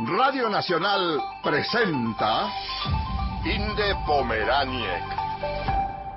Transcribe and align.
Radio 0.00 0.50
Nacional 0.50 1.22
presenta 1.40 2.50
Inde 3.44 3.94
Pomeraniec. 4.04 5.04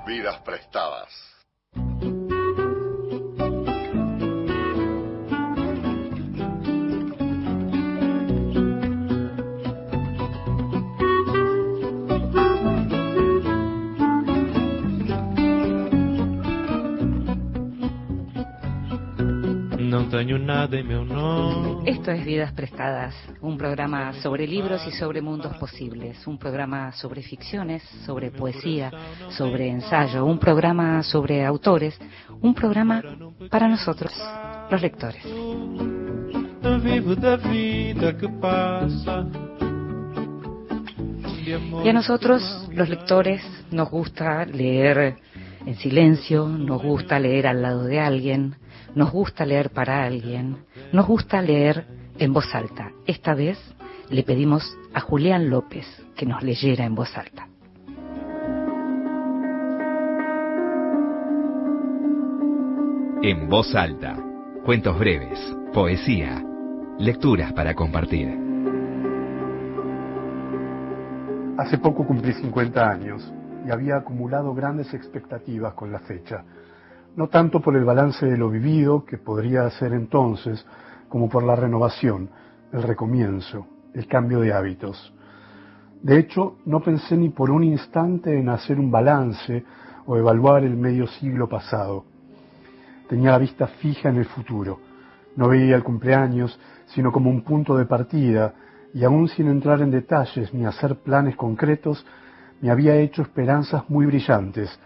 Vidas 0.04 0.36
prestadas. 0.40 1.37
Esto 21.84 22.10
es 22.12 22.24
Vidas 22.24 22.52
Prestadas, 22.52 23.14
un 23.42 23.58
programa 23.58 24.14
sobre 24.22 24.46
libros 24.46 24.80
y 24.86 24.92
sobre 24.92 25.20
mundos 25.20 25.54
posibles, 25.58 26.26
un 26.26 26.38
programa 26.38 26.92
sobre 26.92 27.22
ficciones, 27.22 27.82
sobre 28.06 28.30
poesía, 28.30 28.90
sobre 29.28 29.68
ensayo, 29.68 30.24
un 30.24 30.38
programa 30.38 31.02
sobre 31.02 31.44
autores, 31.44 31.98
un 32.40 32.54
programa 32.54 33.02
para 33.50 33.68
nosotros, 33.68 34.10
los 34.70 34.80
lectores. 34.80 35.22
Y 41.84 41.88
a 41.88 41.92
nosotros, 41.92 42.68
los 42.72 42.88
lectores, 42.88 43.42
nos 43.70 43.90
gusta 43.90 44.46
leer 44.46 45.18
en 45.66 45.76
silencio, 45.76 46.48
nos 46.48 46.82
gusta 46.82 47.20
leer 47.20 47.46
al 47.46 47.60
lado 47.60 47.84
de 47.84 48.00
alguien, 48.00 48.56
nos 48.94 49.10
gusta 49.12 49.44
leer 49.44 49.70
para 49.70 50.04
alguien, 50.04 50.64
nos 50.92 51.06
gusta 51.06 51.42
leer 51.42 51.86
en 52.18 52.32
voz 52.32 52.54
alta. 52.54 52.92
Esta 53.06 53.34
vez 53.34 53.58
le 54.10 54.22
pedimos 54.22 54.76
a 54.94 55.00
Julián 55.00 55.50
López 55.50 55.86
que 56.16 56.26
nos 56.26 56.42
leyera 56.42 56.84
en 56.84 56.94
voz 56.94 57.16
alta. 57.16 57.48
En 63.22 63.48
voz 63.48 63.74
alta, 63.74 64.16
cuentos 64.64 64.98
breves, 64.98 65.38
poesía, 65.72 66.42
lecturas 66.98 67.52
para 67.52 67.74
compartir. 67.74 68.28
Hace 71.58 71.78
poco 71.78 72.06
cumplí 72.06 72.32
50 72.32 72.88
años 72.88 73.32
y 73.66 73.70
había 73.70 73.96
acumulado 73.96 74.54
grandes 74.54 74.94
expectativas 74.94 75.74
con 75.74 75.90
la 75.90 75.98
fecha 75.98 76.44
no 77.18 77.26
tanto 77.26 77.60
por 77.60 77.74
el 77.74 77.84
balance 77.84 78.24
de 78.26 78.38
lo 78.38 78.48
vivido, 78.48 79.04
que 79.04 79.18
podría 79.18 79.66
hacer 79.66 79.92
entonces, 79.92 80.64
como 81.08 81.28
por 81.28 81.42
la 81.42 81.56
renovación, 81.56 82.30
el 82.72 82.84
recomienzo, 82.84 83.66
el 83.92 84.06
cambio 84.06 84.38
de 84.38 84.52
hábitos. 84.52 85.12
De 86.00 86.16
hecho, 86.16 86.58
no 86.64 86.80
pensé 86.80 87.16
ni 87.16 87.30
por 87.30 87.50
un 87.50 87.64
instante 87.64 88.38
en 88.38 88.48
hacer 88.48 88.78
un 88.78 88.92
balance 88.92 89.64
o 90.06 90.16
evaluar 90.16 90.62
el 90.62 90.76
medio 90.76 91.08
siglo 91.08 91.48
pasado. 91.48 92.04
Tenía 93.08 93.32
la 93.32 93.38
vista 93.38 93.66
fija 93.66 94.10
en 94.10 94.18
el 94.18 94.26
futuro. 94.26 94.78
No 95.34 95.48
veía 95.48 95.74
el 95.74 95.82
cumpleaños, 95.82 96.56
sino 96.86 97.10
como 97.10 97.30
un 97.30 97.42
punto 97.42 97.76
de 97.76 97.86
partida, 97.86 98.54
y 98.94 99.02
aún 99.02 99.26
sin 99.26 99.48
entrar 99.48 99.80
en 99.80 99.90
detalles 99.90 100.54
ni 100.54 100.64
hacer 100.64 100.94
planes 100.94 101.34
concretos, 101.34 102.06
me 102.60 102.70
había 102.70 102.94
hecho 102.94 103.22
esperanzas 103.22 103.90
muy 103.90 104.06
brillantes, 104.06 104.78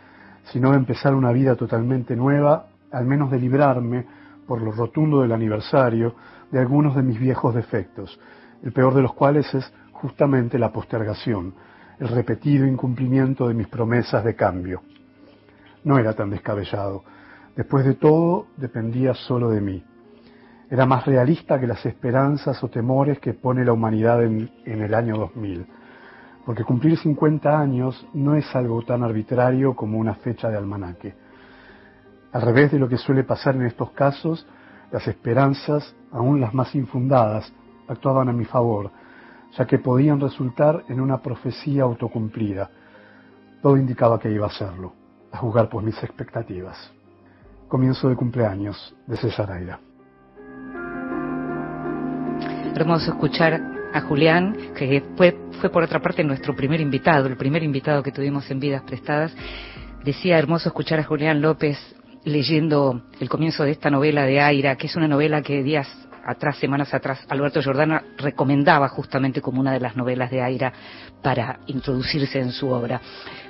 sino 0.45 0.73
de 0.73 0.77
empezar 0.77 1.15
una 1.15 1.33
vida 1.33 1.57
totalmente 1.57 2.17
nueva, 2.17 2.67
al 2.91 3.07
menos 3.07 3.31
de 3.31 3.39
librarme, 3.39 4.07
por 4.47 4.61
lo 4.61 4.73
rotundo 4.73 5.23
del 5.23 5.33
aniversario, 5.33 6.15
de 6.51 6.59
algunos 6.59 6.95
de 6.95 7.03
mis 7.03 7.19
viejos 7.19 7.55
defectos, 7.55 8.19
el 8.63 8.73
peor 8.73 8.95
de 8.95 9.03
los 9.03 9.15
cuales 9.15 9.53
es 9.55 9.73
justamente 9.93 10.59
la 10.59 10.73
postergación, 10.73 11.55
el 11.99 12.09
repetido 12.09 12.67
incumplimiento 12.67 13.49
de 13.49 13.55
mis 13.55 13.69
promesas 13.69 14.25
de 14.25 14.35
cambio. 14.35 14.83
No 15.85 15.99
era 15.99 16.13
tan 16.13 16.31
descabellado. 16.31 17.05
Después 17.57 17.85
de 17.85 17.95
todo, 17.95 18.47
dependía 18.57 19.15
solo 19.15 19.51
de 19.51 19.61
mí. 19.61 19.85
Era 20.71 20.87
más 20.87 21.07
realista 21.07 21.61
que 21.61 21.67
las 21.67 21.85
esperanzas 21.85 22.63
o 22.65 22.69
temores 22.69 23.19
que 23.19 23.35
pone 23.35 23.65
la 23.65 23.73
humanidad 23.73 24.23
en, 24.23 24.51
en 24.65 24.83
el 24.83 24.95
año 24.95 25.17
2000 25.17 25.67
porque 26.45 26.65
cumplir 26.65 26.99
50 26.99 27.59
años 27.59 28.07
no 28.13 28.35
es 28.35 28.55
algo 28.55 28.83
tan 28.83 29.03
arbitrario 29.03 29.75
como 29.75 29.99
una 29.99 30.15
fecha 30.15 30.49
de 30.49 30.57
almanaque. 30.57 31.15
Al 32.33 32.43
revés 32.43 32.73
de 32.73 32.79
lo 32.79 32.89
que 32.89 32.97
suele 32.97 33.25
pasar 33.25 33.55
en 33.55 33.63
estos 33.63 33.91
casos, 33.91 34.47
las 34.91 35.07
esperanzas, 35.07 35.95
aun 36.11 36.41
las 36.41 36.53
más 36.55 36.75
infundadas, 36.75 37.53
actuaban 37.89 38.29
a 38.29 38.33
mi 38.33 38.45
favor, 38.45 38.91
ya 39.57 39.67
que 39.67 39.79
podían 39.79 40.21
resultar 40.21 40.85
en 40.89 41.01
una 41.01 41.19
profecía 41.19 41.83
autocumplida. 41.83 42.71
Todo 43.61 43.77
indicaba 43.77 44.19
que 44.19 44.31
iba 44.31 44.47
a 44.47 44.51
serlo, 44.51 44.93
a 45.31 45.39
jugar 45.39 45.69
por 45.69 45.83
mis 45.83 46.03
expectativas. 46.03 46.93
Comienzo 47.69 48.09
de 48.09 48.17
cumpleaños 48.17 48.95
de 49.07 49.17
César 49.17 49.53
Aira. 49.53 49.79
Hermoso 52.75 53.13
escuchar 53.13 53.72
a 53.93 54.01
Julián, 54.03 54.57
que 54.77 55.03
fue, 55.17 55.37
fue 55.61 55.71
por 55.71 55.83
otra 55.83 56.01
parte 56.01 56.25
nuestro 56.25 56.55
primer 56.55 56.81
invitado, 56.81 57.27
el 57.27 57.37
primer 57.37 57.63
invitado 57.63 58.03
que 58.03 58.13
tuvimos 58.13 58.51
en 58.51 58.61
Vidas 58.61 58.83
Prestadas. 58.83 59.35
Decía 60.05 60.39
hermoso 60.39 60.69
escuchar 60.69 60.99
a 60.99 61.05
Julián 61.05 61.41
López 61.41 61.79
leyendo 62.25 63.03
el 63.21 63.29
comienzo 63.29 63.65
de 63.65 63.73
esta 63.73 63.91
novela 63.91 64.25
de 64.25 64.41
Aira, 64.41 64.77
que 64.77 64.87
es 64.87 64.97
una 64.97 65.09
novela 65.09 65.43
que 65.43 65.63
días 65.63 65.89
atrás, 66.25 66.57
semanas 66.59 66.93
atrás, 66.95 67.25
Alberto 67.29 67.63
Jordana 67.63 68.03
recomendaba 68.19 68.89
justamente 68.89 69.41
como 69.41 69.61
una 69.61 69.73
de 69.73 69.81
las 69.81 69.97
novelas 69.97 70.31
de 70.31 70.43
Aira 70.43 70.73
para 71.23 71.61
introducirse 71.67 72.41
en 72.41 72.53
su 72.53 72.69
obra. 72.69 73.01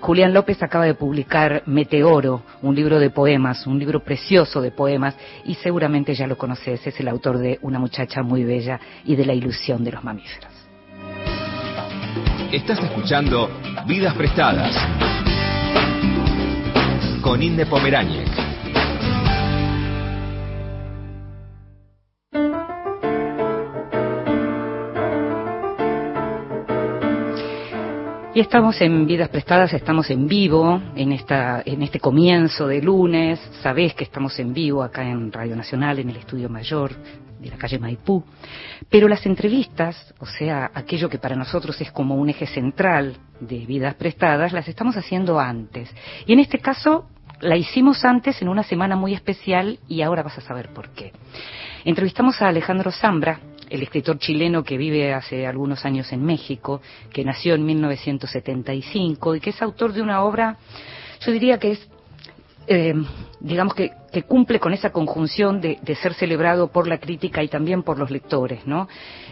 Julián 0.00 0.34
López 0.34 0.62
acaba 0.62 0.84
de 0.84 0.94
publicar 0.94 1.62
Meteoro, 1.66 2.42
un 2.62 2.74
libro 2.74 2.98
de 2.98 3.10
poemas, 3.10 3.66
un 3.66 3.78
libro 3.78 4.00
precioso 4.00 4.60
de 4.60 4.70
poemas, 4.70 5.16
y 5.44 5.54
seguramente 5.54 6.14
ya 6.14 6.26
lo 6.26 6.36
conoces, 6.36 6.86
es 6.86 7.00
el 7.00 7.08
autor 7.08 7.38
de 7.38 7.58
Una 7.62 7.78
muchacha 7.78 8.22
muy 8.22 8.44
bella 8.44 8.80
y 9.04 9.16
de 9.16 9.26
La 9.26 9.34
ilusión 9.34 9.84
de 9.84 9.92
los 9.92 10.04
mamíferos. 10.04 10.50
Estás 12.52 12.78
escuchando 12.80 13.50
Vidas 13.86 14.14
Prestadas 14.14 14.76
con 17.22 17.40
Inde 17.40 17.64
Pomeráñez. 17.64 18.41
Y 28.34 28.40
estamos 28.40 28.80
en 28.80 29.06
Vidas 29.06 29.28
Prestadas, 29.28 29.74
estamos 29.74 30.08
en 30.08 30.26
vivo, 30.26 30.80
en, 30.96 31.12
esta, 31.12 31.62
en 31.66 31.82
este 31.82 32.00
comienzo 32.00 32.66
de 32.66 32.80
lunes. 32.80 33.38
Sabés 33.62 33.92
que 33.92 34.04
estamos 34.04 34.38
en 34.38 34.54
vivo 34.54 34.82
acá 34.82 35.06
en 35.06 35.30
Radio 35.30 35.54
Nacional, 35.54 35.98
en 35.98 36.08
el 36.08 36.16
Estudio 36.16 36.48
Mayor 36.48 36.92
de 37.38 37.50
la 37.50 37.58
calle 37.58 37.78
Maipú. 37.78 38.24
Pero 38.88 39.06
las 39.06 39.26
entrevistas, 39.26 40.14
o 40.18 40.24
sea, 40.24 40.70
aquello 40.72 41.10
que 41.10 41.18
para 41.18 41.36
nosotros 41.36 41.78
es 41.82 41.92
como 41.92 42.14
un 42.14 42.30
eje 42.30 42.46
central 42.46 43.18
de 43.38 43.66
Vidas 43.66 43.96
Prestadas, 43.96 44.54
las 44.54 44.66
estamos 44.66 44.96
haciendo 44.96 45.38
antes. 45.38 45.94
Y 46.26 46.32
en 46.32 46.40
este 46.40 46.58
caso 46.58 47.10
la 47.42 47.58
hicimos 47.58 48.02
antes 48.02 48.40
en 48.40 48.48
una 48.48 48.62
semana 48.62 48.96
muy 48.96 49.12
especial 49.12 49.78
y 49.88 50.00
ahora 50.00 50.22
vas 50.22 50.38
a 50.38 50.42
saber 50.42 50.70
por 50.72 50.88
qué. 50.90 51.12
Entrevistamos 51.84 52.40
a 52.40 52.48
Alejandro 52.48 52.92
Zambra, 52.92 53.40
el 53.72 53.82
escritor 53.82 54.18
chileno 54.18 54.62
que 54.62 54.76
vive 54.76 55.14
hace 55.14 55.46
algunos 55.46 55.84
años 55.86 56.12
en 56.12 56.22
México, 56.22 56.82
que 57.10 57.24
nació 57.24 57.54
en 57.54 57.64
1975 57.64 59.36
y 59.36 59.40
que 59.40 59.50
es 59.50 59.62
autor 59.62 59.94
de 59.94 60.02
una 60.02 60.22
obra, 60.22 60.58
yo 61.20 61.32
diría 61.32 61.58
que 61.58 61.72
es 61.72 61.88
eh, 62.66 62.94
digamos 63.40 63.74
que, 63.74 63.90
cumple 64.28 64.60
con 64.60 64.74
esa 64.74 64.92
conjunción 64.92 65.60
de, 65.60 65.78
ser 66.00 66.12
celebrado 66.14 66.70
por 66.70 66.86
la 66.86 66.98
crítica 66.98 67.42
y 67.42 67.48
también 67.48 67.82
por 67.82 67.98
los 67.98 68.10
lectores, 68.10 68.66
¿no? 68.66 68.86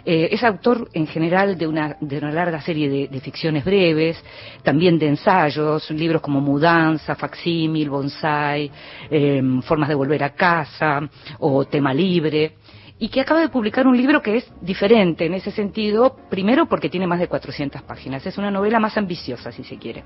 Eh, 0.07 0.31
es 0.33 0.43
autor 0.43 0.89
en 0.95 1.07
general 1.07 1.59
de 1.59 1.67
una, 1.67 1.97
de 2.01 2.17
una 2.17 2.33
larga 2.33 2.63
serie 2.63 3.09
de, 3.09 3.21
ficciones 3.21 3.65
breves, 3.65 4.17
también 4.63 4.99
de 4.99 5.09
ensayos, 5.09 5.91
libros 5.91 6.23
como 6.23 6.41
Mudanza, 6.41 7.15
Facsímil, 7.15 7.91
Bonsai, 7.91 8.71
eh, 9.11 9.43
Formas 9.63 9.91
de 9.91 9.95
volver 9.95 10.25
a 10.25 10.31
casa 10.31 11.03
o 11.39 11.67
Tema 11.67 11.93
libre 11.93 12.55
y 13.01 13.09
que 13.09 13.23
acaba 13.23 13.41
de 13.41 13.49
publicar 13.49 13.87
un 13.87 13.97
libro 13.97 14.21
que 14.21 14.37
es 14.37 14.53
diferente 14.61 15.25
en 15.25 15.33
ese 15.33 15.51
sentido, 15.51 16.17
primero 16.29 16.67
porque 16.67 16.91
tiene 16.91 17.07
más 17.07 17.19
de 17.19 17.29
400 17.29 17.83
páginas, 17.83 18.25
es 18.27 18.37
una 18.37 18.51
novela 18.51 18.79
más 18.79 18.97
ambiciosa, 18.99 19.51
si 19.51 19.65
se 19.65 19.79
quiere. 19.79 20.05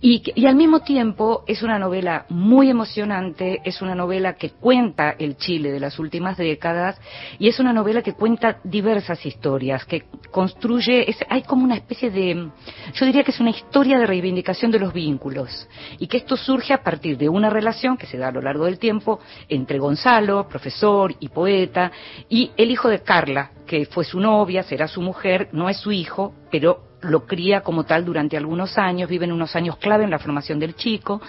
Y, 0.00 0.46
al 0.46 0.56
mismo 0.56 0.80
tiempo 0.80 1.44
es 1.46 1.62
una 1.62 1.78
novela 1.78 2.26
muy 2.28 2.70
emocionante, 2.70 3.60
es 3.64 3.82
una 3.82 3.94
novela 3.94 4.34
que 4.34 4.50
cuenta 4.50 5.14
el 5.18 5.36
Chile 5.36 5.70
de 5.70 5.80
las 5.80 5.98
últimas 5.98 6.36
décadas 6.36 7.00
y 7.38 7.48
es 7.48 7.58
una 7.58 7.72
novela 7.72 8.02
que 8.02 8.14
cuenta 8.14 8.58
diversas 8.64 9.24
historias, 9.24 9.84
que 9.84 10.04
construye, 10.30 11.06
hay 11.28 11.42
como 11.42 11.64
una 11.64 11.76
especie 11.76 12.10
de, 12.10 12.48
yo 12.94 13.06
diría 13.06 13.24
que 13.24 13.30
es 13.30 13.40
una 13.40 13.50
historia 13.50 13.98
de 13.98 14.06
reivindicación 14.06 14.70
de 14.70 14.78
los 14.78 14.92
vínculos 14.92 15.68
y 15.98 16.06
que 16.06 16.18
esto 16.18 16.36
surge 16.36 16.72
a 16.72 16.82
partir 16.82 17.16
de 17.16 17.28
una 17.28 17.50
relación 17.50 17.96
que 17.96 18.06
se 18.06 18.18
da 18.18 18.28
a 18.28 18.32
lo 18.32 18.40
largo 18.40 18.64
del 18.66 18.78
tiempo 18.78 19.20
entre 19.48 19.78
Gonzalo, 19.78 20.48
profesor 20.48 21.14
y 21.20 21.28
poeta, 21.28 21.90
y 22.28 22.50
el 22.56 22.70
hijo 22.70 22.88
de 22.88 23.02
Carla, 23.02 23.50
que 23.66 23.86
fue 23.86 24.04
su 24.04 24.20
novia, 24.20 24.62
será 24.62 24.88
su 24.88 25.00
mujer, 25.00 25.48
no 25.52 25.68
es 25.68 25.78
su 25.78 25.92
hijo, 25.92 26.34
pero 26.50 26.85
lo 27.02 27.26
cría 27.26 27.60
como 27.60 27.84
tal 27.84 28.04
durante 28.04 28.36
algunos 28.36 28.78
años, 28.78 29.08
viven 29.08 29.32
unos 29.32 29.54
años 29.56 29.76
clave 29.76 30.04
en 30.04 30.10
la 30.10 30.18
formación 30.18 30.58
del 30.58 30.74
chico, 30.74 31.20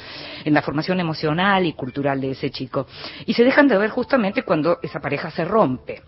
en 0.44 0.54
la 0.54 0.62
formación 0.62 1.00
emocional 1.00 1.66
y 1.66 1.74
cultural 1.74 2.20
de 2.22 2.32
ese 2.32 2.50
chico. 2.50 2.88
Y 3.26 3.34
se 3.34 3.44
dejan 3.44 3.68
de 3.68 3.78
ver 3.78 3.90
justamente 3.90 4.44
cuando 4.44 4.80
esa 4.82 5.00
pareja 5.00 5.30
se 5.32 5.46
rompe. 5.46 6.02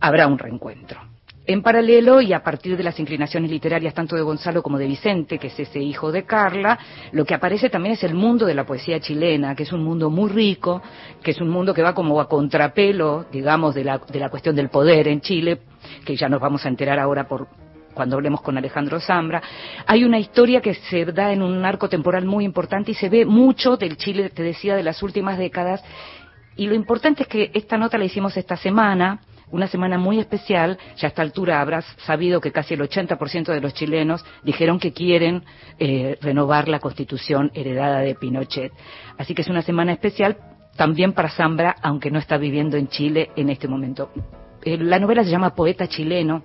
Habrá 0.00 0.26
un 0.26 0.38
reencuentro. 0.38 1.00
En 1.44 1.60
paralelo, 1.60 2.20
y 2.20 2.32
a 2.32 2.44
partir 2.44 2.76
de 2.76 2.84
las 2.84 3.00
inclinaciones 3.00 3.50
literarias 3.50 3.94
tanto 3.94 4.14
de 4.14 4.22
Gonzalo 4.22 4.62
como 4.62 4.78
de 4.78 4.86
Vicente, 4.86 5.38
que 5.38 5.48
es 5.48 5.58
ese 5.58 5.80
hijo 5.80 6.12
de 6.12 6.22
Carla, 6.22 6.78
lo 7.10 7.24
que 7.24 7.34
aparece 7.34 7.68
también 7.68 7.94
es 7.94 8.04
el 8.04 8.14
mundo 8.14 8.46
de 8.46 8.54
la 8.54 8.64
poesía 8.64 9.00
chilena, 9.00 9.56
que 9.56 9.64
es 9.64 9.72
un 9.72 9.82
mundo 9.82 10.08
muy 10.08 10.30
rico, 10.30 10.80
que 11.20 11.32
es 11.32 11.40
un 11.40 11.48
mundo 11.48 11.74
que 11.74 11.82
va 11.82 11.94
como 11.94 12.20
a 12.20 12.28
contrapelo, 12.28 13.26
digamos, 13.32 13.74
de 13.74 13.82
la, 13.82 13.98
de 13.98 14.20
la 14.20 14.28
cuestión 14.28 14.54
del 14.54 14.68
poder 14.68 15.08
en 15.08 15.20
Chile, 15.20 15.58
que 16.04 16.14
ya 16.14 16.28
nos 16.28 16.40
vamos 16.40 16.64
a 16.64 16.68
enterar 16.68 17.00
ahora 17.00 17.26
por, 17.26 17.48
cuando 17.94 18.16
hablemos 18.16 18.40
con 18.40 18.58
Alejandro 18.58 19.00
Zambra, 19.00 19.42
hay 19.86 20.04
una 20.04 20.18
historia 20.18 20.60
que 20.60 20.74
se 20.74 21.04
da 21.06 21.32
en 21.32 21.42
un 21.42 21.64
arco 21.64 21.88
temporal 21.88 22.24
muy 22.24 22.44
importante 22.44 22.92
y 22.92 22.94
se 22.94 23.08
ve 23.08 23.24
mucho 23.24 23.76
del 23.76 23.96
Chile, 23.96 24.30
te 24.30 24.42
decía, 24.42 24.74
de 24.76 24.82
las 24.82 25.02
últimas 25.02 25.38
décadas. 25.38 25.82
Y 26.56 26.66
lo 26.66 26.74
importante 26.74 27.22
es 27.22 27.28
que 27.28 27.50
esta 27.54 27.76
nota 27.76 27.98
la 27.98 28.04
hicimos 28.04 28.36
esta 28.36 28.56
semana, 28.56 29.20
una 29.50 29.66
semana 29.66 29.98
muy 29.98 30.18
especial. 30.18 30.78
Ya 30.96 31.08
a 31.08 31.10
esta 31.10 31.22
altura 31.22 31.60
habrás 31.60 31.84
sabido 32.04 32.40
que 32.40 32.52
casi 32.52 32.74
el 32.74 32.80
80% 32.80 33.52
de 33.52 33.60
los 33.60 33.74
chilenos 33.74 34.24
dijeron 34.42 34.78
que 34.78 34.92
quieren 34.92 35.44
eh, 35.78 36.18
renovar 36.20 36.68
la 36.68 36.80
constitución 36.80 37.50
heredada 37.54 38.00
de 38.00 38.14
Pinochet. 38.14 38.72
Así 39.18 39.34
que 39.34 39.42
es 39.42 39.48
una 39.48 39.62
semana 39.62 39.92
especial 39.92 40.36
también 40.76 41.12
para 41.12 41.30
Zambra, 41.30 41.76
aunque 41.82 42.10
no 42.10 42.18
está 42.18 42.38
viviendo 42.38 42.76
en 42.76 42.88
Chile 42.88 43.30
en 43.36 43.50
este 43.50 43.68
momento. 43.68 44.10
Eh, 44.64 44.78
la 44.78 44.98
novela 44.98 45.22
se 45.24 45.30
llama 45.30 45.54
Poeta 45.54 45.86
chileno 45.86 46.42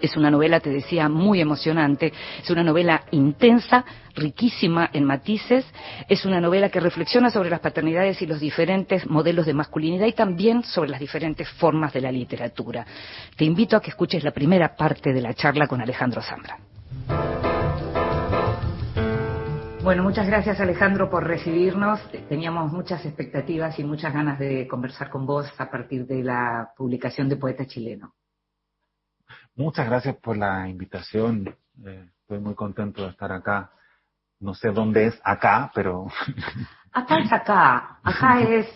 es 0.00 0.16
una 0.16 0.30
novela, 0.30 0.60
te 0.60 0.70
decía, 0.70 1.08
muy 1.08 1.40
emocionante, 1.40 2.12
es 2.42 2.50
una 2.50 2.62
novela 2.62 3.04
intensa, 3.10 3.84
riquísima 4.14 4.90
en 4.92 5.04
matices, 5.04 5.64
es 6.08 6.24
una 6.24 6.40
novela 6.40 6.68
que 6.68 6.80
reflexiona 6.80 7.30
sobre 7.30 7.50
las 7.50 7.60
paternidades 7.60 8.20
y 8.22 8.26
los 8.26 8.40
diferentes 8.40 9.06
modelos 9.08 9.46
de 9.46 9.54
masculinidad 9.54 10.06
y 10.06 10.12
también 10.12 10.62
sobre 10.64 10.90
las 10.90 11.00
diferentes 11.00 11.48
formas 11.48 11.92
de 11.92 12.00
la 12.00 12.12
literatura. 12.12 12.86
Te 13.36 13.44
invito 13.44 13.76
a 13.76 13.80
que 13.80 13.90
escuches 13.90 14.24
la 14.24 14.32
primera 14.32 14.74
parte 14.76 15.12
de 15.12 15.20
la 15.20 15.34
charla 15.34 15.66
con 15.66 15.80
Alejandro 15.80 16.22
Zambra. 16.22 16.58
Bueno, 19.88 20.02
muchas 20.02 20.26
gracias 20.26 20.60
Alejandro 20.60 21.08
por 21.08 21.26
recibirnos. 21.26 22.00
Teníamos 22.28 22.70
muchas 22.72 23.06
expectativas 23.06 23.78
y 23.78 23.84
muchas 23.84 24.12
ganas 24.12 24.38
de 24.38 24.66
conversar 24.68 25.08
con 25.08 25.24
vos 25.24 25.50
a 25.56 25.70
partir 25.70 26.06
de 26.06 26.22
la 26.22 26.72
publicación 26.76 27.28
de 27.28 27.36
Poeta 27.36 27.64
Chileno. 27.64 28.12
Muchas 29.58 29.88
gracias 29.88 30.14
por 30.18 30.36
la 30.36 30.68
invitación. 30.68 31.52
Eh, 31.84 32.08
estoy 32.20 32.38
muy 32.38 32.54
contento 32.54 33.02
de 33.02 33.08
estar 33.08 33.32
acá. 33.32 33.72
No 34.38 34.54
sé 34.54 34.70
dónde 34.70 35.06
es 35.06 35.20
acá, 35.24 35.72
pero... 35.74 36.06
Acá 36.92 37.18
es 37.18 37.32
acá. 37.32 37.98
Acá 38.04 38.40
es, 38.40 38.68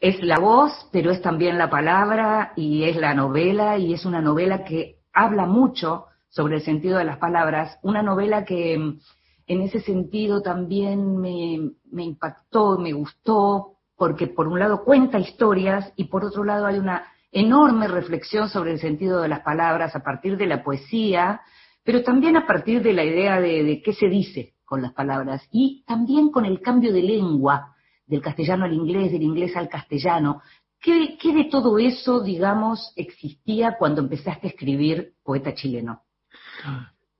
es 0.00 0.20
la 0.24 0.40
voz, 0.40 0.88
pero 0.90 1.12
es 1.12 1.22
también 1.22 1.56
la 1.58 1.70
palabra 1.70 2.52
y 2.56 2.82
es 2.82 2.96
la 2.96 3.14
novela 3.14 3.78
y 3.78 3.94
es 3.94 4.04
una 4.04 4.20
novela 4.20 4.64
que 4.64 4.98
habla 5.12 5.46
mucho 5.46 6.06
sobre 6.28 6.56
el 6.56 6.62
sentido 6.62 6.98
de 6.98 7.04
las 7.04 7.18
palabras. 7.18 7.78
Una 7.82 8.02
novela 8.02 8.44
que 8.44 8.74
en 8.74 9.60
ese 9.62 9.80
sentido 9.80 10.42
también 10.42 11.18
me, 11.18 11.70
me 11.92 12.02
impactó, 12.02 12.78
me 12.78 12.92
gustó, 12.92 13.76
porque 13.96 14.26
por 14.26 14.48
un 14.48 14.58
lado 14.58 14.82
cuenta 14.82 15.20
historias 15.20 15.92
y 15.94 16.04
por 16.04 16.24
otro 16.24 16.42
lado 16.42 16.66
hay 16.66 16.78
una 16.78 17.06
enorme 17.36 17.86
reflexión 17.86 18.48
sobre 18.48 18.72
el 18.72 18.80
sentido 18.80 19.20
de 19.20 19.28
las 19.28 19.40
palabras 19.40 19.94
a 19.94 20.02
partir 20.02 20.38
de 20.38 20.46
la 20.46 20.64
poesía, 20.64 21.42
pero 21.84 22.02
también 22.02 22.34
a 22.34 22.46
partir 22.46 22.82
de 22.82 22.94
la 22.94 23.04
idea 23.04 23.38
de, 23.40 23.82
qué 23.84 23.92
se 23.92 24.08
dice 24.08 24.54
con 24.64 24.80
las 24.80 24.94
palabras 24.94 25.46
y 25.52 25.84
también 25.86 26.30
con 26.30 26.46
el 26.46 26.62
cambio 26.62 26.94
de 26.94 27.02
lengua 27.02 27.74
del 28.06 28.22
castellano 28.22 28.64
al 28.64 28.72
inglés, 28.72 29.12
del 29.12 29.22
inglés 29.22 29.54
al 29.54 29.68
castellano. 29.68 30.40
¿Qué, 30.80 31.18
de 31.22 31.44
todo 31.50 31.78
eso, 31.78 32.22
digamos, 32.22 32.94
existía 32.96 33.76
cuando 33.78 34.00
empezaste 34.00 34.46
a 34.46 34.50
escribir 34.50 35.12
poeta 35.22 35.52
chileno? 35.52 36.04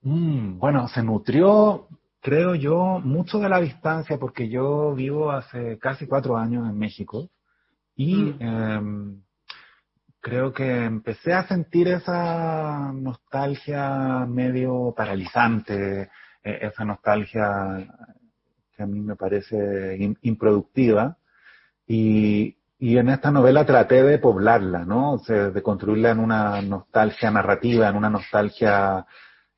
Mm, 0.01 0.57
bueno, 0.57 0.87
se 0.87 1.03
nutrió, 1.03 1.89
creo 2.21 2.55
yo, 2.55 2.99
mucho 3.03 3.37
de 3.37 3.49
la 3.49 3.61
distancia, 3.61 4.17
porque 4.17 4.49
yo 4.49 4.95
vivo 4.95 5.29
hace 5.29 5.77
casi 5.77 6.07
cuatro 6.07 6.37
años 6.37 6.67
en 6.67 6.77
México 6.77 7.29
y 7.95 8.15
mm. 8.15 8.37
em, 8.39 9.21
creo 10.27 10.51
que 10.51 10.83
empecé 10.83 11.33
a 11.33 11.47
sentir 11.47 11.87
esa 11.87 12.91
nostalgia 12.91 14.25
medio 14.27 14.93
paralizante, 14.95 16.09
e-, 16.43 16.59
esa 16.67 16.83
nostalgia 16.83 17.87
que 18.75 18.83
a 18.83 18.85
mí 18.85 18.99
me 18.99 19.15
parece 19.15 19.97
improductiva. 20.23 21.17
Y, 21.87 22.57
y, 22.77 22.97
en 22.97 23.07
esta 23.07 23.31
novela 23.31 23.65
traté 23.65 24.03
de 24.03 24.19
poblarla, 24.19 24.83
¿no? 24.83 25.13
O 25.13 25.19
sea, 25.19 25.49
de 25.49 25.63
construirla 25.63 26.11
en 26.11 26.19
una 26.19 26.61
nostalgia 26.61 27.31
narrativa, 27.31 27.87
en 27.87 27.95
una 27.95 28.09
nostalgia 28.09 29.05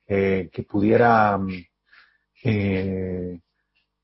eh, 0.06 0.50
que 0.52 0.62
pudiera 0.62 1.36
eh, 2.44 3.40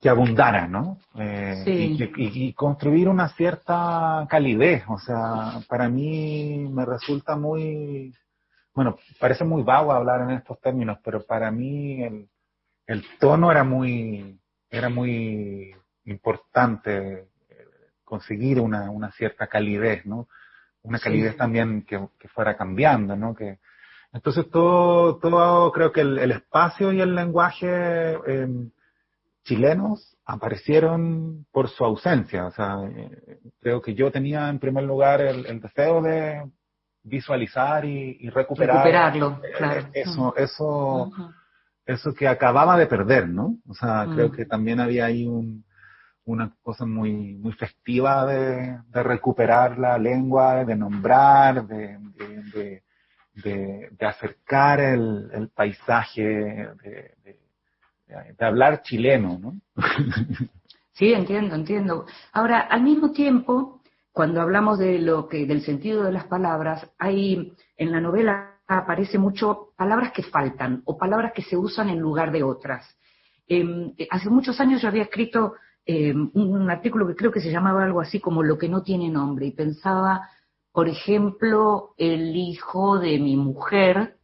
que 0.07 0.11
abundara, 0.11 0.69
¿no? 0.69 1.01
Eh, 1.17 1.65
y, 2.17 2.53
construir 2.53 3.09
una 3.09 3.29
cierta 3.31 4.25
calidez, 4.31 4.85
o 4.87 5.01
sea, 5.01 5.59
para 5.67 5.89
mí 5.89 6.69
me 6.71 6.85
resulta 6.85 7.35
muy, 7.35 8.15
bueno, 8.73 8.99
parece 9.19 9.43
muy 9.43 9.65
vago 9.65 9.91
hablar 9.91 10.21
en 10.21 10.31
estos 10.37 10.61
términos, 10.61 11.01
pero 11.03 11.27
para 11.27 11.51
mí 11.51 12.05
el, 12.05 12.29
el 12.87 13.05
tono 13.19 13.51
era 13.51 13.65
muy, 13.65 14.39
era 14.71 14.89
muy 14.89 15.75
importante 16.05 17.27
eh, 17.51 17.67
conseguir 18.05 18.61
una, 18.61 18.89
una 18.89 19.11
cierta 19.11 19.49
calidez, 19.49 20.07
¿no? 20.07 20.29
Una 20.83 21.01
calidez 21.01 21.37
también 21.37 21.83
que, 21.83 22.01
que, 22.17 22.29
fuera 22.29 22.57
cambiando, 22.57 23.17
¿no? 23.17 23.35
Que, 23.35 23.59
entonces 24.13 24.49
todo, 24.53 25.17
todo 25.17 25.73
creo 25.73 25.91
que 25.91 26.03
el, 26.03 26.17
el 26.21 26.31
espacio 26.31 26.93
y 26.93 27.01
el 27.01 27.13
lenguaje 27.17 27.67
eh, 28.25 28.71
chilenos 29.47 30.17
aparecieron 30.25 31.47
por 31.53 31.69
su 31.69 31.85
ausencia. 31.85 32.47
O 32.47 32.51
sea, 32.51 32.77
eh, 32.85 33.39
creo 33.61 33.81
que 33.81 33.95
yo 33.95 34.11
tenía 34.11 34.49
en 34.49 34.59
primer 34.59 34.85
lugar 34.85 35.21
el, 35.21 35.61
deseo 35.61 36.03
de 36.03 36.43
visualizar 37.03 37.85
y, 37.85 38.29
recuperar 38.31 38.79
recuperarlo, 38.79 39.41
eh, 39.45 39.53
claro. 39.57 39.89
eso, 39.93 40.37
eso, 40.37 41.13
eso 41.87 42.15
que 42.15 42.27
acababa 42.27 42.77
de 42.77 42.87
perder, 42.87 43.29
¿no? 43.29 43.59
O 43.69 43.75
sea, 43.75 44.07
creo 44.13 44.33
que 44.33 44.45
también 44.45 44.81
había 44.81 45.07
ahí 45.07 45.29
una 46.25 46.53
cosa 46.63 46.85
muy, 46.85 47.37
muy 47.37 47.53
festiva 47.53 48.27
de, 48.27 48.81
recuperar 48.93 49.79
la 49.79 49.97
lengua, 49.97 50.65
de 50.65 50.75
nombrar, 50.75 51.65
de, 51.69 52.01
de, 53.35 53.93
acercar 54.01 54.81
el, 54.81 55.31
el 55.33 55.49
paisaje, 55.51 56.25
de, 56.25 57.46
de 58.07 58.45
hablar 58.45 58.83
chileno, 58.83 59.39
¿no? 59.39 59.61
sí, 60.93 61.13
entiendo, 61.13 61.55
entiendo. 61.55 62.07
Ahora, 62.33 62.61
al 62.61 62.83
mismo 62.83 63.13
tiempo, 63.13 63.83
cuando 64.13 64.41
hablamos 64.41 64.79
de 64.79 64.99
lo 64.99 65.29
que, 65.29 65.47
del 65.47 65.63
sentido 65.63 66.05
de 66.05 66.13
las 66.13 66.25
palabras, 66.25 66.89
hay 66.99 67.53
en 67.77 67.93
la 67.93 68.01
novela 68.01 68.57
aparece 68.69 69.19
mucho 69.19 69.73
palabras 69.77 70.13
que 70.13 70.23
faltan 70.23 70.83
o 70.87 70.97
palabras 70.97 71.33
que 71.33 71.43
se 71.43 71.57
usan 71.57 71.89
en 71.89 72.01
lugar 72.01 72.33
de 72.33 72.43
otras. 72.43 72.85
Em, 73.47 73.95
hace 74.11 74.29
muchos 74.29 74.59
años 74.61 74.83
yo 74.83 74.89
había 74.89 75.05
escrito 75.05 75.55
em, 75.85 76.31
un 76.35 76.69
artículo 76.69 77.07
que 77.07 77.15
creo 77.15 77.31
que 77.31 77.41
se 77.41 77.53
llamaba 77.53 77.85
algo 77.85 78.01
así 78.01 78.19
como 78.19 78.43
Lo 78.43 78.59
que 78.59 78.69
no 78.69 78.83
tiene 78.83 79.09
nombre 79.09 79.47
y 79.47 79.53
pensaba, 79.53 80.29
por 80.73 80.89
ejemplo, 80.89 81.95
el 81.97 82.35
hijo 82.35 82.99
de 82.99 83.19
mi 83.21 83.37
mujer 83.37 84.17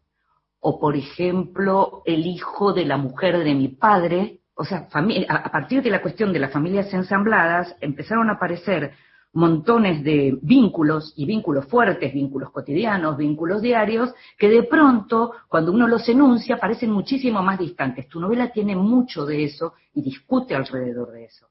o 0.65 0.79
por 0.79 0.97
ejemplo 0.97 2.03
el 2.05 2.25
hijo 2.25 2.73
de 2.73 2.85
la 2.85 2.97
mujer 2.97 3.43
de 3.43 3.55
mi 3.55 3.69
padre, 3.69 4.39
o 4.55 4.65
sea, 4.65 4.89
a 5.29 5.51
partir 5.51 5.83
de 5.83 5.91
la 5.91 6.01
cuestión 6.01 6.33
de 6.33 6.39
las 6.39 6.53
familias 6.53 6.93
ensambladas 6.95 7.77
empezaron 7.81 8.31
a 8.31 8.35
aparecer 8.35 8.93
montones 9.33 10.05
de 10.05 10.39
vínculos 10.41 11.15
y 11.17 11.25
vínculos 11.25 11.67
fuertes, 11.67 12.13
vínculos 12.13 12.51
cotidianos, 12.51 13.17
vínculos 13.17 13.61
diarios, 13.61 14.15
que 14.39 14.49
de 14.49 14.63
pronto, 14.63 15.33
cuando 15.49 15.73
uno 15.73 15.89
los 15.89 16.09
enuncia, 16.09 16.59
parecen 16.59 16.93
muchísimo 16.93 17.43
más 17.43 17.59
distantes. 17.59 18.07
Tu 18.09 18.21
novela 18.21 18.53
tiene 18.53 18.77
mucho 18.77 19.27
de 19.27 19.45
eso 19.45 19.75
y 19.95 20.03
discute 20.03 20.55
alrededor 20.55 21.11
de 21.11 21.25
eso. 21.25 21.49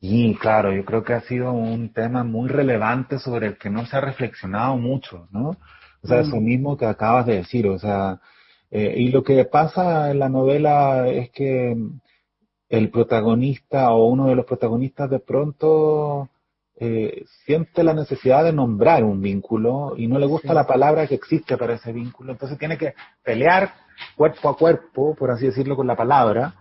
Y 0.00 0.34
claro, 0.34 0.72
yo 0.72 0.84
creo 0.84 1.04
que 1.04 1.12
ha 1.12 1.20
sido 1.20 1.52
un 1.52 1.92
tema 1.92 2.24
muy 2.24 2.48
relevante 2.48 3.18
sobre 3.18 3.48
el 3.48 3.58
que 3.58 3.70
no 3.70 3.84
se 3.86 3.98
ha 3.98 4.00
reflexionado 4.00 4.76
mucho, 4.78 5.28
¿no? 5.30 5.58
O 6.02 6.08
sea, 6.08 6.20
eso 6.20 6.36
mm. 6.36 6.44
mismo 6.44 6.76
que 6.76 6.86
acabas 6.86 7.26
de 7.26 7.36
decir, 7.36 7.66
o 7.68 7.78
sea, 7.78 8.20
eh, 8.70 8.94
y 8.96 9.08
lo 9.08 9.22
que 9.22 9.44
pasa 9.44 10.10
en 10.10 10.18
la 10.18 10.28
novela 10.28 11.08
es 11.08 11.30
que 11.30 11.76
el 12.68 12.90
protagonista 12.90 13.90
o 13.90 14.06
uno 14.06 14.28
de 14.28 14.36
los 14.36 14.46
protagonistas 14.46 15.10
de 15.10 15.18
pronto 15.18 16.28
eh, 16.76 17.24
siente 17.44 17.82
la 17.82 17.92
necesidad 17.92 18.44
de 18.44 18.52
nombrar 18.52 19.04
un 19.04 19.20
vínculo 19.20 19.94
y 19.96 20.06
no 20.06 20.18
le 20.18 20.26
gusta 20.26 20.54
la 20.54 20.66
palabra 20.66 21.06
que 21.06 21.16
existe 21.16 21.58
para 21.58 21.74
ese 21.74 21.92
vínculo, 21.92 22.32
entonces 22.32 22.58
tiene 22.58 22.78
que 22.78 22.94
pelear 23.22 23.74
cuerpo 24.16 24.48
a 24.48 24.56
cuerpo, 24.56 25.14
por 25.14 25.30
así 25.30 25.46
decirlo, 25.46 25.76
con 25.76 25.86
la 25.86 25.96
palabra. 25.96 26.54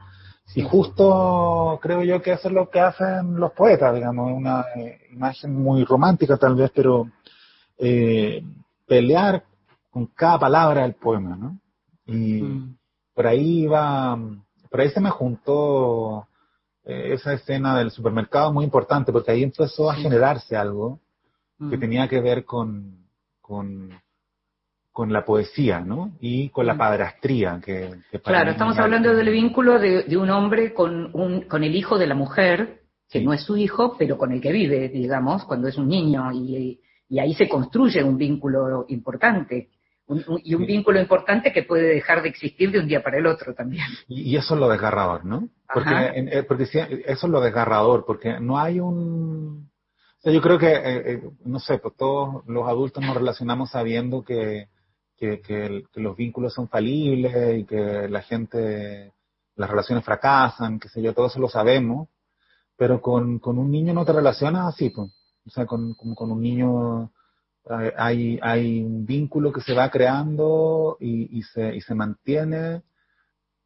Y 0.56 0.64
justo 0.64 1.80
creo 1.82 2.04
yo 2.04 2.22
que 2.22 2.32
eso 2.32 2.48
es 2.48 2.54
lo 2.54 2.70
que 2.70 2.80
hacen 2.80 3.36
los 3.40 3.52
poetas, 3.52 3.94
digamos, 3.94 4.32
una 4.36 4.66
eh, 4.76 5.00
imagen 5.12 5.54
muy 5.54 5.86
romántica 5.86 6.38
tal 6.38 6.56
vez, 6.56 6.72
pero 6.74 7.08
eh, 7.78 8.44
pelear 8.90 9.44
con 9.90 10.08
cada 10.08 10.40
palabra 10.40 10.82
del 10.82 10.96
poema, 10.96 11.38
¿no? 11.38 11.60
Y 12.06 12.42
mm. 12.42 12.78
por 13.14 13.28
ahí 13.28 13.66
va, 13.68 14.18
por 14.70 14.82
ahí 14.82 14.90
se 14.90 15.00
me 15.00 15.10
juntó 15.10 16.28
eh, 16.84 17.14
esa 17.14 17.34
escena 17.34 17.78
del 17.78 17.92
supermercado 17.92 18.52
muy 18.52 18.66
importante, 18.66 19.12
porque 19.12 19.32
ahí 19.32 19.44
empezó 19.44 19.90
a 19.90 19.96
generarse 19.96 20.58
algo 20.58 21.00
que 21.58 21.78
mm. 21.78 21.80
tenía 21.80 22.08
que 22.08 22.20
ver 22.20 22.46
con, 22.46 23.06
con, 23.42 23.92
con, 24.92 25.12
la 25.12 25.26
poesía, 25.26 25.82
¿no? 25.82 26.14
Y 26.20 26.50
con 26.50 26.66
la 26.66 26.74
mm. 26.74 26.78
padrastría. 26.78 27.62
Que, 27.64 27.92
claro, 28.24 28.52
estamos 28.52 28.78
hablando 28.80 29.14
del 29.14 29.30
vínculo 29.30 29.80
de, 29.80 30.04
de, 30.04 30.18
un 30.18 30.30
hombre 30.30 30.74
con, 30.74 31.12
un, 31.14 31.42
con 31.42 31.64
el 31.64 31.76
hijo 31.76 31.98
de 31.98 32.08
la 32.08 32.16
mujer, 32.16 32.82
que 33.10 33.22
no 33.22 33.34
es 33.34 33.44
su 33.44 33.58
hijo, 33.58 33.96
pero 33.98 34.18
con 34.18 34.32
el 34.32 34.42
que 34.42 34.52
vive, 34.52 34.90
digamos, 34.90 35.44
cuando 35.46 35.68
es 35.68 35.78
un 35.78 35.88
niño, 35.88 36.32
y, 36.32 36.80
y 37.10 37.20
ahí 37.20 37.34
se 37.34 37.50
construye 37.50 38.04
un 38.04 38.18
vínculo 38.18 38.86
importante 38.88 39.70
y 40.44 40.56
un 40.56 40.66
vínculo 40.66 41.00
importante 41.00 41.54
que 41.54 41.64
puede 41.64 41.94
dejar 41.94 42.24
de 42.24 42.30
existir 42.30 42.72
de 42.72 42.80
un 42.80 42.88
día 42.88 43.04
para 43.04 43.18
el 43.18 43.28
otro 43.28 43.54
también. 43.54 43.86
Y, 44.08 44.36
eso 44.36 44.56
es 44.56 44.60
lo 44.60 44.68
desgarrador, 44.68 45.24
¿no? 45.24 45.50
Porque, 45.72 45.92
eh, 46.16 46.44
porque 46.44 46.64
eso 46.64 47.28
es 47.28 47.32
lo 47.32 47.42
desgarrador, 47.42 48.06
porque 48.06 48.40
no 48.40 48.58
hay 48.58 48.80
un... 48.80 49.70
O 50.18 50.22
sea, 50.22 50.34
yo 50.34 50.42
creo 50.42 50.58
que, 50.58 50.72
eh, 50.72 51.14
eh, 51.14 51.22
no 51.46 51.60
sé, 51.60 51.78
pues 51.78 51.96
todos 51.96 52.44
los 52.48 52.68
adultos 52.68 53.04
nos 53.04 53.16
relacionamos 53.16 53.70
sabiendo 53.70 54.24
que, 54.24 54.68
que, 55.16 55.42
que, 55.42 55.84
los 55.96 56.18
vínculos 56.18 56.54
son 56.54 56.68
falibles 56.68 57.60
y 57.60 57.66
que 57.66 58.08
la 58.10 58.22
gente, 58.24 59.14
las 59.56 59.70
relaciones 59.70 60.04
fracasan, 60.04 60.80
qué 60.80 60.90
sé 60.90 61.02
yo, 61.02 61.14
todo 61.14 61.28
eso 61.28 61.40
lo 61.40 61.50
sabemos, 61.50 62.10
pero 62.76 63.00
con, 63.00 63.40
con 63.40 63.60
un 63.60 63.70
niño 63.72 63.94
no 63.94 64.06
te 64.06 64.14
relacionas 64.14 64.74
así, 64.74 64.90
pues. 64.90 65.12
O 65.46 65.50
sea, 65.50 65.66
con, 65.66 65.94
con 65.94 66.32
un 66.32 66.42
niño 66.42 67.12
hay, 67.98 68.40
hay 68.42 68.84
un 68.84 69.06
vínculo 69.06 69.52
que 69.52 69.62
se 69.62 69.74
va 69.74 69.90
creando 69.90 70.98
y, 71.00 71.42
se, 71.44 71.76
y 71.76 71.82
se 71.82 71.96
mantiene. 71.96 72.84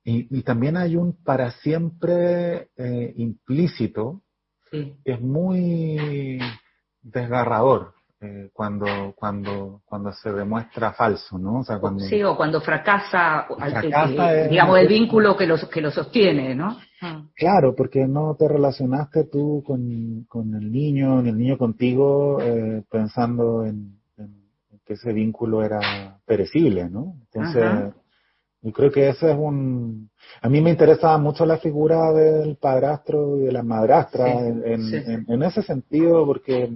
Y, 0.03 0.41
también 0.43 0.75
hay 0.75 0.97
un 0.97 1.13
para 1.23 1.51
siempre 1.51 2.69
eh, 2.75 3.13
implícito 3.15 4.21
que 4.69 4.97
es 5.05 5.21
muy 5.21 6.39
desgarrador. 7.01 7.93
Eh, 8.23 8.51
cuando, 8.53 8.85
cuando, 9.17 9.81
cuando 9.83 10.13
se 10.13 10.31
demuestra 10.31 10.93
falso, 10.93 11.37
¿no? 11.37 11.59
O 11.59 11.63
sea, 11.65 11.79
cuando, 11.79 12.05
sí, 12.05 12.23
o 12.23 12.37
cuando 12.37 12.61
fracasa, 12.61 13.47
digamos, 14.49 14.79
el 14.79 14.87
vínculo 14.87 15.35
que 15.35 15.45
lo, 15.45 15.57
que 15.69 15.81
lo 15.81 15.91
sostiene, 15.91 16.55
¿no? 16.55 16.77
Mm. 17.01 17.31
Claro, 17.35 17.75
porque 17.75 18.07
no 18.07 18.33
te 18.39 18.47
relacionaste 18.47 19.25
tú 19.25 19.61
con, 19.67 20.23
con 20.29 20.55
el 20.55 20.71
niño, 20.71 21.21
ni 21.21 21.31
el 21.31 21.37
niño 21.37 21.57
contigo, 21.57 22.39
eh, 22.41 22.83
pensando 22.89 23.65
en, 23.65 23.99
que 24.85 24.93
ese 24.93 25.11
vínculo 25.11 25.61
era 25.61 26.17
perecible, 26.25 26.89
¿no? 26.89 27.15
Entonces, 27.25 27.93
yo 28.61 28.71
creo 28.71 28.89
que 28.89 29.09
ese 29.09 29.31
es 29.31 29.37
un... 29.37 30.09
A 30.41 30.47
mí 30.47 30.61
me 30.61 30.69
interesaba 30.69 31.17
mucho 31.17 31.45
la 31.45 31.57
figura 31.57 32.13
del 32.13 32.55
padrastro 32.55 33.37
y 33.37 33.41
de 33.41 33.51
la 33.51 33.63
madrastra 33.63 34.29
en, 34.31 34.63
en, 35.27 35.43
ese 35.43 35.61
sentido, 35.61 36.25
porque 36.25 36.69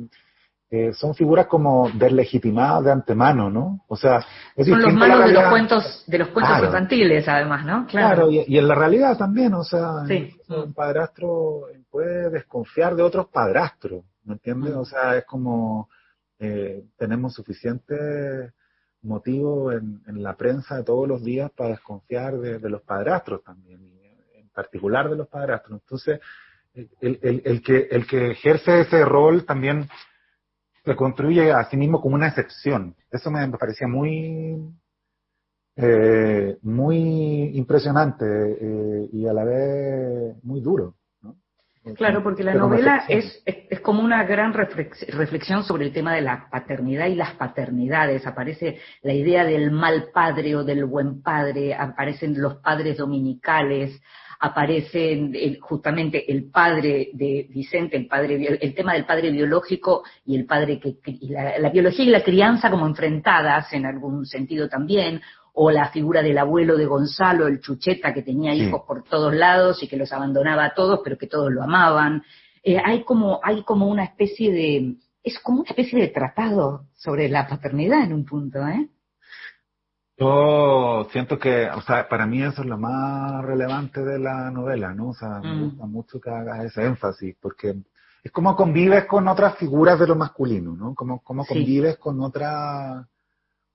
eh, 0.69 0.91
son 0.93 1.15
figuras 1.15 1.47
como 1.47 1.89
deslegitimadas 1.93 2.83
de 2.83 2.91
antemano, 2.91 3.49
¿no? 3.49 3.85
O 3.87 3.95
sea, 3.95 4.25
son 4.57 4.81
los 4.81 4.93
malos 4.93 5.27
de 5.27 5.31
los 5.31 5.49
cuentos 5.49 6.03
de 6.05 6.17
los 6.17 6.27
cuentos 6.27 6.59
infantiles, 6.61 7.25
además, 7.25 7.65
¿no? 7.65 7.87
Claro, 7.87 8.29
y, 8.29 8.57
en 8.57 8.67
la 8.67 8.75
realidad 8.75 9.17
también, 9.17 9.53
o 9.53 9.63
sea, 9.63 10.03
un 10.49 10.73
padrastro 10.73 11.67
puede 11.89 12.29
desconfiar 12.29 12.95
de 12.95 13.03
otros 13.03 13.27
padrastros, 13.27 14.03
¿me 14.25 14.33
entiendes? 14.33 14.75
Mm. 14.75 14.79
O 14.79 14.83
sea, 14.83 15.15
es 15.15 15.23
como 15.23 15.89
eh, 16.37 16.83
tenemos 16.97 17.33
suficiente 17.33 18.51
motivo 19.03 19.71
en, 19.71 20.01
la 20.21 20.35
prensa 20.35 20.75
de 20.75 20.83
todos 20.83 21.07
los 21.07 21.23
días 21.23 21.49
para 21.55 21.69
desconfiar 21.69 22.37
de, 22.39 22.69
los 22.69 22.81
padrastros 22.81 23.41
también, 23.41 23.79
en 24.33 24.49
particular 24.49 25.09
de 25.09 25.15
los 25.15 25.29
padrastros. 25.29 25.79
Entonces, 25.81 26.19
el, 26.73 27.19
el, 27.21 27.41
el, 27.45 27.61
que, 27.61 27.87
el 27.89 28.05
que 28.05 28.31
ejerce 28.31 28.81
ese 28.81 29.05
rol 29.05 29.45
también 29.45 29.87
se 30.87 30.95
construye 30.95 31.51
a 31.51 31.65
sí 31.65 31.75
mismo 31.75 31.99
como 31.99 32.15
una 32.15 32.29
excepción. 32.29 32.95
Eso 33.11 33.29
me, 33.29 33.45
parecía 33.49 33.89
muy, 33.89 34.57
eh, 35.75 36.57
muy 36.61 37.51
impresionante 37.55 38.25
eh, 38.25 39.09
y 39.11 39.27
a 39.27 39.33
la 39.33 39.43
vez 39.43 40.43
muy 40.43 40.61
duro. 40.61 40.95
Claro, 41.95 42.21
porque 42.21 42.43
la 42.43 42.53
novela 42.53 43.03
es, 43.07 43.41
es, 43.45 43.79
como 43.79 44.03
una 44.03 44.25
gran 44.25 44.53
reflexión 44.53 45.63
sobre 45.63 45.85
el 45.85 45.93
tema 45.93 46.13
de 46.13 46.21
la 46.21 46.49
paternidad 46.49 47.07
y 47.07 47.15
las 47.15 47.33
paternidades. 47.35 48.27
Aparece 48.27 48.79
la 49.03 49.13
idea 49.13 49.45
del 49.45 49.71
mal 49.71 50.09
padre 50.13 50.55
o 50.57 50.65
del 50.65 50.83
buen 50.83 51.21
padre, 51.21 51.73
aparecen 51.73 52.41
los 52.41 52.55
padres 52.57 52.97
dominicales, 52.97 54.01
aparece 54.39 55.57
justamente 55.61 56.31
el 56.31 56.49
padre 56.51 57.09
de 57.13 57.47
Vicente, 57.49 57.97
el 57.97 58.07
padre, 58.07 58.57
el 58.61 58.75
tema 58.75 58.93
del 58.93 59.05
padre 59.05 59.31
biológico 59.31 60.03
y 60.25 60.35
el 60.35 60.45
padre 60.45 60.79
que, 60.79 60.97
la, 61.21 61.69
biología 61.69 62.05
y 62.05 62.09
la 62.09 62.23
crianza 62.23 62.69
como 62.69 62.85
enfrentadas 62.85 63.71
en 63.73 63.85
algún 63.85 64.25
sentido 64.25 64.69
también, 64.69 65.21
o 65.53 65.71
la 65.71 65.89
figura 65.89 66.21
del 66.21 66.37
abuelo 66.37 66.77
de 66.77 66.85
Gonzalo, 66.85 67.47
el 67.47 67.59
chucheta 67.59 68.13
que 68.13 68.21
tenía 68.21 68.53
hijos 68.53 68.83
por 68.87 69.03
todos 69.03 69.33
lados 69.33 69.81
y 69.81 69.87
que 69.87 69.97
los 69.97 70.13
abandonaba 70.13 70.65
a 70.65 70.73
todos, 70.75 70.99
pero 71.03 71.17
que 71.17 71.25
todos 71.25 71.51
lo 71.51 71.63
amaban. 71.63 72.23
Eh, 72.63 72.77
hay 72.83 73.03
como, 73.03 73.39
hay 73.41 73.63
como 73.63 73.87
una 73.87 74.03
especie 74.03 74.51
de, 74.51 74.97
es 75.23 75.39
como 75.39 75.61
una 75.61 75.69
especie 75.69 75.99
de 75.99 76.09
tratado 76.09 76.85
sobre 76.93 77.27
la 77.27 77.47
paternidad 77.47 78.03
en 78.03 78.13
un 78.13 78.23
punto, 78.23 78.59
¿eh? 78.67 78.87
Yo 80.19 81.07
siento 81.11 81.37
que, 81.37 81.69
o 81.69 81.81
sea, 81.81 82.09
para 82.09 82.25
mí 82.25 82.41
eso 82.41 82.63
es 82.63 82.67
lo 82.67 82.77
más 82.77 83.43
relevante 83.45 84.03
de 84.03 84.17
la 84.17 84.49
novela, 84.49 84.91
¿no? 84.93 85.09
O 85.09 85.13
sea, 85.13 85.39
me 85.39 85.53
mm. 85.53 85.63
gusta 85.63 85.85
mucho 85.85 86.19
que 86.19 86.31
hagas 86.31 86.65
ese 86.65 86.85
énfasis, 86.85 87.35
porque 87.39 87.75
es 88.23 88.31
como 88.31 88.55
convives 88.55 89.05
con 89.05 89.27
otras 89.27 89.57
figuras 89.57 89.99
de 89.99 90.07
lo 90.07 90.15
masculino, 90.15 90.75
¿no? 90.75 90.95
Como, 90.95 91.21
como 91.21 91.45
convives 91.45 91.97
con 91.97 92.19
otra... 92.21 93.07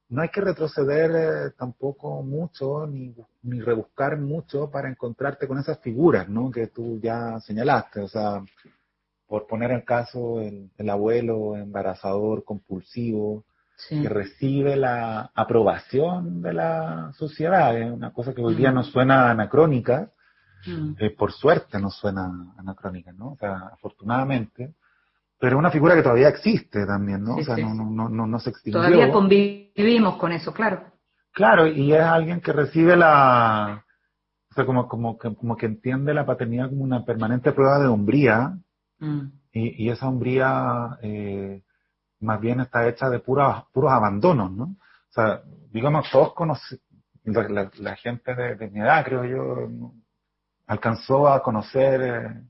No 0.09 0.21
hay 0.21 0.29
que 0.31 0.41
retroceder 0.41 1.11
eh, 1.15 1.51
tampoco 1.57 2.23
mucho, 2.23 2.87
ni, 2.87 3.15
ni 3.43 3.61
rebuscar 3.61 4.19
mucho 4.19 4.69
para 4.69 4.91
encontrarte 4.91 5.47
con 5.47 5.59
esas 5.59 5.79
figuras, 5.79 6.29
¿no? 6.29 6.51
Que 6.51 6.67
tú 6.67 6.99
ya 7.01 7.39
señalaste, 7.41 8.01
o 8.01 8.09
sea, 8.09 8.45
por 9.27 9.47
poner 9.47 9.71
el 9.71 9.85
caso, 9.85 10.41
el, 10.41 10.71
el 10.77 10.91
abuelo 10.91 11.57
embarazador 11.57 12.45
compulsivo, 12.45 13.45
que 13.89 14.09
recibe 14.09 14.77
la 14.77 15.31
aprobación 15.35 16.43
de 16.43 16.53
la 16.53 17.13
sociedad. 17.15 17.77
Es 17.77 17.91
una 17.91 18.13
cosa 18.13 18.35
que 18.35 18.43
hoy 18.43 18.55
día 18.55 18.71
nos 18.71 18.89
suena 18.89 19.31
anacrónica, 19.31 20.11
mm. 20.67 20.93
eh, 20.99 21.11
por 21.11 21.33
suerte 21.33 21.79
nos 21.79 21.97
suena 21.97 22.55
anacrónica, 22.57 23.13
¿no? 23.13 23.33
O 23.33 23.37
sea, 23.37 23.71
afortunadamente. 23.73 24.75
Pero 25.39 25.59
una 25.59 25.71
figura 25.71 25.95
que 25.97 26.03
todavía 26.03 26.29
existe 26.29 26.87
también, 26.87 27.25
¿no? 27.25 27.35
o 27.35 27.43
sea, 27.43 27.57
no, 27.57 27.75
no, 27.75 28.09
no, 28.09 28.27
no, 28.27 28.39
se 28.39 28.51
extinguió. 28.51 28.81
Todavía 28.81 29.11
convivimos 29.11 30.17
con 30.17 30.31
eso, 30.31 30.55
claro. 30.55 30.85
Claro, 31.33 31.67
y 31.67 31.93
es 31.93 32.01
alguien 32.01 32.41
que 32.41 32.53
recibe 32.53 32.97
la, 32.97 33.85
o 34.51 34.55
sea, 34.55 34.67
como, 34.67 34.87
como, 34.87 35.19
que, 35.19 35.35
como 35.35 35.57
que 35.57 35.67
entiende 35.67 36.15
la 36.15 36.27
paternidad 36.27 36.69
como 36.69 36.85
una 36.85 37.05
permanente 37.05 37.53
prueba 37.53 37.81
de 37.81 37.89
hombría, 37.89 38.57
mm. 39.01 39.21
y, 39.53 39.85
y, 39.85 39.91
esa 39.91 40.09
hombría 40.09 40.99
eh, 41.03 41.63
más 42.23 42.41
bien 42.41 42.61
está 42.61 42.89
hecha 42.89 43.11
de 43.11 43.19
puros, 43.19 43.65
puros 43.73 43.93
abandonos, 43.93 44.51
¿no? 44.53 44.65
O 44.65 45.13
sea, 45.13 45.43
digamos, 45.71 46.11
todos 46.11 46.33
conocemos, 46.35 46.81
la, 47.25 47.97
gente 47.97 48.35
de, 48.35 48.71
mi 48.71 48.81
edad, 48.81 49.05
creo 49.05 49.25
yo, 49.25 49.93
alcanzó 50.67 51.29
a 51.29 51.43
conocer 51.43 52.01
eh, 52.03 52.43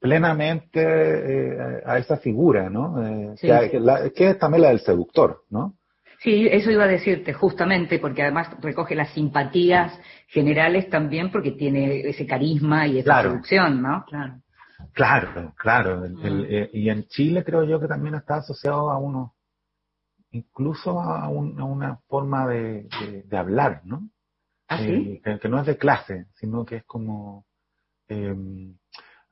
plenamente 0.00 0.80
eh, 0.82 1.82
a 1.84 1.98
esa 1.98 2.16
figura, 2.16 2.70
¿no? 2.70 3.02
Eh, 3.06 3.34
que, 3.40 4.30
es 4.30 4.38
también 4.38 4.62
la 4.62 4.68
del 4.68 4.80
seductor, 4.80 5.44
¿no? 5.50 5.74
Sí, 6.20 6.48
eso 6.50 6.70
iba 6.70 6.84
a 6.84 6.88
decirte, 6.88 7.34
justamente, 7.34 7.98
porque 7.98 8.22
además 8.22 8.48
recoge 8.62 8.94
las 8.94 9.10
simpatías 9.10 9.92
generales 10.28 10.88
también, 10.88 11.30
porque 11.30 11.50
tiene 11.50 12.00
ese 12.00 12.26
carisma 12.26 12.86
y 12.86 13.00
esa 13.00 13.22
seducción, 13.22 13.82
¿no? 13.82 14.04
Claro. 14.08 14.40
Claro, 14.92 15.54
claro. 15.56 16.00
Mm. 16.00 16.44
Eh, 16.48 16.70
y 16.72 16.88
en 16.88 17.06
Chile 17.06 17.44
creo 17.44 17.64
yo 17.64 17.80
que 17.80 17.88
también 17.88 18.14
está 18.14 18.36
asociado 18.36 18.90
a 18.90 18.98
uno, 18.98 19.34
incluso 20.30 21.00
a, 21.00 21.28
una 21.28 21.96
forma 22.08 22.46
de, 22.46 22.88
hablar, 23.32 23.82
¿no? 23.84 24.08
¿Ah, 24.68 24.78
eh, 24.80 25.20
que, 25.40 25.48
no 25.48 25.60
es 25.60 25.66
de 25.66 25.76
clase, 25.76 26.26
sino 26.34 26.64
que 26.64 26.76
es 26.76 26.84
como 26.84 27.44
em, 28.08 28.76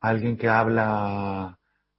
alguien 0.01 0.37
que 0.37 0.49
habla 0.49 1.59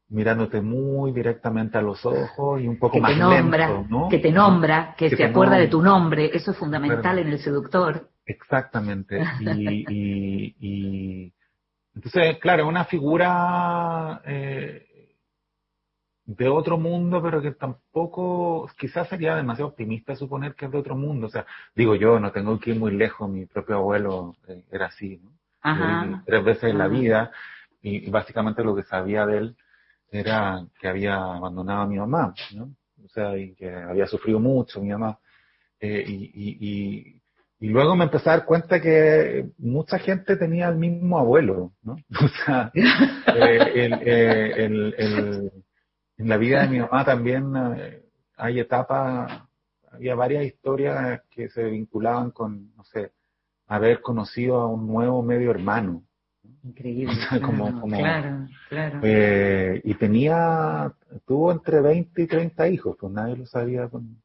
mirándote 0.10 0.62
muy 0.62 1.12
directamente 1.12 1.77
a 1.77 1.81
los 1.81 2.05
ojos 2.05 2.62
y 2.62 2.67
un 2.67 2.77
poco 2.77 3.00
más 3.00 3.17
nombra, 3.17 3.67
lento, 3.67 3.88
¿no? 3.89 4.10
Que 4.10 4.19
te 4.19 4.31
nombra, 4.31 4.93
que, 4.95 5.10
se 5.10 5.24
acuerda 5.24 5.57
de 5.57 5.67
tu 5.67 5.81
nombre, 5.81 6.29
eso 6.33 6.51
es 6.51 6.57
fundamental 6.57 7.17
en 7.17 7.29
el 7.29 7.39
seductor. 7.39 8.10
Exactamente. 8.25 9.22
Y, 9.41 10.55
y, 10.60 11.33
entonces, 11.96 12.38
claro, 12.40 12.68
una 12.68 12.86
figura 12.86 14.22
eh, 14.26 15.18
de 16.26 16.50
otro 16.50 16.78
mundo, 16.78 17.22
pero 17.22 17.42
que 17.42 17.52
tampoco, 17.52 18.70
quizás 18.78 19.08
sería 19.10 19.36
demasiado 19.36 19.70
optimista 19.70 20.16
suponer 20.16 20.56
que 20.56 20.66
es 20.66 20.72
de 20.72 20.78
otro 20.78 20.96
mundo. 20.96 21.28
O 21.28 21.30
sea, 21.30 21.46
digo 21.76 21.96
yo, 21.96 22.20
no 22.20 22.32
tengo 22.32 22.60
que 22.60 22.72
ir 22.72 22.80
muy 22.80 22.92
lejos, 22.92 23.30
mi 23.30 23.46
propio 23.46 23.76
abuelo 23.76 24.36
eh, 24.48 24.64
era 24.72 24.88
así, 24.88 25.20
¿no? 25.24 25.32
Ajá. 25.66 26.22
tres 26.26 26.44
veces 26.44 26.72
en 26.72 26.78
la 26.78 26.90
vida 26.90 27.32
y, 27.82 28.10
básicamente 28.10 28.66
lo 28.66 28.76
que 28.76 28.84
sabía 28.84 29.26
de 29.26 29.38
él 29.38 29.58
era 30.12 30.62
que 30.78 30.90
había 30.90 31.16
abandonado 31.16 31.84
a 31.84 31.88
mi 31.88 31.98
mamá, 31.98 32.34
¿no? 32.54 32.76
O 33.04 33.08
sea, 33.08 33.38
y 33.38 33.54
que 33.56 33.74
había 33.74 34.06
sufrido 34.06 34.40
mucho 34.40 34.82
mi 34.82 34.90
mamá. 34.90 35.18
Eh, 35.80 36.04
y, 36.06 36.32
y, 36.34 37.22
luego 37.70 37.96
me 37.96 38.05
empecé 38.05 38.29
a 38.29 38.38
dar 38.38 38.46
cuenta 38.46 38.82
que 38.82 39.50
mucha 39.58 40.00
gente 40.00 40.36
tenía 40.36 40.70
el 40.70 40.75
mismo 40.75 41.17
abuelo, 41.17 41.74
¿no? 41.84 41.96
O 42.24 42.27
sea, 42.46 42.72
eh, 42.74 44.01
eh, 44.05 44.53
el, 44.58 44.96
el, 44.98 45.51
en 46.17 46.29
la 46.29 46.38
vida 46.38 46.62
de 46.63 46.70
mi 46.70 46.79
mamá 46.79 47.05
también 47.05 47.53
hay 48.38 48.60
etapas, 48.60 49.32
había 49.91 50.15
varias 50.15 50.46
historias 50.46 51.22
que 51.29 51.50
se 51.50 51.63
vinculaban 51.63 52.32
con, 52.32 52.74
no 52.75 52.84
sé, 52.84 53.12
haber 53.67 54.01
conocido 54.01 54.60
a 54.60 54.67
un 54.67 54.88
nuevo 54.88 55.24
medio 55.24 55.51
hermano, 55.51 56.03
Increíble. 56.63 57.15
como, 57.41 57.79
como, 57.79 57.98
claro, 57.98 58.48
claro. 58.70 59.00
Eh, 59.03 59.82
y 59.84 59.93
tenía, 59.96 60.91
tuvo 61.25 61.51
entre 61.51 61.82
20 61.82 62.22
y 62.22 62.27
30 62.27 62.67
hijos, 62.70 62.96
pues 63.00 63.12
nadie 63.12 63.38
lo 63.38 63.46
sabía 63.46 63.88
con, 63.89 64.22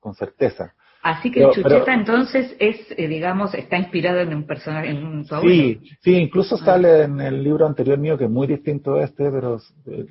con, 0.00 0.14
certeza. 0.14 0.74
Así 1.02 1.32
que 1.32 1.50
Chucheta 1.50 1.92
entonces 1.92 2.54
es, 2.60 2.76
eh, 2.96 3.08
digamos, 3.08 3.52
está 3.54 3.76
inspirado 3.76 4.20
en 4.20 4.34
un 4.34 4.46
personaje, 4.46 4.90
en 4.90 5.04
un 5.04 5.24
Sí, 5.24 5.80
sí, 6.00 6.14
incluso 6.14 6.54
ah. 6.54 6.64
sale 6.64 7.02
en 7.02 7.20
el 7.20 7.42
libro 7.42 7.66
anterior 7.66 7.98
mío, 7.98 8.16
que 8.16 8.24
es 8.24 8.30
muy 8.30 8.46
distinto 8.46 8.94
a 8.94 9.04
este, 9.04 9.28
pero 9.30 9.58
eh, 9.86 10.06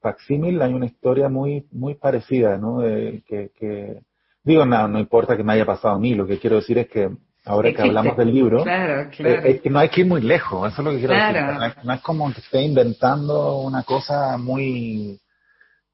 facsímil 0.00 0.60
hay 0.60 0.74
una 0.74 0.84
historia 0.84 1.30
muy, 1.30 1.66
muy 1.72 1.94
parecida, 1.94 2.58
¿no? 2.58 2.80
que, 2.80 3.50
que, 3.58 4.00
digo, 4.44 4.66
no, 4.66 4.86
no 4.88 4.98
importa 4.98 5.38
que 5.38 5.42
me 5.42 5.54
haya 5.54 5.64
pasado 5.64 5.94
a 5.94 5.98
mí, 5.98 6.14
lo 6.14 6.26
que 6.26 6.38
quiero 6.38 6.56
decir 6.56 6.76
es 6.78 6.88
que 6.88 7.10
ahora 7.46 7.72
que 7.72 7.82
hablamos 7.82 8.16
del 8.18 8.34
libro, 8.34 8.62
claro, 8.62 9.08
claro. 9.16 9.46
Eh, 9.46 9.62
no 9.70 9.78
hay 9.78 9.88
que 9.88 10.02
ir 10.02 10.06
muy 10.06 10.20
lejos, 10.20 10.70
eso 10.70 10.82
es 10.82 10.84
lo 10.84 10.90
que 10.90 10.98
quiero 10.98 11.14
decir. 11.14 11.84
No 11.84 11.94
es, 11.94 12.00
como 12.02 12.30
que 12.32 12.40
esté 12.40 12.60
inventando 12.60 13.60
una 13.60 13.84
cosa 13.84 14.36
muy 14.36 15.18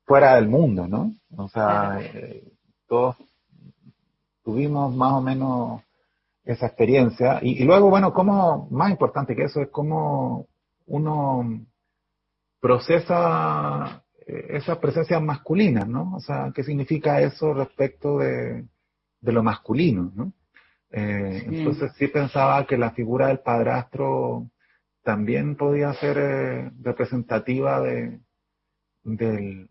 fuera 0.05 0.35
del 0.35 0.49
mundo, 0.49 0.89
¿no? 0.89 1.13
O 1.37 1.49
sea, 1.49 2.01
eh, 2.03 2.43
todos 2.89 3.17
tuvimos 4.45 4.95
más 4.95 5.13
o 5.13 5.21
menos 5.21 5.83
esa 6.45 6.67
experiencia. 6.67 7.39
Y, 7.43 7.65
luego, 7.65 7.91
bueno, 7.91 8.13
como, 8.13 8.69
más 8.71 8.91
importante 8.91 9.37
que 9.37 9.45
eso, 9.45 9.61
es 9.63 9.69
cómo 9.69 10.47
uno 10.87 11.65
procesa 12.61 14.05
eh, 14.27 14.47
esas 14.51 14.79
presencias 14.79 15.23
masculinas, 15.23 15.89
¿no? 15.89 16.15
O 16.15 16.21
sea, 16.21 16.53
¿qué 16.55 16.63
significa 16.65 17.21
eso 17.21 17.55
respecto 17.55 18.19
de, 18.19 18.65
de 19.21 19.33
lo 19.33 19.43
masculino, 19.43 20.13
¿no? 20.15 20.33
Eh, 20.93 21.45
entonces 21.47 21.93
sí 21.97 22.09
pensaba 22.09 22.67
que 22.67 22.77
la 22.77 22.91
figura 22.91 23.29
del 23.29 23.39
padrastro 23.39 24.51
también 25.03 25.57
podía 25.57 25.95
ser 25.95 26.19
eh, 26.19 26.71
representativa 26.83 27.81
de, 27.81 28.21
de, 29.03 29.69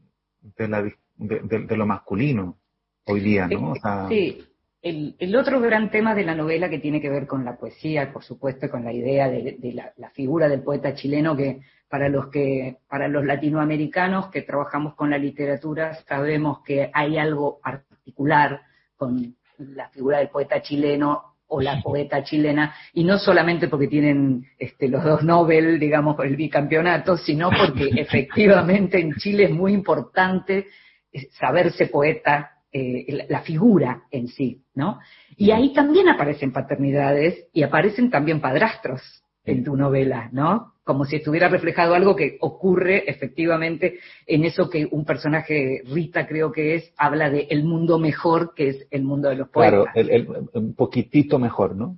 la, 0.67 0.83
de, 1.17 1.77
lo 1.77 1.85
masculino 1.85 2.57
hoy 3.05 3.19
día, 3.19 3.47
¿no? 3.47 3.73
sí, 4.09 4.43
el, 4.81 5.15
el, 5.19 5.35
otro 5.35 5.59
gran 5.59 5.91
tema 5.91 6.15
de 6.15 6.23
la 6.23 6.35
novela 6.35 6.69
que 6.69 6.79
tiene 6.79 7.01
que 7.01 7.09
ver 7.09 7.27
con 7.27 7.45
la 7.45 7.57
poesía, 7.57 8.11
por 8.11 8.23
supuesto, 8.23 8.69
con 8.69 8.83
la 8.83 8.91
idea 8.91 9.29
de, 9.29 9.57
la, 9.73 9.93
la, 9.97 10.09
figura 10.09 10.49
del 10.49 10.63
poeta 10.63 10.95
chileno 10.95 11.35
que 11.35 11.61
para 11.87 12.09
los 12.09 12.27
que 12.27 12.77
para 12.89 13.07
los 13.07 13.25
latinoamericanos 13.25 14.29
que 14.29 14.41
trabajamos 14.41 14.95
con 14.95 15.09
la 15.09 15.17
literatura 15.17 15.93
sabemos 16.07 16.63
que 16.63 16.89
hay 16.93 17.17
algo 17.17 17.59
particular 17.61 18.61
con 18.95 19.35
la 19.57 19.89
figura 19.89 20.19
del 20.19 20.29
poeta 20.29 20.61
chileno 20.61 21.31
o 21.53 21.61
la 21.61 21.81
poeta 21.81 22.23
chilena, 22.23 22.73
y 22.93 23.03
no 23.03 23.19
solamente 23.19 23.67
porque 23.67 23.87
tienen 23.87 24.45
este, 24.57 24.87
los 24.87 25.03
dos 25.03 25.21
Nobel, 25.21 25.79
digamos, 25.79 26.17
el 26.23 26.37
bicampeonato, 26.37 27.17
sino 27.17 27.49
porque 27.49 27.89
efectivamente 28.01 28.99
en 28.99 29.13
Chile 29.15 29.45
es 29.45 29.51
muy 29.51 29.73
importante 29.73 30.67
eh, 31.11 31.27
saberse 31.31 31.87
poeta, 31.87 32.51
eh, 32.73 33.25
la 33.29 33.41
figura 33.41 34.03
en 34.11 34.27
sí, 34.27 34.63
¿no? 34.75 34.99
Y 35.35 35.51
ahí 35.51 35.73
también 35.73 36.07
aparecen 36.07 36.51
paternidades 36.51 37.47
y 37.51 37.63
aparecen 37.63 38.09
también 38.09 38.39
padrastros 38.39 39.01
en 39.43 39.63
tu 39.63 39.75
novela, 39.75 40.29
¿no? 40.31 40.73
Como 40.83 41.05
si 41.05 41.17
estuviera 41.17 41.47
reflejado 41.47 41.95
algo 41.95 42.15
que 42.15 42.37
ocurre 42.41 43.09
efectivamente 43.09 43.99
en 44.25 44.45
eso 44.45 44.69
que 44.69 44.87
un 44.89 45.05
personaje, 45.05 45.81
Rita 45.85 46.27
creo 46.27 46.51
que 46.51 46.75
es, 46.75 46.93
habla 46.97 47.29
de 47.29 47.47
el 47.49 47.63
mundo 47.63 47.99
mejor, 47.99 48.53
que 48.55 48.69
es 48.69 48.87
el 48.89 49.03
mundo 49.03 49.29
de 49.29 49.35
los 49.35 49.49
poetas. 49.49 49.93
Claro, 49.93 50.09
el, 50.09 50.27
un 50.53 50.75
poquitito 50.75 51.39
mejor, 51.39 51.75
¿no? 51.75 51.97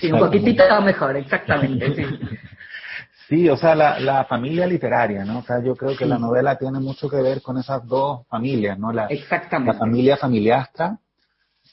Sí, 0.00 0.12
un 0.12 0.18
poquitito 0.18 0.62
mejor, 0.82 1.16
exactamente, 1.16 1.94
sí. 1.94 2.02
Sí, 3.32 3.48
o 3.48 3.56
sea, 3.56 3.74
la, 3.74 3.98
la, 3.98 4.26
familia 4.26 4.66
literaria, 4.66 5.24
¿no? 5.24 5.38
O 5.38 5.42
sea, 5.42 5.62
yo 5.62 5.74
creo 5.74 5.96
que 5.96 6.04
la 6.04 6.18
novela 6.18 6.58
tiene 6.58 6.80
mucho 6.80 7.08
que 7.08 7.22
ver 7.22 7.40
con 7.40 7.56
esas 7.56 7.86
dos 7.86 8.26
familias, 8.28 8.78
¿no? 8.78 8.92
La, 8.92 9.06
Exactamente. 9.06 9.72
La 9.72 9.78
familia 9.78 10.16
familiastra 10.18 10.98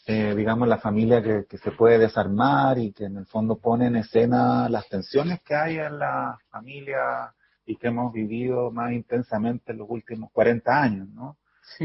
eh, 0.06 0.34
digamos, 0.36 0.68
la 0.68 0.78
familia 0.80 1.22
que, 1.22 1.58
se 1.58 1.72
puede 1.72 2.00
desarmar 2.00 2.80
y 2.80 2.92
que 2.94 3.06
en 3.06 3.18
el 3.18 3.26
fondo 3.26 3.60
pone 3.60 3.88
en 3.88 3.98
escena 3.98 4.70
las 4.70 4.88
tensiones 4.88 5.42
que 5.42 5.54
hay 5.54 5.78
en 5.78 6.00
la 6.00 6.38
familia 6.50 7.34
y 7.66 7.76
que 7.76 7.88
hemos 7.88 8.14
vivido 8.14 8.72
más 8.72 8.92
intensamente 8.92 9.72
en 9.72 9.80
los 9.80 9.90
últimos 9.90 10.32
40 10.32 10.82
años, 10.82 11.10
¿no? 11.10 11.38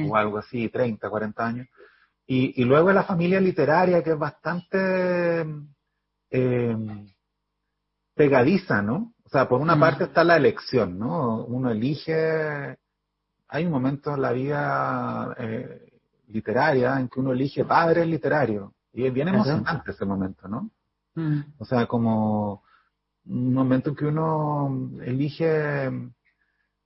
O 0.08 0.16
algo 0.16 0.38
así, 0.38 0.68
30, 0.68 1.10
40 1.10 1.46
años. 1.46 1.66
Y, 2.26 2.62
y 2.62 2.64
luego 2.64 2.92
la 2.92 3.02
familia 3.02 3.40
literaria 3.40 4.02
que 4.02 4.12
es 4.12 4.18
bastante 4.18 5.44
eh, 6.30 6.76
pegadiza, 8.14 8.80
¿no? 8.80 9.13
O 9.34 9.36
sea, 9.36 9.48
por 9.48 9.60
una 9.60 9.74
mm. 9.74 9.80
parte 9.80 10.04
está 10.04 10.22
la 10.22 10.36
elección, 10.36 10.96
¿no? 10.96 11.44
Uno 11.46 11.68
elige, 11.68 12.78
hay 13.48 13.66
un 13.66 13.72
momento 13.72 14.14
en 14.14 14.22
la 14.22 14.30
vida 14.30 15.34
eh, 15.36 15.98
literaria 16.28 17.00
en 17.00 17.08
que 17.08 17.18
uno 17.18 17.32
elige 17.32 17.64
padres 17.64 18.06
literarios. 18.06 18.70
Y 18.92 19.04
es 19.04 19.12
bien 19.12 19.26
emocionante 19.26 19.90
ese 19.90 20.04
momento, 20.04 20.46
¿no? 20.46 20.70
Mm. 21.16 21.40
O 21.58 21.64
sea, 21.64 21.86
como 21.86 22.62
un 23.26 23.52
momento 23.52 23.90
en 23.90 23.96
que 23.96 24.06
uno 24.06 24.92
elige 25.02 25.90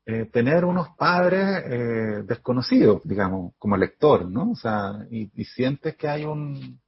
eh, 0.06 0.24
tener 0.32 0.64
unos 0.64 0.88
padres 0.96 1.64
eh, 1.66 2.22
desconocidos, 2.24 3.02
digamos, 3.04 3.52
como 3.58 3.76
lector, 3.76 4.24
¿no? 4.24 4.52
O 4.52 4.56
sea, 4.56 5.06
y, 5.11 5.28
sientes 5.44 5.96
que 5.96 6.08
hay 6.08 6.24
un, 6.24 6.80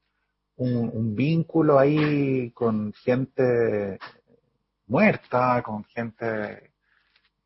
un, 0.56 1.14
vínculo 1.14 1.78
ahí 1.78 2.50
con 2.52 2.94
gente 2.94 3.98
muerta, 4.90 5.62
con 5.62 5.84
gente 5.84 6.72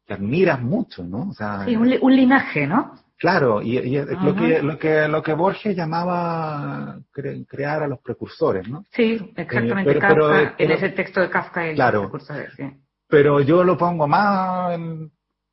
que 0.07 0.15
admiras 0.15 0.61
mucho, 0.61 1.05
¿no? 1.05 1.29
O 1.31 1.33
sea, 1.33 1.65
sí, 1.65 1.77
un 1.77 2.17
linaje, 2.17 2.67
¿no? 2.67 2.95
Claro, 3.17 3.63
y, 3.63 3.79
lo, 3.97 4.35
que, 4.35 4.61
lo, 4.63 4.79
que, 4.79 5.09
lo 5.09 5.23
que 5.23 5.33
Borges 5.33 5.77
llamaba 5.77 6.99
crear 7.13 7.83
a 7.83 7.89
los 7.89 8.01
precursores, 8.01 8.69
¿no? 8.69 8.85
Sí, 8.91 9.33
exactamente. 9.37 9.93
Eh, 9.93 9.99
Kafka, 9.99 10.55
en 10.59 10.71
ese 10.71 10.89
texto 10.91 11.21
de 11.21 11.31
Kafka, 11.31 11.67
el 11.69 11.75
claro, 11.77 12.03
precursores, 12.03 12.53
sí. 12.57 12.65
Pero 13.09 13.41
yo 13.41 13.63
lo 13.63 13.79
pongo 13.79 14.09
más 14.09 14.79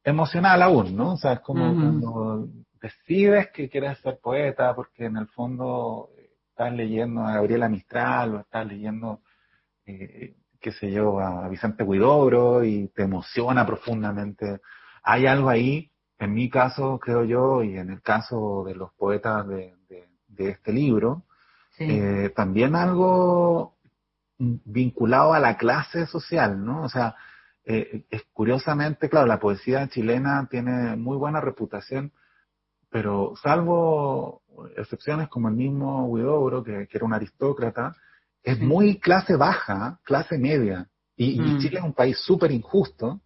emocional 0.04 0.62
aún, 0.64 0.96
¿no? 0.96 1.14
O 1.14 1.18
sea, 1.18 1.34
es 1.34 1.40
como 1.42 1.74
cuando 1.74 2.50
decides 2.82 3.52
que 3.52 3.70
quieres 3.70 4.00
ser 4.00 4.20
poeta 4.22 4.74
porque 4.76 5.06
en 5.06 5.18
el 5.18 5.28
fondo 5.28 6.10
estás 6.50 6.74
leyendo 6.74 7.22
a 7.22 7.36
Gabriela 7.36 7.70
Mistral 7.70 8.36
o 8.36 8.40
estás 8.40 8.66
leyendo, 8.66 9.22
eh, 9.86 10.36
qué 10.62 10.72
sé 10.72 10.92
yo, 10.92 11.20
a 11.20 11.48
Vicente 11.50 11.84
Huidobro 11.84 12.64
y 12.64 12.88
te 12.90 13.04
emociona 13.04 13.66
profundamente. 13.66 14.62
Hay 15.04 15.26
algo 15.26 15.50
ahí 15.50 15.92
en 16.20 16.34
mi 16.34 16.50
caso, 16.50 17.00
creo 17.00 17.24
yo, 17.24 17.64
y 17.64 17.78
en 17.78 17.90
el 17.90 18.02
caso 18.02 18.64
de 18.66 18.76
los 18.76 18.94
poetas 18.94 19.48
de, 19.48 19.74
este 20.38 20.72
libro, 20.74 21.24
eh, 21.78 22.32
también 22.36 22.76
algo 22.76 23.76
vinculado 24.38 25.34
a 25.34 25.40
la 25.40 25.58
clase 25.58 26.08
social, 26.08 26.64
¿no? 26.64 26.84
O 26.84 26.90
sea, 26.90 27.16
eh, 27.64 28.06
es 28.10 28.24
curiosamente, 28.34 29.10
claro, 29.10 29.28
la 29.28 29.40
poesía 29.40 29.88
chilena 29.88 30.48
tiene 30.50 30.96
muy 30.96 31.18
buena 31.18 31.42
reputación, 31.42 32.12
pero 32.90 33.34
salvo 33.42 34.42
excepciones 34.76 35.30
como 35.30 35.50
el 35.50 35.56
mismo 35.56 36.06
Huidobro, 36.08 36.64
que, 36.64 36.88
era 36.92 37.06
un 37.06 37.14
aristócrata, 37.14 37.96
es 38.44 38.60
muy 38.60 39.00
clase 39.00 39.36
baja, 39.36 40.00
clase 40.04 40.38
media. 40.38 40.88
Y, 41.16 41.34
y, 41.36 41.40
mm. 41.40 41.60
Chile 41.60 41.78
es 41.80 41.84
un 41.84 41.94
país 41.94 42.18
súper 42.18 42.52
injusto, 42.52 43.22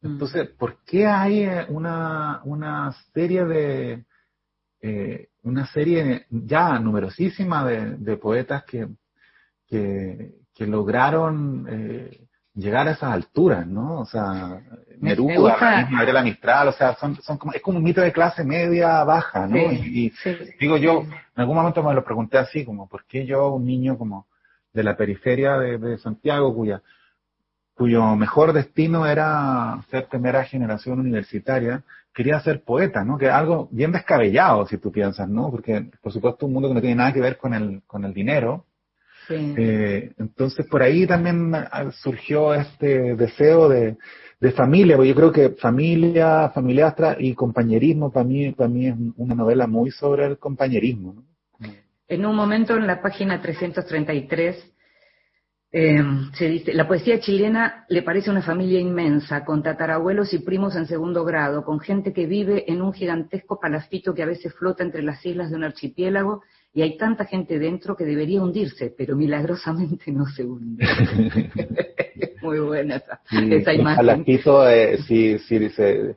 Mm. 0.00 0.06
Entonces, 0.12 0.48
¿por 0.50 0.84
qué 0.84 1.06
hay 1.06 1.42
eh, 1.42 1.66
una, 1.68 2.40
una 2.44 2.92
serie 3.12 3.44
de, 3.44 4.04
eh, 4.80 5.28
una 5.42 5.66
serie 5.66 6.26
ya 6.30 6.78
numerosísima 6.78 7.64
de, 7.64 8.16
poetas 8.16 8.64
que, 8.64 8.88
que, 9.66 10.34
lograron 10.66 11.66
eh, 11.70 12.26
llegar 12.54 12.88
a 12.88 12.90
esas 12.90 13.12
alturas, 13.12 13.64
¿no? 13.64 14.00
O 14.00 14.04
sea, 14.06 14.60
Neruda, 14.98 15.86
Gabriela 15.88 16.22
Mistral, 16.22 16.68
o 16.68 16.72
sea, 16.72 16.96
son, 16.96 17.14
son 17.22 17.38
como, 17.38 17.52
es 17.52 17.62
como 17.62 17.78
un 17.78 17.84
mito 17.84 18.00
de 18.00 18.12
clase 18.12 18.42
media 18.42 19.04
baja, 19.04 19.46
¿no? 19.46 19.56
y, 19.56 20.12
digo 20.58 20.76
yo, 20.76 21.02
en 21.02 21.12
algún 21.36 21.56
momento 21.56 21.82
me 21.82 21.94
lo 21.94 22.04
pregunté 22.04 22.38
así, 22.38 22.64
como, 22.64 22.88
¿por 22.88 23.04
qué 23.04 23.24
yo, 23.24 23.54
un 23.54 23.64
niño 23.64 23.96
como 23.96 24.26
de 24.78 24.84
la 24.84 24.96
periferia 24.96 25.58
de, 25.58 25.98
Santiago, 25.98 26.54
cuya, 26.54 26.82
cuyo 27.74 28.14
mejor 28.14 28.52
destino 28.52 29.06
era 29.06 29.82
ser 29.90 30.06
primera 30.06 30.44
generación 30.44 31.00
universitaria, 31.00 31.82
quería 32.14 32.38
ser 32.40 32.62
poeta, 32.62 33.04
¿no? 33.04 33.18
Que 33.18 33.28
algo 33.28 33.68
bien 33.72 33.90
descabellado, 33.90 34.66
si 34.66 34.78
tú 34.78 34.92
piensas, 34.92 35.28
¿no? 35.28 35.50
Porque, 35.50 35.90
por 36.00 36.12
supuesto, 36.12 36.46
un 36.46 36.52
mundo 36.52 36.68
que 36.68 36.74
no 36.74 36.80
tiene 36.80 36.94
nada 36.94 37.12
que 37.12 37.20
ver 37.20 37.36
con 37.38 37.54
el, 37.54 37.82
con 37.88 38.04
el 38.04 38.14
dinero, 38.14 38.66
eh, 39.30 40.12
entonces 40.16 40.64
por 40.66 40.80
ahí 40.80 41.06
también 41.06 41.52
surgió 42.00 42.54
este 42.54 43.14
deseo 43.14 43.68
de, 43.68 43.96
familia, 44.52 44.96
porque 44.96 45.08
yo 45.08 45.14
creo 45.16 45.32
que 45.32 45.50
familia, 45.60 46.50
familiastra 46.50 47.16
y 47.18 47.34
compañerismo 47.34 48.12
para 48.12 48.24
mí, 48.24 48.52
para 48.52 48.68
mí 48.68 48.86
es 48.86 48.94
una 49.16 49.34
novela 49.34 49.66
muy 49.66 49.90
sobre 49.90 50.26
el 50.26 50.38
compañerismo. 50.38 51.24
En 52.08 52.24
un 52.24 52.34
momento 52.34 52.74
en 52.76 52.86
la 52.86 53.02
página 53.02 53.40
333 53.40 54.74
eh, 55.70 56.02
se 56.32 56.48
dice, 56.48 56.72
la 56.72 56.88
poesía 56.88 57.20
chilena 57.20 57.84
le 57.90 58.02
parece 58.02 58.30
una 58.30 58.40
familia 58.40 58.80
inmensa, 58.80 59.44
con 59.44 59.62
tatarabuelos 59.62 60.32
y 60.32 60.38
primos 60.38 60.74
en 60.76 60.86
segundo 60.86 61.24
grado, 61.24 61.62
con 61.62 61.78
gente 61.78 62.14
que 62.14 62.24
vive 62.26 62.64
en 62.66 62.80
un 62.80 62.94
gigantesco 62.94 63.60
palafito 63.60 64.14
que 64.14 64.22
a 64.22 64.26
veces 64.26 64.54
flota 64.54 64.82
entre 64.82 65.02
las 65.02 65.24
islas 65.26 65.50
de 65.50 65.56
un 65.56 65.64
archipiélago 65.64 66.42
y 66.72 66.80
hay 66.80 66.96
tanta 66.96 67.26
gente 67.26 67.58
dentro 67.58 67.94
que 67.94 68.04
debería 68.04 68.42
hundirse, 68.42 68.94
pero 68.96 69.14
milagrosamente 69.14 70.10
no 70.10 70.24
se 70.24 70.44
hunde. 70.44 70.86
Muy 72.42 72.60
buena 72.60 72.96
esa, 72.96 73.20
esa 73.30 73.74
imagen. 73.74 74.08
Al 74.08 74.24
eh, 74.72 74.98
sí, 75.06 75.38
sí, 75.40 75.58
dice, 75.58 76.16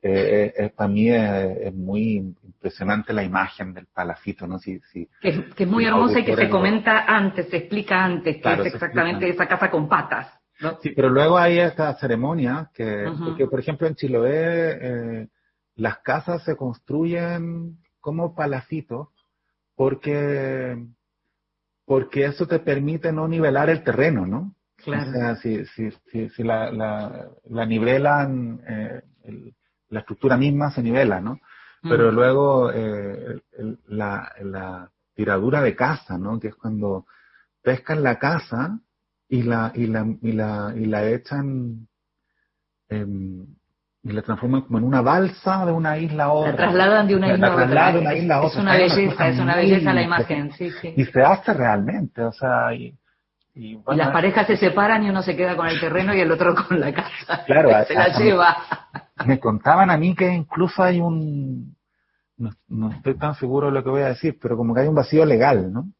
eh, 0.00 0.54
eh, 0.56 0.72
para 0.74 0.88
mí 0.88 1.10
es, 1.10 1.74
muy 1.74 2.16
impresionante 2.42 3.12
la 3.12 3.24
imagen 3.24 3.74
del 3.74 3.86
palafito, 3.86 4.46
¿no? 4.46 4.58
Sí, 4.58 4.80
sí, 4.92 5.08
que, 5.20 5.44
es 5.56 5.68
muy 5.68 5.84
hermosa 5.84 6.20
y 6.20 6.24
que 6.24 6.36
se 6.36 6.48
comenta 6.48 7.04
antes, 7.04 7.48
se 7.48 7.56
explica 7.56 8.04
antes, 8.04 8.40
que 8.42 8.52
es 8.52 8.74
exactamente 8.74 9.28
esa 9.28 9.46
casa 9.46 9.70
con 9.70 9.88
patas. 9.88 10.28
¿no? 10.60 10.78
Sí, 10.82 10.90
pero 10.94 11.08
luego 11.08 11.38
hay 11.38 11.58
esta 11.58 11.94
ceremonia 11.98 12.70
que, 12.74 13.06
porque, 13.24 13.46
por 13.46 13.60
ejemplo, 13.60 13.86
en 13.86 13.94
Chiloé 13.94 15.28
las 15.78 15.98
casas 15.98 16.42
se 16.44 16.56
construyen 16.56 17.78
como 18.00 18.34
palafitos 18.34 19.08
porque, 19.76 20.76
porque 21.84 22.24
eso 22.24 22.46
te 22.46 22.58
permite 22.58 23.12
no 23.12 23.28
nivelar 23.28 23.70
el 23.70 23.84
terreno, 23.84 24.26
¿no? 24.26 24.54
Claro. 24.76 25.10
O 25.10 25.12
sea, 25.12 25.36
si, 25.36 25.64
si, 25.66 25.90
si, 26.30 26.42
la, 26.42 26.72
la, 26.72 27.28
la 27.48 27.66
nivelan, 27.66 28.60
eh, 28.66 29.02
la 29.90 30.00
estructura 30.00 30.36
misma 30.36 30.70
se 30.70 30.82
nivela, 30.82 31.20
¿no? 31.20 31.40
Pero 31.82 32.10
mm. 32.10 32.14
luego 32.14 32.72
eh, 32.72 33.40
la, 33.86 34.32
la 34.42 34.90
tiradura 35.14 35.62
de 35.62 35.76
casa, 35.76 36.18
¿no? 36.18 36.38
Que 36.40 36.48
es 36.48 36.54
cuando 36.54 37.06
pescan 37.62 38.02
la 38.02 38.18
casa 38.18 38.80
y 39.28 39.42
la, 39.42 39.72
y 39.74 39.86
la, 39.86 40.06
y 40.22 40.32
la, 40.32 40.72
y 40.74 40.86
la 40.86 41.08
echan, 41.08 41.88
y 42.90 44.12
la 44.12 44.22
transforman 44.22 44.62
como 44.62 44.78
en 44.78 44.84
una 44.84 45.02
balsa 45.02 45.66
de 45.66 45.72
una 45.72 45.98
isla 45.98 46.24
a 46.24 46.32
otra. 46.32 46.50
La 46.52 46.56
trasladan 46.56 47.06
de 47.06 47.16
una 47.16 47.34
isla 47.34 48.36
a 48.36 48.42
otra. 48.42 48.48
Es 48.48 48.56
una 48.56 48.76
belleza, 48.76 49.28
es 49.28 49.38
una 49.38 49.56
belleza 49.56 49.92
la 49.92 50.02
imagen, 50.02 50.52
sí, 50.52 50.70
sí. 50.80 50.94
Y 50.96 51.04
se 51.04 51.22
hace 51.22 51.52
realmente, 51.52 52.22
o 52.22 52.32
sea, 52.32 52.72
y, 52.74 52.96
y, 53.58 53.80
las 53.94 54.10
parejas 54.10 54.46
se 54.46 54.56
separan 54.56 55.04
y 55.04 55.10
uno 55.10 55.22
se 55.22 55.36
queda 55.36 55.56
con 55.56 55.66
el 55.66 55.80
terreno 55.80 56.14
y 56.14 56.20
el 56.20 56.30
otro 56.30 56.54
con 56.54 56.78
la 56.78 56.92
casa. 56.92 57.44
Claro, 57.44 57.70
se 57.86 57.94
la 57.94 58.16
lleva. 58.16 58.56
Me 59.26 59.40
contaban 59.40 59.90
a 59.90 59.96
mí 59.96 60.14
que 60.14 60.32
incluso 60.32 60.82
hay 60.82 61.00
un, 61.00 61.76
no, 62.36 62.50
no, 62.68 62.92
estoy 62.92 63.18
tan 63.18 63.34
seguro 63.34 63.66
de 63.66 63.72
lo 63.72 63.82
que 63.82 63.90
voy 63.90 64.02
a 64.02 64.08
decir, 64.08 64.38
pero 64.40 64.56
como 64.56 64.74
que 64.74 64.82
hay 64.82 64.88
un 64.88 64.94
vacío 64.94 65.24
legal, 65.24 65.72
¿no? 65.72 65.90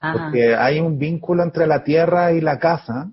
Porque 0.00 0.54
hay 0.54 0.80
un 0.80 0.98
vínculo 0.98 1.42
entre 1.42 1.66
la 1.66 1.82
tierra 1.82 2.32
y 2.32 2.40
la 2.40 2.58
casa, 2.58 3.10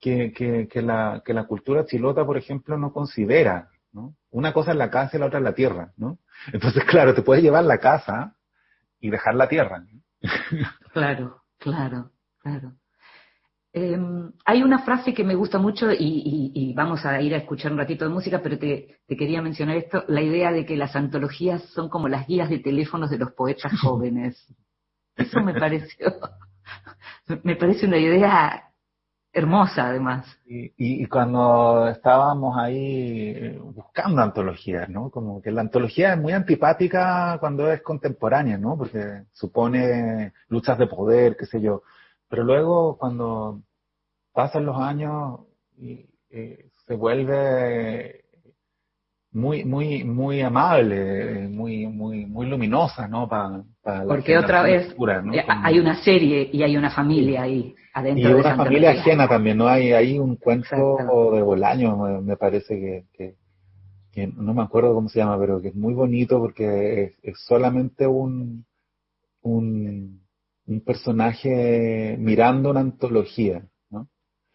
que, 0.00 0.32
que, 0.32 0.66
que, 0.68 0.82
la, 0.82 1.22
que 1.24 1.32
la 1.32 1.44
cultura 1.44 1.84
chilota, 1.84 2.24
por 2.24 2.36
ejemplo, 2.36 2.76
no 2.76 2.92
considera, 2.92 3.68
¿no? 3.92 4.14
Una 4.30 4.52
cosa 4.52 4.72
es 4.72 4.76
la 4.76 4.90
casa 4.90 5.16
y 5.16 5.20
la 5.20 5.26
otra 5.26 5.38
es 5.38 5.44
la 5.44 5.54
tierra, 5.54 5.92
¿no? 5.96 6.18
Entonces, 6.52 6.84
claro, 6.88 7.14
te 7.14 7.22
puedes 7.22 7.44
llevar 7.44 7.64
la 7.64 7.78
casa 7.78 8.34
y 9.00 9.10
dejar 9.10 9.36
la 9.36 9.48
tierra. 9.48 9.84
Claro, 10.92 11.42
claro, 11.58 12.10
claro. 12.38 12.72
Em, 13.74 14.30
hay 14.44 14.62
una 14.62 14.80
frase 14.80 15.14
que 15.14 15.24
me 15.24 15.34
gusta 15.34 15.58
mucho 15.58 15.88
y, 15.90 16.74
vamos 16.76 17.06
a 17.06 17.20
ir 17.22 17.34
a 17.34 17.38
escuchar 17.38 17.72
un 17.72 17.78
ratito 17.78 18.04
de 18.04 18.10
música, 18.10 18.40
pero 18.42 18.58
te, 18.58 19.00
te, 19.06 19.16
quería 19.16 19.40
mencionar 19.40 19.76
esto, 19.76 20.04
la 20.08 20.20
idea 20.20 20.52
de 20.52 20.66
que 20.66 20.76
las 20.76 20.94
antologías 20.94 21.62
son 21.70 21.88
como 21.88 22.08
las 22.08 22.26
guías 22.26 22.50
de 22.50 22.58
teléfonos 22.58 23.08
de 23.10 23.18
los 23.18 23.32
poetas 23.32 23.72
jóvenes. 23.80 24.46
Eso 25.16 25.40
me 25.40 25.54
pareció, 25.54 26.12
me 27.42 27.56
parece 27.56 27.86
una 27.86 27.98
idea 27.98 28.72
hermosa 29.32 29.86
además. 29.88 30.26
Y, 30.44 30.74
y, 30.76 31.06
cuando 31.06 31.88
estábamos 31.88 32.56
ahí 32.58 33.32
eh, 33.34 33.58
buscando 33.62 34.20
antologías, 34.20 34.88
¿no? 34.90 35.10
Como 35.10 35.40
que 35.40 35.50
la 35.50 35.62
antología 35.62 36.12
es 36.12 36.20
muy 36.20 36.34
antipática 36.34 37.38
cuando 37.40 37.72
es 37.72 37.80
contemporánea, 37.80 38.58
¿no? 38.58 38.76
Porque 38.76 39.24
supone 39.32 40.34
luchas 40.48 40.76
de 40.76 40.86
poder, 40.86 41.36
qué 41.38 41.46
sé 41.46 41.62
yo. 41.62 41.82
Pero 42.32 42.44
luego 42.44 42.96
cuando 42.96 43.60
pasan 44.32 44.64
los 44.64 44.78
años 44.78 45.40
y, 45.76 46.06
se 46.86 46.94
vuelve 46.94 48.24
muy 49.32 49.66
muy 49.66 50.02
muy 50.02 50.40
amable, 50.40 51.46
muy 51.48 51.86
muy 51.86 52.24
muy 52.24 52.46
luminosa, 52.46 53.06
¿no? 53.06 53.28
Para, 53.28 53.62
Porque 54.08 54.38
otra 54.38 54.62
vez 54.62 54.96
hay 55.46 55.78
una 55.78 56.02
serie 56.02 56.48
y 56.50 56.62
hay 56.62 56.74
una 56.74 56.90
familia 56.90 57.42
ahí 57.42 57.74
y 58.16 58.24
una 58.24 58.56
familia 58.56 58.92
ajena 58.92 59.28
también, 59.28 59.58
¿no? 59.58 59.68
Hay, 59.68 59.92
hay 59.92 60.18
un 60.18 60.36
cuento 60.36 61.32
de 61.34 61.42
Bolaño, 61.42 62.22
me, 62.22 62.38
parece 62.38 63.04
que, 63.12 63.34
que, 64.10 64.26
no 64.28 64.54
me 64.54 64.62
acuerdo 64.62 64.94
cómo 64.94 65.10
se 65.10 65.18
llama, 65.18 65.38
pero 65.38 65.60
que 65.60 65.68
es 65.68 65.74
muy 65.74 65.92
bonito 65.92 66.38
porque 66.38 67.12
es, 67.22 67.38
solamente 67.40 68.06
un, 68.06 68.64
un, 69.42 70.21
personaje 70.84 72.16
mirando 72.18 72.70
una 72.70 72.80
antología, 72.80 73.62
¿no? 73.90 74.08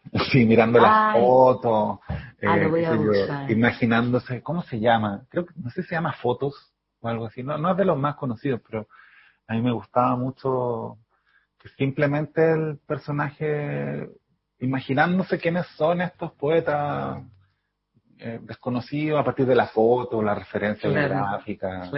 Sí, 0.32 0.44
mirando 0.44 0.80
las 0.80 1.14
fotos, 1.14 1.98
ah, 2.08 2.32
eh, 2.40 3.46
imaginándose, 3.50 4.42
¿cómo 4.42 4.62
se 4.62 4.80
llama? 4.80 5.26
Creo 5.28 5.46
que, 5.46 5.54
no 5.56 5.70
sé 5.70 5.82
si 5.82 5.88
se 5.88 5.94
llama 5.94 6.14
Fotos 6.14 6.72
o 7.00 7.08
algo 7.08 7.26
así, 7.26 7.42
no, 7.42 7.58
no 7.58 7.70
es 7.70 7.76
de 7.76 7.84
los 7.84 7.98
más 7.98 8.16
conocidos, 8.16 8.60
pero 8.68 8.88
a 9.46 9.54
mí 9.54 9.62
me 9.62 9.72
gustaba 9.72 10.16
mucho 10.16 10.98
que 11.58 11.68
simplemente 11.70 12.52
el 12.52 12.78
personaje 12.86 14.08
imaginándose 14.60 15.38
quiénes 15.38 15.66
son 15.76 16.00
estos 16.00 16.32
poetas 16.32 17.22
eh, 18.20 18.40
desconocidos 18.42 19.20
a 19.20 19.24
partir 19.24 19.46
de 19.46 19.54
la 19.54 19.66
foto, 19.66 20.20
la 20.22 20.34
referencia 20.34 20.90
gráfica, 20.90 21.90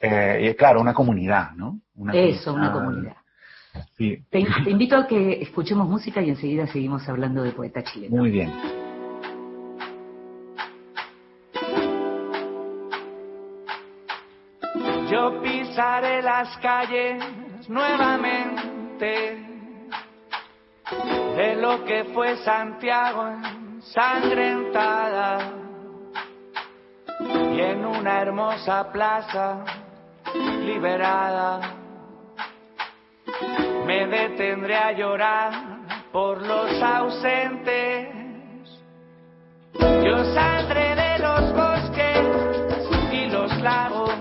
eh, 0.00 0.48
y 0.50 0.54
claro, 0.54 0.80
una 0.80 0.94
comunidad, 0.94 1.52
¿no? 1.52 1.78
Eso, 2.12 2.54
una 2.54 2.72
comunidad. 2.72 3.16
Te, 3.96 4.24
te, 4.30 4.70
invito 4.70 4.96
a 4.96 5.06
que 5.06 5.42
escuchemos 5.42 5.88
música 5.88 6.20
y 6.22 6.30
enseguida 6.30 6.66
seguimos 6.66 7.08
hablando 7.08 7.42
de 7.42 7.52
poeta 7.52 7.82
chileno. 7.84 8.16
Muy 8.16 8.30
bien. 8.30 8.50
Yo 15.10 15.40
pisaré 15.42 16.22
las 16.22 16.56
calles 16.58 17.22
nuevamente 17.68 19.44
de 21.36 21.56
lo 21.56 21.84
que 21.84 22.04
fue 22.14 22.36
Santiago 22.38 23.59
ensangrentada 23.90 25.52
y 27.18 27.60
en 27.60 27.84
una 27.84 28.22
hermosa 28.22 28.92
plaza 28.92 29.64
liberada 30.64 31.60
me 33.86 34.06
detendré 34.06 34.76
a 34.76 34.92
llorar 34.92 35.52
por 36.12 36.40
los 36.40 36.80
ausentes. 36.80 38.08
Yo 39.74 40.24
saldré 40.34 40.94
de 40.94 41.18
los 41.18 41.52
bosques 41.52 42.26
y 43.12 43.26
los 43.26 43.60
lagos 43.60 44.14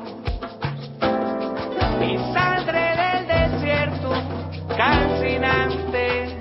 y 2.02 2.18
saldré 2.34 2.90
calcinante 4.78 6.38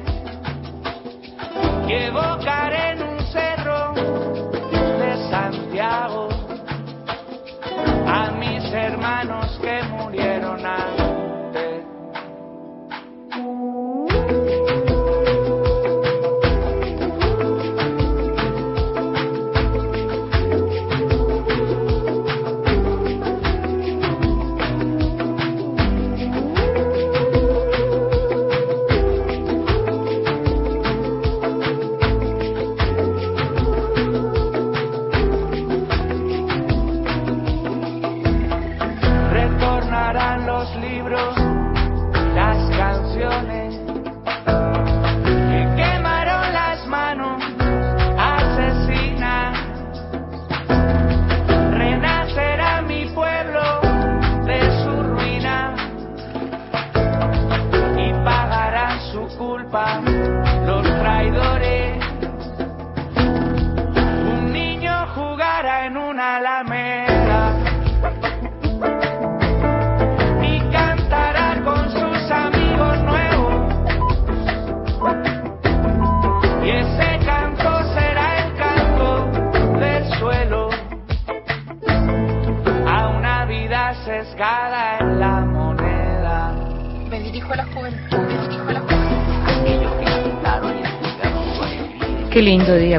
que 1.89 2.07
evocaré 2.07 2.58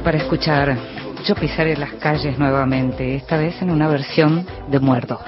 Para 0.03 0.17
escuchar. 0.17 0.77
Yo 1.25 1.35
pisaré 1.35 1.75
las 1.75 1.93
calles 1.95 2.39
nuevamente, 2.39 3.15
esta 3.15 3.37
vez 3.37 3.61
en 3.61 3.69
una 3.69 3.87
versión 3.89 4.45
de 4.69 4.79
Muerdo. 4.79 5.19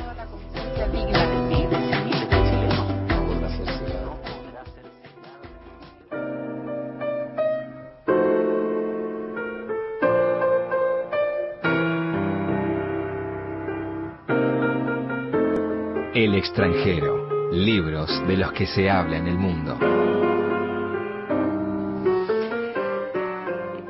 El 16.16 16.36
extranjero. 16.36 17.52
Libros 17.52 18.10
de 18.26 18.38
los 18.38 18.54
que 18.54 18.66
se 18.68 18.90
habla 18.90 19.18
en 19.18 19.28
el 19.28 19.38
mundo. 19.38 19.78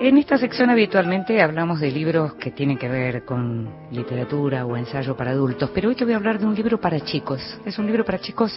En 0.04 0.18
esta 0.18 0.36
sección 0.40 0.72
habitualmente 0.72 1.44
hablamos 1.44 1.80
de 1.80 1.92
libros 1.92 2.34
que 2.34 2.50
tienen 2.50 2.76
que 2.76 2.90
ver 2.90 3.24
con 3.24 3.70
literatura 3.92 4.66
o 4.66 4.76
ensayo 4.76 5.16
para 5.16 5.30
adultos, 5.30 5.70
pero 5.76 5.90
hoy 5.90 5.96
te 5.96 6.06
voy 6.06 6.14
a 6.14 6.18
hablar 6.18 6.40
de 6.40 6.48
un 6.48 6.56
libro 6.56 6.82
para 6.82 7.00
chicos. 7.02 7.40
Es 7.68 7.78
un 7.78 7.86
libro 7.86 8.04
para 8.04 8.18
chicos 8.18 8.52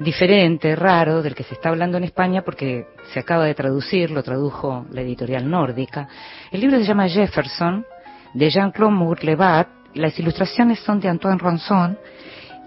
diferente, 0.00 0.74
raro, 0.74 1.22
del 1.22 1.32
que 1.32 1.44
se 1.44 1.54
está 1.54 1.68
hablando 1.68 1.96
en 1.96 2.02
España 2.02 2.42
porque 2.42 2.88
se 3.12 3.20
acaba 3.20 3.44
de 3.44 3.54
traducir, 3.54 4.10
lo 4.10 4.24
tradujo 4.24 4.84
la 4.90 5.02
editorial 5.02 5.48
nórdica. 5.48 6.08
El 6.50 6.62
libro 6.62 6.76
se 6.78 6.84
llama 6.84 7.08
Jefferson, 7.08 7.86
de 8.32 8.50
Jean-Claude 8.50 8.94
Mourlevat. 8.94 9.68
Las 9.94 10.18
ilustraciones 10.18 10.80
son 10.80 10.98
de 10.98 11.08
Antoine 11.08 11.38
Ronson 11.38 11.96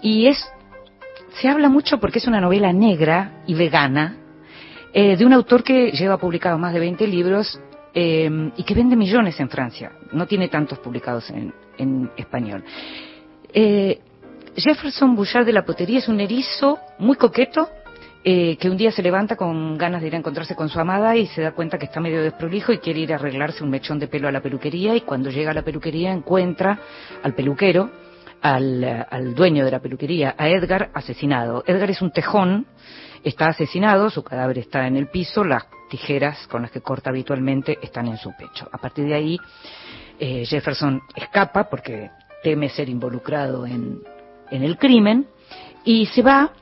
y 0.00 0.28
es 0.28 0.50
se 1.42 1.46
habla 1.50 1.68
mucho 1.68 2.00
porque 2.00 2.20
es 2.20 2.26
una 2.26 2.40
novela 2.40 2.72
negra 2.72 3.42
y 3.46 3.52
vegana 3.52 4.16
eh, 4.94 5.14
de 5.14 5.26
un 5.26 5.34
autor 5.34 5.62
que 5.62 5.90
lleva 5.90 6.16
publicado 6.16 6.56
más 6.56 6.72
de 6.72 6.80
20 6.80 7.06
libros 7.06 7.60
eh, 8.00 8.52
y 8.56 8.62
que 8.62 8.74
vende 8.74 8.94
millones 8.94 9.40
en 9.40 9.48
Francia. 9.48 9.90
No 10.12 10.24
tiene 10.24 10.46
tantos 10.46 10.78
publicados 10.78 11.28
en, 11.30 11.52
en 11.76 12.08
español. 12.16 12.62
Eh, 13.52 13.98
Jefferson 14.54 15.16
Bouchard 15.16 15.44
de 15.44 15.52
la 15.52 15.64
Potería 15.64 15.98
es 15.98 16.06
un 16.06 16.20
erizo 16.20 16.78
muy 17.00 17.16
coqueto 17.16 17.68
eh, 18.22 18.56
que 18.56 18.70
un 18.70 18.76
día 18.76 18.92
se 18.92 19.02
levanta 19.02 19.34
con 19.34 19.76
ganas 19.76 20.00
de 20.00 20.06
ir 20.06 20.14
a 20.14 20.18
encontrarse 20.18 20.54
con 20.54 20.68
su 20.68 20.78
amada 20.78 21.16
y 21.16 21.26
se 21.26 21.42
da 21.42 21.50
cuenta 21.50 21.76
que 21.76 21.86
está 21.86 21.98
medio 21.98 22.22
desprolijo 22.22 22.72
y 22.72 22.78
quiere 22.78 23.00
ir 23.00 23.12
a 23.12 23.16
arreglarse 23.16 23.64
un 23.64 23.70
mechón 23.70 23.98
de 23.98 24.06
pelo 24.06 24.28
a 24.28 24.32
la 24.32 24.42
peluquería 24.42 24.94
y 24.94 25.00
cuando 25.00 25.30
llega 25.30 25.50
a 25.50 25.54
la 25.54 25.62
peluquería 25.62 26.12
encuentra 26.12 26.78
al 27.24 27.34
peluquero, 27.34 27.90
al, 28.40 29.06
al 29.10 29.34
dueño 29.34 29.64
de 29.64 29.72
la 29.72 29.80
peluquería, 29.80 30.36
a 30.38 30.48
Edgar 30.48 30.90
asesinado. 30.94 31.64
Edgar 31.66 31.90
es 31.90 32.00
un 32.00 32.12
tejón, 32.12 32.66
está 33.24 33.48
asesinado, 33.48 34.08
su 34.08 34.22
cadáver 34.22 34.58
está 34.58 34.86
en 34.86 34.96
el 34.96 35.08
piso, 35.08 35.42
las 35.42 35.64
tijeras 35.88 36.46
con 36.48 36.62
las 36.62 36.70
que 36.70 36.80
corta 36.80 37.10
habitualmente 37.10 37.78
están 37.82 38.06
en 38.06 38.16
su 38.18 38.32
pecho. 38.36 38.68
A 38.72 38.78
partir 38.78 39.06
de 39.06 39.14
ahí, 39.14 39.38
eh, 40.18 40.44
Jefferson 40.46 41.00
escapa 41.14 41.68
porque 41.68 42.10
teme 42.42 42.68
ser 42.68 42.88
involucrado 42.88 43.66
en, 43.66 44.00
en 44.50 44.62
el 44.62 44.76
crimen 44.78 45.26
y 45.84 46.06
se 46.06 46.22
va 46.22 46.52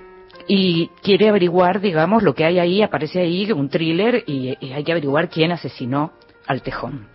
y 0.49 0.89
quiere 1.03 1.29
averiguar, 1.29 1.81
digamos, 1.81 2.23
lo 2.23 2.35
que 2.35 2.45
hay 2.45 2.59
ahí, 2.59 2.83
aparece 2.83 3.21
ahí 3.21 3.51
un 3.51 3.69
thriller 3.69 4.23
y, 4.27 4.57
hay 4.73 4.85
que 4.85 4.93
averiguar 4.93 5.29
quién 5.29 5.51
asesinó 5.53 6.13
al 6.47 6.63
tejón. 6.63 7.09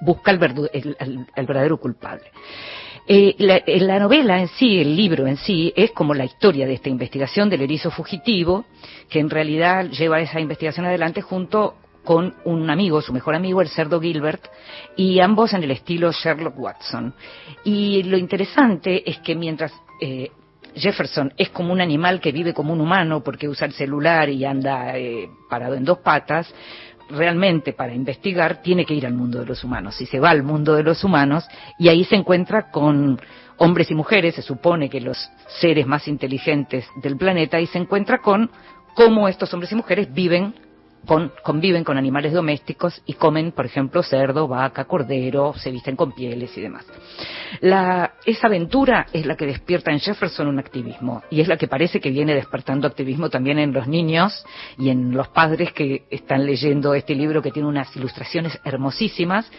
Busca 0.00 0.32
verdu- 0.32 0.68
el- 0.72 0.96
el- 0.98 1.26
el 1.36 1.46
verdadero 1.46 1.76
culpable. 1.78 2.24
Eh, 3.06 3.34
la, 3.38 3.56
eh, 3.56 3.80
la 3.80 3.98
novela 3.98 4.40
en 4.40 4.48
sí, 4.48 4.80
el 4.80 4.96
libro 4.96 5.26
en 5.26 5.36
sí, 5.36 5.72
es 5.76 5.90
como 5.92 6.14
la 6.14 6.24
historia 6.24 6.66
de 6.66 6.74
esta 6.74 6.88
investigación 6.88 7.50
del 7.50 7.62
erizo 7.62 7.90
fugitivo, 7.90 8.64
que 9.08 9.18
en 9.18 9.30
realidad 9.30 9.86
lleva 9.90 10.20
esa 10.20 10.40
investigación 10.40 10.86
adelante 10.86 11.20
junto 11.22 11.74
con 12.04 12.34
un 12.44 12.70
amigo, 12.70 13.02
su 13.02 13.12
mejor 13.12 13.34
amigo, 13.34 13.60
el 13.60 13.68
cerdo 13.68 14.00
Gilbert, 14.00 14.46
y 14.96 15.20
ambos 15.20 15.52
en 15.52 15.64
el 15.64 15.70
estilo 15.70 16.12
Sherlock 16.12 16.58
Watson. 16.58 17.14
Y 17.64 18.02
lo 18.04 18.16
interesante 18.16 19.08
es 19.08 19.18
que 19.18 19.34
mientras 19.34 19.72
eh, 20.00 20.30
Jefferson 20.74 21.32
es 21.36 21.50
como 21.50 21.72
un 21.72 21.80
animal 21.80 22.20
que 22.20 22.32
vive 22.32 22.54
como 22.54 22.72
un 22.72 22.80
humano 22.80 23.22
porque 23.22 23.48
usa 23.48 23.66
el 23.66 23.72
celular 23.72 24.28
y 24.28 24.44
anda 24.44 24.96
eh, 24.96 25.28
parado 25.48 25.74
en 25.74 25.84
dos 25.84 25.98
patas, 25.98 26.52
realmente 27.10 27.72
para 27.72 27.94
investigar 27.94 28.62
tiene 28.62 28.84
que 28.84 28.94
ir 28.94 29.06
al 29.06 29.14
mundo 29.14 29.40
de 29.40 29.46
los 29.46 29.64
humanos. 29.64 30.00
Y 30.00 30.06
se 30.06 30.20
va 30.20 30.30
al 30.30 30.42
mundo 30.42 30.74
de 30.74 30.82
los 30.82 31.04
humanos 31.04 31.46
y 31.78 31.88
ahí 31.88 32.04
se 32.04 32.16
encuentra 32.16 32.70
con 32.70 33.20
hombres 33.56 33.90
y 33.90 33.94
mujeres, 33.94 34.34
se 34.34 34.42
supone 34.42 34.88
que 34.88 35.00
los 35.00 35.18
seres 35.60 35.86
más 35.86 36.08
inteligentes 36.08 36.86
del 37.02 37.16
planeta 37.16 37.60
y 37.60 37.66
se 37.66 37.78
encuentra 37.78 38.18
con 38.18 38.50
cómo 38.94 39.28
estos 39.28 39.52
hombres 39.52 39.72
y 39.72 39.74
mujeres 39.74 40.12
viven 40.12 40.54
con, 41.06 41.32
conviven 41.42 41.84
con 41.84 41.98
animales 41.98 42.32
domésticos 42.32 43.02
y 43.06 43.14
comen, 43.14 43.52
por 43.52 43.66
ejemplo, 43.66 44.02
cerdo, 44.02 44.46
vaca, 44.46 44.84
cordero, 44.84 45.54
se 45.56 45.70
visten 45.70 45.96
con 45.96 46.12
pieles 46.12 46.56
y 46.56 46.60
demás. 46.60 46.86
La, 47.60 48.14
esa 48.24 48.46
aventura 48.46 49.06
es 49.12 49.26
la 49.26 49.36
que 49.36 49.46
despierta 49.46 49.90
en 49.90 50.00
Jefferson 50.00 50.46
un 50.46 50.58
activismo 50.58 51.22
y 51.30 51.40
es 51.40 51.48
la 51.48 51.56
que 51.56 51.68
parece 51.68 52.00
que 52.00 52.10
viene 52.10 52.34
despertando 52.34 52.86
activismo 52.86 53.28
también 53.30 53.58
en 53.58 53.72
los 53.72 53.88
niños 53.88 54.44
y 54.78 54.90
en 54.90 55.12
los 55.12 55.28
padres 55.28 55.72
que 55.72 56.04
están 56.10 56.46
leyendo 56.46 56.94
este 56.94 57.14
libro 57.14 57.42
que 57.42 57.50
tiene 57.50 57.68
unas 57.68 57.94
ilustraciones 57.96 58.58
hermosísimas 58.64 59.50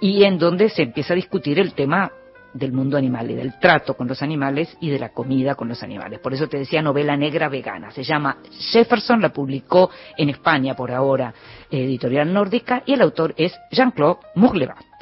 y 0.00 0.24
en 0.24 0.38
donde 0.38 0.68
se 0.70 0.82
empieza 0.82 1.12
a 1.12 1.16
discutir 1.16 1.58
el 1.58 1.74
tema 1.74 2.10
del 2.54 2.72
mundo 2.72 2.96
animal 2.96 3.30
y 3.30 3.34
del 3.34 3.58
trato 3.58 3.94
con 3.94 4.08
los 4.08 4.22
animales 4.22 4.76
y 4.80 4.88
de 4.88 4.98
la 4.98 5.10
comida 5.10 5.54
con 5.54 5.68
los 5.68 5.82
animales. 5.82 6.20
Por 6.20 6.32
eso 6.32 6.48
te 6.48 6.58
decía 6.58 6.80
novela 6.80 7.16
negra 7.16 7.48
vegana. 7.48 7.90
Se 7.90 8.04
llama 8.04 8.38
Jefferson, 8.72 9.20
la 9.20 9.32
publicó 9.32 9.90
en 10.16 10.30
España 10.30 10.74
por 10.74 10.90
ahora, 10.90 11.34
editorial 11.70 12.32
nórdica, 12.32 12.82
y 12.86 12.94
el 12.94 13.02
autor 13.02 13.34
es 13.36 13.52
Jean-Claude 13.70 14.20
Mourlevat. 14.36 14.93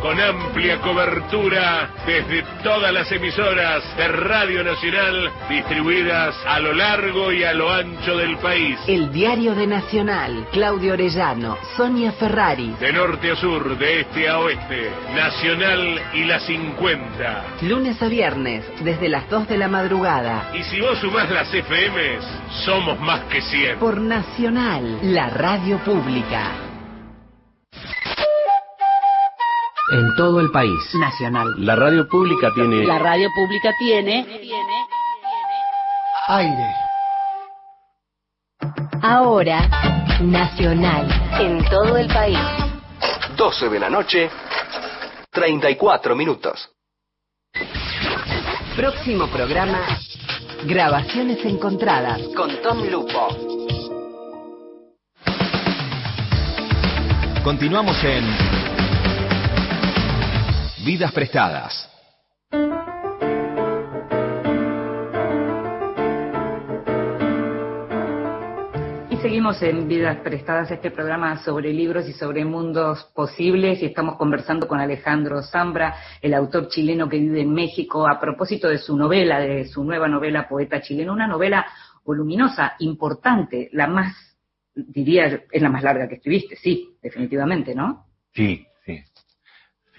Con 0.00 0.18
amplia 0.18 0.80
cobertura 0.80 1.90
desde 2.06 2.42
todas 2.62 2.92
las 2.92 3.10
emisoras 3.12 3.84
de 3.96 4.08
Radio 4.08 4.64
Nacional 4.64 5.30
distribuidas 5.48 6.34
a 6.46 6.58
lo 6.58 6.72
largo 6.72 7.32
y 7.32 7.44
a 7.44 7.52
lo 7.52 7.70
ancho 7.70 8.16
del 8.16 8.36
país. 8.38 8.78
El 8.86 9.12
Diario 9.12 9.54
de 9.54 9.66
Nacional, 9.66 10.46
Claudio 10.52 10.94
Orellano, 10.94 11.58
Sonia 11.76 12.12
Ferrari. 12.12 12.74
De 12.80 12.92
norte 12.92 13.30
a 13.30 13.36
sur, 13.36 13.76
de 13.76 14.00
este 14.00 14.28
a 14.28 14.38
oeste, 14.38 14.90
Nacional 15.14 16.00
y 16.14 16.24
la 16.24 16.40
50. 16.40 17.44
Lunes 17.62 18.02
a 18.02 18.08
viernes, 18.08 18.64
desde 18.82 19.08
las 19.08 19.28
2 19.28 19.48
de 19.48 19.58
la 19.58 19.68
madrugada. 19.68 20.50
Y 20.54 20.62
si 20.64 20.80
vos 20.80 20.98
sumás 20.98 21.30
las 21.30 21.48
FMs, 21.48 22.24
somos 22.64 22.98
más 23.00 23.20
que 23.24 23.42
100. 23.42 23.78
Por 23.78 24.00
Nacional, 24.00 24.98
la 25.02 25.28
radio 25.30 25.78
pública. 25.78 26.70
En 29.92 30.14
todo 30.14 30.40
el 30.40 30.50
país. 30.50 30.78
Nacional. 30.94 31.54
La 31.58 31.74
radio 31.74 32.08
pública 32.08 32.50
tiene... 32.54 32.86
La 32.86 32.98
radio 32.98 33.28
pública 33.34 33.74
tiene... 33.78 34.24
Aire. 36.28 36.74
Ahora, 39.02 39.68
Nacional. 40.20 41.08
En 41.40 41.64
todo 41.64 41.96
el 41.96 42.06
país. 42.06 42.38
12 43.36 43.68
de 43.68 43.80
la 43.80 43.90
noche, 43.90 44.30
34 45.30 46.14
minutos. 46.14 46.70
Próximo 48.76 49.26
programa, 49.28 49.80
Grabaciones 50.64 51.44
Encontradas. 51.44 52.20
Con 52.36 52.50
Tom 52.62 52.86
Lupo. 52.88 53.28
Continuamos 57.42 57.96
en 58.04 58.59
Vidas 60.90 61.12
Prestadas. 61.12 61.88
Y 69.08 69.16
seguimos 69.18 69.62
en 69.62 69.86
Vidas 69.86 70.16
Prestadas, 70.16 70.68
este 70.72 70.90
programa 70.90 71.44
sobre 71.44 71.72
libros 71.72 72.08
y 72.08 72.12
sobre 72.12 72.44
mundos 72.44 73.04
posibles, 73.14 73.80
y 73.80 73.86
estamos 73.86 74.16
conversando 74.16 74.66
con 74.66 74.80
Alejandro 74.80 75.44
Zambra, 75.44 75.94
el 76.20 76.34
autor 76.34 76.66
chileno 76.66 77.08
que 77.08 77.18
vive 77.20 77.42
en 77.42 77.54
México, 77.54 78.08
a 78.08 78.18
propósito 78.18 78.68
de 78.68 78.78
su 78.78 78.96
novela, 78.96 79.38
de 79.38 79.66
su 79.66 79.84
nueva 79.84 80.08
novela 80.08 80.48
Poeta 80.48 80.82
Chileno, 80.82 81.12
una 81.12 81.28
novela 81.28 81.66
voluminosa, 82.04 82.74
importante, 82.80 83.68
la 83.74 83.86
más, 83.86 84.12
diría, 84.74 85.44
es 85.52 85.62
la 85.62 85.68
más 85.68 85.84
larga 85.84 86.08
que 86.08 86.16
escribiste, 86.16 86.56
sí, 86.56 86.96
definitivamente, 87.00 87.76
¿no? 87.76 88.06
Sí, 88.34 88.66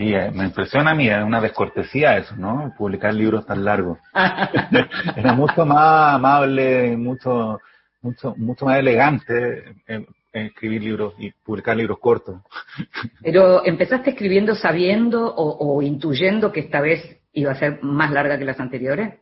sí. 0.06 0.14
Eh, 0.14 0.32
me 0.34 0.46
impresiona 0.46 0.92
a 0.92 0.96
mí, 0.96 1.08
es 1.08 1.24
una 1.24 1.42
descortesía 1.42 2.18
eso, 2.18 2.36
¿no? 2.36 2.74
Publicar 2.78 3.14
libros 3.14 3.46
tan 3.46 3.64
largos. 3.64 3.98
Era 5.16 5.34
mucho 5.34 5.66
más 5.66 6.16
amable, 6.16 6.96
mucho 6.98 7.60
mucho, 8.02 8.36
mucho 8.38 8.66
más 8.66 8.80
elegante 8.80 9.76
en, 9.88 10.08
escribir 10.34 10.82
libros 10.82 11.14
y 11.18 11.32
publicar 11.32 11.76
libros 11.76 12.00
cortos. 12.00 12.42
Pero 13.22 13.66
empezaste 13.66 14.12
escribiendo 14.12 14.56
sabiendo 14.56 15.34
o, 15.36 15.82
intuyendo 15.82 16.54
que 16.54 16.62
esta 16.62 16.80
vez 16.80 17.20
iba 17.34 17.52
a 17.52 17.60
ser 17.60 17.84
más 17.84 18.12
larga 18.12 18.38
que 18.38 18.46
las 18.46 18.60
anteriores. 18.60 19.20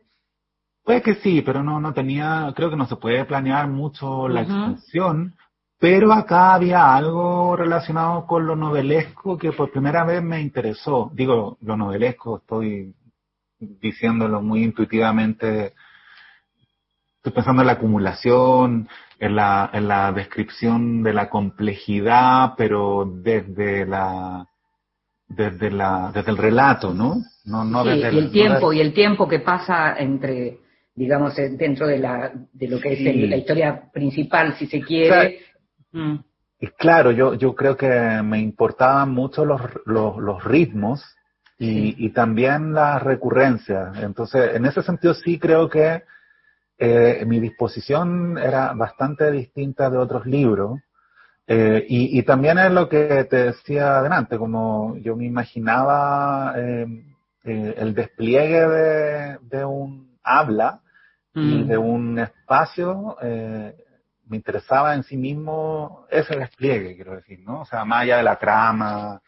Puede 0.84 1.02
que 1.02 1.16
sí, 1.16 1.42
pero 1.42 1.62
no, 1.62 1.78
no 1.78 1.92
tenía, 1.92 2.52
creo 2.56 2.70
que 2.70 2.76
no 2.76 2.86
se 2.86 2.96
puede 2.96 3.24
planear 3.24 3.68
mucho 3.68 4.28
la 4.28 4.42
extensión, 4.42 5.34
pero 5.80 6.12
acá 6.12 6.54
había 6.54 6.94
algo 6.94 7.56
relacionado 7.56 8.26
con 8.26 8.46
lo 8.46 8.54
novelesco 8.54 9.36
que 9.36 9.50
por 9.50 9.72
primera 9.72 10.04
vez 10.04 10.22
me 10.22 10.40
interesó. 10.40 11.10
Digo, 11.14 11.56
lo 11.62 11.76
novelesco, 11.76 12.36
estoy 12.38 12.94
diciéndolo 13.58 14.40
muy 14.42 14.62
intuitivamente 14.62 15.72
Estoy 17.20 17.34
pensando 17.34 17.60
en 17.60 17.66
la 17.66 17.74
acumulación, 17.74 18.88
en 19.18 19.36
la, 19.36 19.68
en 19.74 19.88
la 19.88 20.10
descripción 20.10 21.02
de 21.02 21.12
la 21.12 21.28
complejidad, 21.28 22.54
pero 22.56 23.04
desde 23.14 23.84
la 23.84 24.46
desde 25.28 25.70
la 25.70 26.12
desde 26.14 26.30
el 26.30 26.38
relato, 26.38 26.94
¿no? 26.94 27.16
No, 27.44 27.62
no 27.62 27.84
desde 27.84 28.08
el, 28.08 28.14
y 28.14 28.18
el 28.20 28.30
tiempo 28.30 28.72
y 28.72 28.80
el 28.80 28.94
tiempo 28.94 29.28
que 29.28 29.40
pasa 29.40 29.96
entre 29.98 30.60
digamos 30.94 31.36
dentro 31.36 31.86
de 31.86 31.98
la 31.98 32.32
de 32.54 32.68
lo 32.68 32.80
que 32.80 32.94
es 32.94 33.00
la 33.28 33.36
historia 33.36 33.90
principal, 33.92 34.54
si 34.54 34.66
se 34.66 34.80
quiere. 34.80 35.40
Mm. 35.92 36.16
Y 36.60 36.66
claro, 36.68 37.10
yo 37.10 37.34
yo 37.34 37.54
creo 37.54 37.76
que 37.76 37.88
me 38.22 38.38
importaban 38.38 39.10
mucho 39.10 39.44
los 39.44 39.60
los, 39.86 40.16
los 40.18 40.44
ritmos 40.44 41.04
y, 41.58 42.06
y 42.06 42.10
también 42.10 42.72
las 42.72 43.02
recurrencias. 43.02 43.98
Entonces, 44.02 44.54
en 44.54 44.64
ese 44.64 44.82
sentido 44.82 45.14
sí 45.14 45.38
creo 45.38 45.68
que 45.68 46.02
eh, 46.82 47.26
mi 47.26 47.38
disposición 47.40 48.38
era 48.38 48.72
bastante 48.72 49.30
distinta 49.30 49.90
de 49.90 49.98
otros 49.98 50.24
libros. 50.24 50.80
Eh, 51.46 51.84
y, 51.86 52.22
también 52.22 52.58
es 52.58 52.70
lo 52.70 52.88
que 52.88 53.24
te 53.24 53.44
decía 53.46 53.98
adelante, 53.98 54.38
como 54.38 54.96
yo 54.98 55.16
me 55.16 55.26
imaginaba 55.26 56.54
eh, 56.56 56.86
el 57.44 57.92
despliegue 57.92 59.38
de, 59.42 59.64
un 59.64 60.16
habla 60.22 60.80
y 61.34 61.64
mm. 61.64 61.66
de 61.66 61.76
un 61.76 62.18
espacio, 62.20 63.16
me 64.30 64.36
interesaba 64.36 64.94
en 64.94 65.02
sí 65.02 65.16
mismo 65.16 66.06
ese 66.08 66.36
despliegue, 66.38 66.94
quiero 66.94 67.16
decir, 67.16 67.40
¿no? 67.40 67.62
O 67.62 67.64
sea, 67.64 67.84
más 67.84 68.02
allá 68.02 68.18
de 68.18 68.22
la 68.22 68.38
trama, 68.38 69.20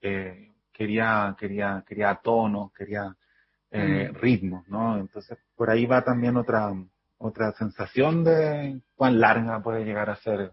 quería, 0.00 1.36
quería, 1.38 1.84
quería 1.86 2.14
tonos, 2.16 2.72
quería 2.72 3.14
mm. 3.70 4.14
ritmos, 4.14 4.66
¿no? 4.68 4.98
Entonces, 4.98 5.38
por 5.54 5.70
ahí 5.70 5.86
va 5.86 6.02
también 6.02 6.36
otra, 6.36 6.72
otra 7.18 7.52
sensación 7.52 8.24
de 8.24 8.80
cuán 8.96 9.20
larga 9.20 9.62
puede 9.62 9.84
llegar 9.84 10.10
a 10.10 10.16
ser. 10.16 10.50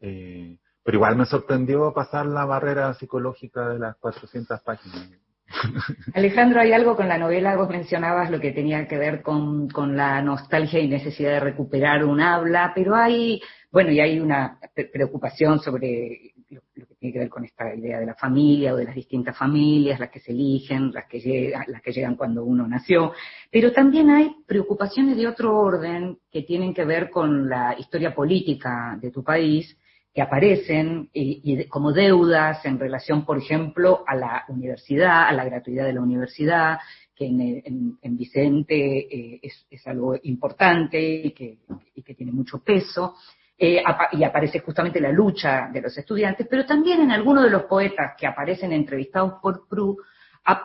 Eh, 0.00 0.58
pero 0.82 0.98
igual 0.98 1.16
me 1.16 1.24
sorprendió 1.24 1.94
pasar 1.94 2.26
la 2.26 2.44
barrera 2.44 2.92
psicológica 2.92 3.70
de 3.70 3.78
las 3.78 3.96
400 3.96 4.60
páginas. 4.60 5.08
Alejandro, 6.14 6.60
hay 6.60 6.72
algo 6.72 6.96
con 6.96 7.08
la 7.08 7.18
novela, 7.18 7.56
vos 7.56 7.68
mencionabas 7.68 8.30
lo 8.30 8.40
que 8.40 8.52
tenía 8.52 8.86
que 8.86 8.98
ver 8.98 9.22
con, 9.22 9.68
con 9.68 9.96
la 9.96 10.22
nostalgia 10.22 10.80
y 10.80 10.88
necesidad 10.88 11.32
de 11.32 11.40
recuperar 11.40 12.04
un 12.04 12.20
habla, 12.20 12.72
pero 12.74 12.94
hay, 12.94 13.40
bueno, 13.70 13.90
y 13.90 14.00
hay 14.00 14.20
una 14.20 14.58
preocupación 14.92 15.60
sobre 15.60 16.32
lo, 16.50 16.60
que 16.86 16.94
tiene 16.96 17.12
que 17.12 17.18
ver 17.20 17.28
con 17.28 17.44
esta 17.44 17.74
idea 17.74 18.00
de 18.00 18.06
la 18.06 18.14
familia 18.14 18.74
o 18.74 18.76
de 18.76 18.84
las 18.84 18.94
distintas 18.94 19.36
familias, 19.36 20.00
las 20.00 20.10
que 20.10 20.20
se 20.20 20.32
eligen, 20.32 20.92
las 20.92 21.06
que, 21.06 21.20
llegan, 21.20 21.64
las 21.68 21.82
que 21.82 21.92
llegan 21.92 22.16
cuando 22.16 22.44
uno 22.44 22.66
nació, 22.66 23.12
pero 23.50 23.72
también 23.72 24.10
hay 24.10 24.34
preocupaciones 24.46 25.16
de 25.16 25.26
otro 25.26 25.56
orden 25.56 26.18
que 26.30 26.42
tienen 26.42 26.74
que 26.74 26.84
ver 26.84 27.10
con 27.10 27.48
la 27.48 27.76
historia 27.78 28.14
política 28.14 28.98
de 29.00 29.10
tu 29.10 29.22
país, 29.22 29.76
que 30.12 30.22
aparecen 30.22 31.10
como 31.68 31.92
deudas 31.92 32.64
en 32.64 32.78
relación, 32.78 33.24
por 33.24 33.38
ejemplo, 33.38 34.02
a 34.06 34.16
la 34.16 34.44
universidad, 34.48 35.28
a 35.28 35.32
la 35.32 35.44
gratuidad 35.44 35.86
de 35.86 35.92
la 35.92 36.00
universidad, 36.00 36.78
que 37.14 37.26
en, 37.26 38.16
Vicente 38.16 39.34
eh, 39.34 39.40
es, 39.42 39.86
algo 39.86 40.16
importante 40.22 40.98
y 41.00 41.30
que, 41.32 41.58
tiene 42.16 42.32
mucho 42.32 42.58
peso. 42.64 43.14
Eh, 43.56 43.82
y 44.12 44.24
aparece 44.24 44.60
justamente 44.60 45.00
la 45.00 45.12
lucha 45.12 45.68
de 45.70 45.82
los 45.82 45.96
estudiantes, 45.96 46.46
pero 46.48 46.64
también 46.64 47.02
en 47.02 47.10
algunos 47.10 47.44
de 47.44 47.50
los 47.50 47.64
poetas 47.64 48.14
que 48.18 48.26
aparecen 48.26 48.72
entrevistados 48.72 49.34
por 49.42 49.68
Pru, 49.68 49.98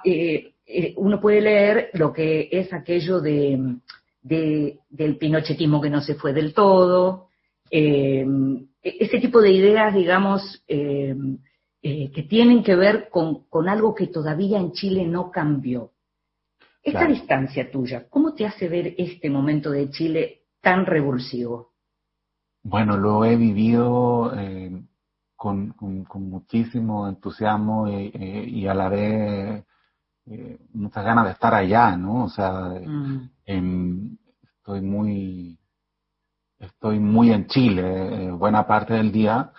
eh, 0.06 0.54
uno 0.96 1.20
puede 1.20 1.42
leer 1.42 1.90
lo 1.94 2.14
que 2.14 2.48
es 2.50 2.72
aquello 2.72 3.20
de, 3.20 3.76
del 4.22 5.18
pinochetismo 5.18 5.82
que 5.82 5.90
no 5.90 6.02
se 6.02 6.16
fue 6.16 6.32
del 6.32 6.54
todo, 6.54 7.28
ese 8.86 9.20
tipo 9.20 9.42
de 9.42 9.52
ideas, 9.52 9.94
digamos, 9.94 10.64
que 10.68 12.24
tienen 12.30 12.64
que 12.64 12.76
ver 12.76 13.10
con, 13.10 13.46
algo 13.68 13.96
que 13.96 14.08
todavía 14.08 14.60
en 14.60 14.72
Chile 14.72 15.06
no 15.06 15.32
cambió. 15.32 15.92
Esta 16.84 17.08
distancia 17.08 17.72
tuya, 17.72 18.08
¿cómo 18.08 18.36
te 18.36 18.46
hace 18.46 18.70
ver 18.70 18.94
este 19.00 19.28
momento 19.28 19.72
de 19.72 19.90
Chile 19.90 20.44
tan 20.62 20.86
revulsivo? 20.86 21.74
Bueno, 22.62 22.96
lo 22.96 23.26
he 23.26 23.36
vivido 23.36 24.32
eh, 24.36 24.84
con, 25.36 25.72
con, 25.72 26.30
muchísimo 26.30 27.08
entusiasmo 27.08 27.88
y, 27.88 28.68
a 28.68 28.74
la 28.76 28.90
vez 28.90 29.66
eh, 30.28 30.58
muchas 30.74 31.06
ganas 31.06 31.26
de 31.26 31.32
estar 31.32 31.54
allá, 31.54 31.98
¿no? 31.98 32.26
O 32.26 32.30
sea, 32.30 32.52
mm. 32.84 34.18
estoy 34.58 34.82
muy 34.82 35.60
estoy 36.60 37.00
muy 37.00 37.32
en 37.32 37.48
Chile 37.48 38.28
eh, 38.28 38.32
buena 38.32 38.66
parte 38.66 38.94
del 38.94 39.12
día 39.12 39.52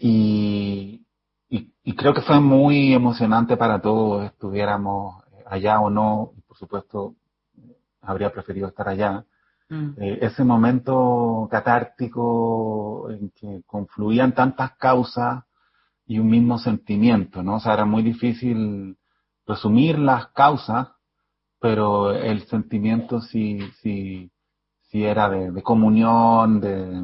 y, 0.00 1.04
y, 1.48 1.94
creo 1.94 2.14
que 2.14 2.22
fue 2.22 2.40
muy 2.40 2.94
emocionante 2.94 3.56
para 3.58 3.80
todos 3.80 4.24
estuviéramos 4.24 5.22
allá 5.46 5.80
o 5.80 5.90
no, 5.90 6.32
por 6.48 6.56
supuesto 6.56 7.16
habría 8.00 8.32
preferido 8.32 8.68
estar 8.68 8.88
allá. 8.88 9.24
Mm. 9.68 9.90
Eh, 9.96 10.18
ese 10.22 10.44
momento 10.44 11.48
catártico 11.50 13.08
en 13.10 13.30
que 13.30 13.62
confluían 13.66 14.34
tantas 14.34 14.76
causas 14.76 15.44
y 16.06 16.18
un 16.18 16.28
mismo 16.28 16.58
sentimiento, 16.58 17.42
¿no? 17.42 17.56
O 17.56 17.60
sea, 17.60 17.74
era 17.74 17.84
muy 17.84 18.02
difícil 18.02 18.96
resumir 19.46 19.98
las 19.98 20.28
causas, 20.28 20.88
pero 21.60 22.12
el 22.12 22.42
sentimiento 22.48 23.20
sí, 23.20 23.60
sí, 23.82 24.31
sí 24.92 25.04
era 25.04 25.30
de, 25.30 25.62
comunión, 25.62 26.60
de 26.60 27.02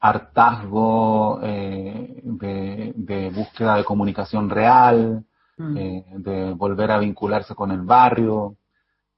hartazgo, 0.00 1.38
eh, 1.40 2.20
de, 2.24 3.30
búsqueda 3.32 3.76
de 3.76 3.84
comunicación 3.84 4.50
real, 4.50 5.24
mm. 5.56 5.76
eh, 5.76 6.04
de 6.16 6.52
volver 6.54 6.90
a 6.90 6.98
vincularse 6.98 7.54
con 7.54 7.70
el 7.70 7.82
barrio, 7.82 8.56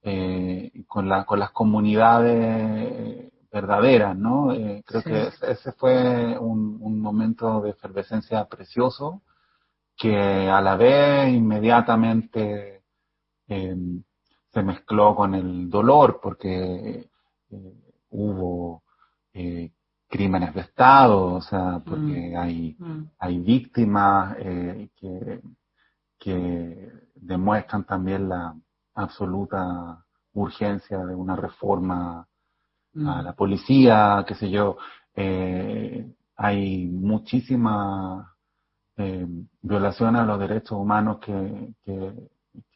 eh, 0.02 0.70
con, 0.86 1.08
la, 1.08 1.24
con 1.24 1.40
las 1.40 1.50
comunidades 1.52 3.32
verdaderas, 3.50 4.14
¿no? 4.18 4.48
Creo 4.84 5.02
que 5.02 5.30
ese 5.48 5.72
fue 5.72 6.36
un, 6.38 6.76
un, 6.82 7.00
momento 7.00 7.62
de 7.62 7.70
efervescencia 7.70 8.44
precioso 8.46 9.22
que 9.96 10.50
a 10.50 10.60
la 10.60 10.76
vez 10.76 11.32
inmediatamente 11.32 12.82
se 13.46 14.62
mezcló 14.62 15.14
con 15.14 15.34
el 15.36 15.70
dolor 15.70 16.18
porque 16.20 17.08
hubo 18.14 18.82
eh, 19.32 19.70
crímenes 20.08 20.54
de 20.54 20.62
Estado, 20.62 21.34
o 21.34 21.40
sea, 21.42 21.82
porque 21.84 22.32
mm. 22.32 22.38
hay, 22.38 22.76
mm. 22.78 23.02
hay 23.18 23.38
víctimas 23.40 24.36
que, 24.36 25.40
que 26.18 26.92
demuestran 27.14 27.84
también 27.84 28.28
la, 28.28 28.54
absoluta 28.94 30.04
urgencia 30.34 30.98
de 30.98 31.14
una 31.14 31.36
reforma 31.36 32.20
a 32.20 32.26
mm. 32.94 33.24
la 33.24 33.32
policía, 33.32 34.24
qué 34.26 34.34
sé 34.34 34.50
yo. 34.50 34.76
Eh, 35.14 36.06
hay 36.36 36.86
muchísima 36.86 38.36
eh, 38.96 39.26
violación 39.62 40.16
a 40.16 40.24
los 40.24 40.38
derechos 40.38 40.72
humanos 40.72 41.18
que, 41.18 41.74
que, 41.84 42.12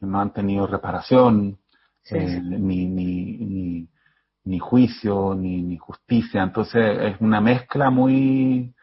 no 0.00 0.20
han 0.20 0.32
tenido 0.32 0.66
reparación, 0.66 1.58
eh, 2.10 2.40
Ni, 2.42 2.86
ni, 2.86 3.36
ni 3.36 3.88
juicio, 4.58 5.34
ni, 5.34 5.60
ni 5.62 5.76
justicia. 5.76 6.42
Entonces 6.42 6.98
es 7.00 7.20
una 7.20 7.40
mezcla 7.42 7.90
muy, 7.90 8.74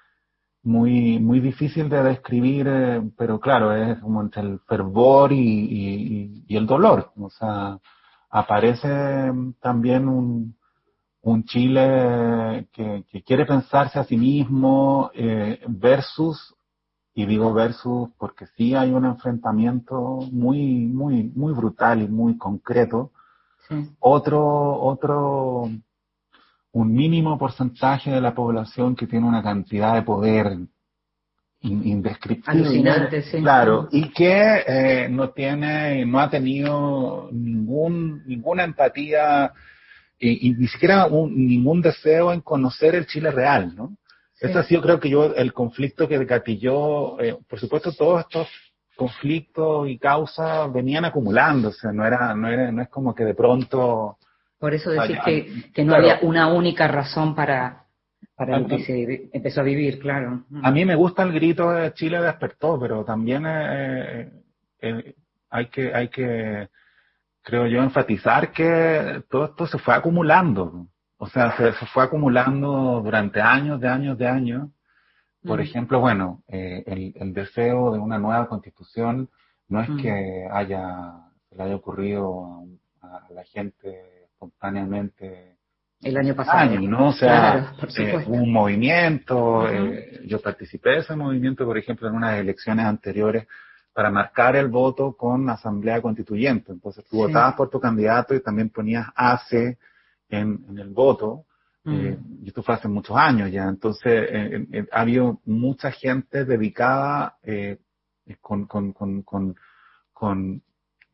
muy, 0.62 1.20
muy 1.20 1.40
difícil 1.40 1.90
de 1.90 2.04
describir, 2.04 2.68
eh, 2.68 3.02
pero 3.18 3.40
claro, 3.40 3.74
es 3.74 4.00
como 4.00 4.22
entre 4.22 4.42
el 4.44 4.60
fervor 4.68 5.32
y, 5.32 5.38
y, 5.40 6.44
y 6.48 6.58
el 6.58 6.68
dolor. 6.68 7.12
O 7.20 7.30
sea, 7.30 7.80
aparece 8.30 9.32
también 9.62 10.08
un, 10.08 10.56
un 11.26 11.44
Chile 11.46 12.68
que, 12.72 13.04
que, 13.10 13.24
quiere 13.24 13.46
pensarse 13.46 13.98
a 13.98 14.04
sí 14.04 14.16
mismo 14.16 15.10
eh, 15.16 15.60
versus, 15.68 16.56
y 17.16 17.26
digo 17.26 17.52
versus 17.54 18.10
porque 18.18 18.46
sí 18.56 18.76
hay 18.76 18.92
un 18.92 19.06
enfrentamiento 19.06 20.20
muy, 20.32 20.86
muy, 20.86 21.32
muy 21.36 21.54
brutal 21.54 22.02
y 22.02 22.08
muy 22.08 22.38
concreto. 22.38 23.12
Sí. 23.68 23.76
Otro, 24.00 24.80
otro, 24.82 25.70
un 26.72 26.94
mínimo 26.94 27.38
porcentaje 27.38 28.12
de 28.12 28.22
la 28.22 28.36
población 28.36 28.96
que 28.96 29.08
tiene 29.08 29.28
una 29.28 29.42
cantidad 29.42 29.96
de 29.96 30.02
poder 30.02 30.58
indescriptible. 31.62 32.60
Alucinante, 32.60 33.22
sí. 33.24 33.42
Claro, 33.42 33.88
y 33.92 34.10
que 34.10 34.64
eh, 34.68 35.08
no 35.10 35.30
tiene, 35.30 36.06
no 36.06 36.20
ha 36.20 36.30
tenido 36.30 37.30
ningún, 37.32 38.24
ninguna 38.28 38.64
empatía 38.64 39.52
y, 40.20 40.50
y 40.50 40.54
ni 40.54 40.68
siquiera 40.68 41.08
un, 41.08 41.48
ningún 41.48 41.82
deseo 41.82 42.32
en 42.32 42.42
conocer 42.42 42.94
el 42.94 43.08
Chile 43.08 43.32
real, 43.32 43.76
¿no? 43.76 43.98
Sí. 44.34 44.48
Ese 44.48 44.60
ha 44.60 44.64
sido, 44.64 44.82
creo 44.82 45.00
que 45.00 45.10
yo, 45.10 45.34
el 45.34 45.54
conflicto 45.54 46.08
que 46.08 46.24
gatilló, 46.26 47.20
eh, 47.22 47.38
por 47.48 47.60
supuesto, 47.60 47.94
todos 47.94 48.22
estos 48.22 48.48
conflictos 48.96 49.90
y 49.90 49.98
causas 49.98 50.72
venían 50.72 51.06
acumulándose, 51.06 51.92
no 51.94 52.06
era, 52.06 52.34
no 52.34 52.48
era, 52.48 52.72
no 52.72 52.82
es 52.82 52.90
como 52.90 53.14
que 53.14 53.24
de 53.24 53.34
pronto. 53.36 54.18
Por 54.58 54.74
eso 54.74 54.90
decís 54.90 55.18
que, 55.24 55.72
que 55.74 55.84
no 55.84 55.94
claro. 55.94 56.10
había 56.10 56.20
una 56.28 56.48
única 56.48 56.88
razón 56.88 57.36
para, 57.36 57.86
para 58.36 58.60
lo 58.60 58.68
que 58.68 58.80
se 58.80 59.30
empezó 59.34 59.62
a 59.62 59.64
vivir, 59.64 60.00
claro. 60.00 60.44
A 60.64 60.72
mí 60.72 60.86
me 60.86 60.96
gusta 60.96 61.24
el 61.24 61.34
grito 61.34 61.72
de 61.72 61.94
Chile 61.94 62.22
despertó, 62.22 62.80
pero 62.80 63.04
también 63.04 63.46
eh, 63.48 64.32
eh, 64.82 65.16
hay 65.50 65.66
que, 65.68 65.94
hay 65.94 66.08
que 66.10 66.70
creo 67.42 67.68
yo, 67.68 67.82
enfatizar 67.82 68.52
que 68.52 69.24
todo 69.30 69.46
esto 69.46 69.68
se 69.68 69.78
fue 69.78 69.94
acumulando. 69.94 70.88
O 71.18 71.28
sea, 71.28 71.56
se, 71.56 71.72
se 71.74 71.86
fue 71.88 72.04
acumulando 72.04 73.02
durante 73.04 73.40
años, 73.40 73.80
de 73.80 73.88
años, 73.88 74.18
de 74.18 74.28
años. 74.28 74.70
Por 75.46 75.62
ejemplo, 75.62 76.00
bueno, 76.00 76.44
eh, 76.48 76.84
el, 76.86 77.14
el, 77.16 77.34
deseo 77.34 77.94
de 77.94 78.00
una 78.00 78.18
nueva 78.18 78.48
constitución 78.48 79.30
no 79.68 79.82
es 79.82 79.90
que 80.02 80.48
haya, 80.52 81.14
le 81.52 81.64
haya 81.64 81.76
ocurrido 81.76 82.64
a, 83.02 83.18
a 83.18 83.34
la 83.34 83.44
gente 83.44 84.26
espontáneamente 84.26 85.56
el 86.02 86.18
año 86.18 86.36
pasado. 86.36 86.60
Año, 86.60 86.90
¿no? 86.90 87.10
O 87.10 87.14
sea, 87.14 87.74
claro, 87.80 88.20
eh, 88.22 88.26
un 88.28 88.52
movimiento, 88.52 89.38
uh 89.38 89.64
-huh. 89.64 89.94
eh, 89.94 90.22
yo 90.28 90.40
participé 90.40 90.92
de 90.92 90.98
ese 91.00 91.16
movimiento, 91.16 91.66
por 91.66 91.78
ejemplo, 91.78 92.08
en 92.08 92.16
unas 92.16 92.40
elecciones 92.40 92.86
anteriores 92.86 93.48
para 93.94 94.12
marcar 94.12 94.56
el 94.56 94.68
voto 94.68 95.16
con 95.16 95.50
asamblea 95.50 96.02
constituyente. 96.02 96.72
Entonces 96.72 97.04
tú 97.06 97.12
sí. 97.12 97.18
votabas 97.18 97.56
por 97.56 97.70
tu 97.70 97.80
candidato 97.80 98.36
y 98.36 98.42
también 98.42 98.70
ponías 98.70 99.08
AC 99.16 99.78
en, 100.30 100.66
en 100.70 100.78
el 100.78 100.90
voto. 100.90 101.46
Mm. 101.86 101.94
Eh, 101.94 102.20
y 102.42 102.48
esto 102.48 102.64
fue 102.64 102.76
hace 102.76 102.88
muchos 102.88 103.16
años 103.16 103.52
ya. 103.52 103.64
Entonces 103.66 104.28
eh, 104.30 104.68
eh, 104.72 104.86
ha 104.92 105.02
habido 105.02 105.40
mucha 105.46 105.92
gente 105.92 106.44
dedicada 106.44 107.38
eh, 107.44 107.78
con, 108.42 108.66
con, 108.66 108.92
con, 108.92 109.24
con, 110.14 110.62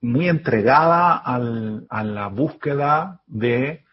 muy 0.01 0.29
entregada 0.29 1.17
al, 1.17 1.85
a 1.89 2.03
la 2.03 2.27
búsqueda 2.27 3.21
de 3.27 3.83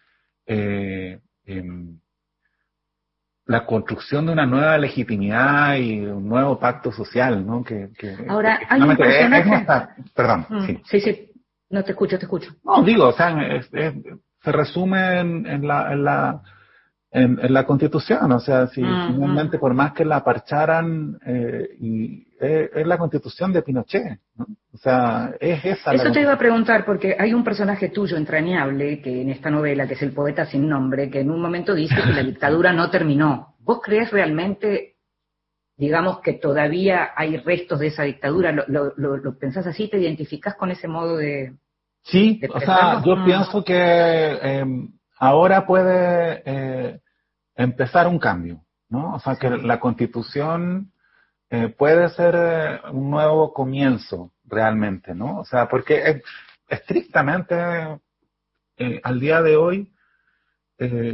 eh, 0.46 1.20
eh, 1.44 1.64
la 3.44 3.66
construcción 3.66 4.26
de 4.26 4.32
una 4.32 4.46
nueva 4.46 4.78
legitimidad 4.78 5.76
y 5.76 6.00
un 6.00 6.28
nuevo 6.28 6.58
pacto 6.58 6.92
social, 6.92 7.44
¿no? 7.44 7.64
Que, 7.64 7.90
que 7.98 8.16
Ahora, 8.28 8.58
que, 8.58 8.66
hay 8.68 8.80
un 8.82 8.96
personaje... 8.96 9.54
Es, 9.54 10.06
es, 10.06 10.12
perdón, 10.12 10.46
mm, 10.48 10.66
sí. 10.66 10.80
Sí, 10.84 11.00
sí, 11.00 11.30
no 11.70 11.82
te 11.82 11.92
escucho, 11.92 12.18
te 12.18 12.24
escucho. 12.24 12.54
No, 12.62 12.82
digo, 12.84 13.08
o 13.08 13.12
sea, 13.12 13.30
es, 13.48 13.68
se 13.70 14.52
resume 14.52 15.20
en, 15.20 15.46
en 15.46 15.66
la... 15.66 15.92
En 15.92 16.04
la 16.04 16.42
en, 17.10 17.38
en, 17.40 17.54
la 17.54 17.64
constitución, 17.64 18.30
o 18.32 18.40
sea, 18.40 18.66
si 18.66 18.82
finalmente 18.82 19.58
por 19.58 19.72
más 19.72 19.92
que 19.92 20.04
la 20.04 20.22
parcharan, 20.22 21.18
eh, 21.24 21.68
y 21.80 22.26
es, 22.38 22.70
es, 22.74 22.86
la 22.86 22.98
constitución 22.98 23.52
de 23.52 23.62
Pinochet, 23.62 24.20
¿no? 24.36 24.46
O 24.74 24.76
sea, 24.76 25.34
es 25.40 25.64
esa. 25.64 25.94
Eso 25.94 26.12
te 26.12 26.20
iba 26.20 26.34
a 26.34 26.38
preguntar, 26.38 26.84
porque 26.84 27.16
hay 27.18 27.32
un 27.32 27.42
personaje 27.42 27.88
tuyo 27.88 28.16
entrañable, 28.16 29.00
que 29.00 29.22
en 29.22 29.30
esta 29.30 29.48
novela, 29.50 29.88
que 29.88 29.94
es 29.94 30.02
el 30.02 30.12
poeta 30.12 30.44
sin 30.44 30.68
nombre, 30.68 31.10
que 31.10 31.20
en 31.20 31.30
un 31.30 31.40
momento 31.40 31.74
dice 31.74 31.96
que 31.96 32.12
la 32.12 32.22
dictadura 32.22 32.72
no 32.72 32.90
terminó. 32.90 33.54
¿Vos 33.60 33.80
crees 33.82 34.10
realmente, 34.10 34.96
digamos, 35.76 36.20
que 36.20 36.34
todavía 36.34 37.10
hay 37.16 37.38
restos 37.38 37.80
de 37.80 37.86
esa 37.86 38.02
dictadura? 38.02 38.52
¿Lo, 38.52 38.64
lo, 38.68 38.92
lo, 38.96 39.16
lo 39.16 39.38
pensás 39.38 39.66
así? 39.66 39.88
¿Te 39.88 39.98
identificás 39.98 40.54
con 40.56 40.70
ese 40.70 40.88
modo 40.88 41.16
de...? 41.16 41.54
Sí, 42.02 42.38
de 42.40 42.48
o 42.48 42.60
sea, 42.60 43.02
yo 43.04 43.16
mm. 43.16 43.24
pienso 43.24 43.64
que... 43.64 43.74
Eh, 43.74 44.64
ahora 45.18 45.66
puede 45.66 46.42
eh, 46.44 47.00
empezar 47.54 48.06
un 48.06 48.18
cambio, 48.18 48.64
¿no? 48.88 49.14
O 49.14 49.20
sea, 49.20 49.36
que 49.36 49.50
la 49.50 49.80
constitución 49.80 50.92
eh, 51.50 51.68
puede 51.68 52.10
ser 52.10 52.34
eh, 52.36 52.80
un 52.92 53.10
nuevo 53.10 53.54
comienzo 53.54 54.32
realmente, 54.44 55.14
¿no? 55.14 55.38
O 55.38 55.44
sea, 55.44 55.66
porque 55.68 56.22
estrictamente 56.68 57.56
eh, 58.76 59.00
al 59.02 59.18
día 59.18 59.42
de 59.42 59.56
hoy 59.56 59.92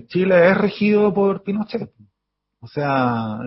Chile 0.08 0.50
es 0.50 0.58
regido 0.58 1.14
por 1.14 1.42
Pinochet. 1.42 1.90
O 2.60 2.66
sea, 2.66 3.38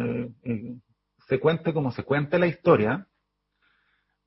se 1.27 1.39
cuente 1.39 1.73
como 1.73 1.91
se 1.91 2.03
cuente 2.03 2.39
la 2.39 2.47
historia, 2.47 3.05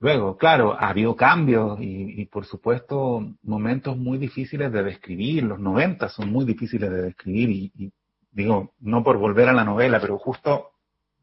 Luego, 0.00 0.38
claro, 0.38 0.72
ha 0.72 0.88
habido 0.88 1.14
cambios 1.14 1.78
y, 1.78 2.22
y, 2.22 2.24
por 2.26 2.46
supuesto 2.46 3.22
momentos 3.42 3.98
muy 3.98 4.16
difíciles 4.16 4.72
de 4.72 4.82
describir. 4.82 5.44
Los 5.44 5.60
90 5.60 6.08
son 6.08 6.32
muy 6.32 6.46
difíciles 6.46 6.90
de 6.90 7.02
describir 7.02 7.50
y, 7.50 7.72
y, 7.76 7.92
digo, 8.32 8.72
no 8.80 9.04
por 9.04 9.18
volver 9.18 9.48
a 9.48 9.52
la 9.52 9.64
novela, 9.64 10.00
pero 10.00 10.18
justo 10.18 10.70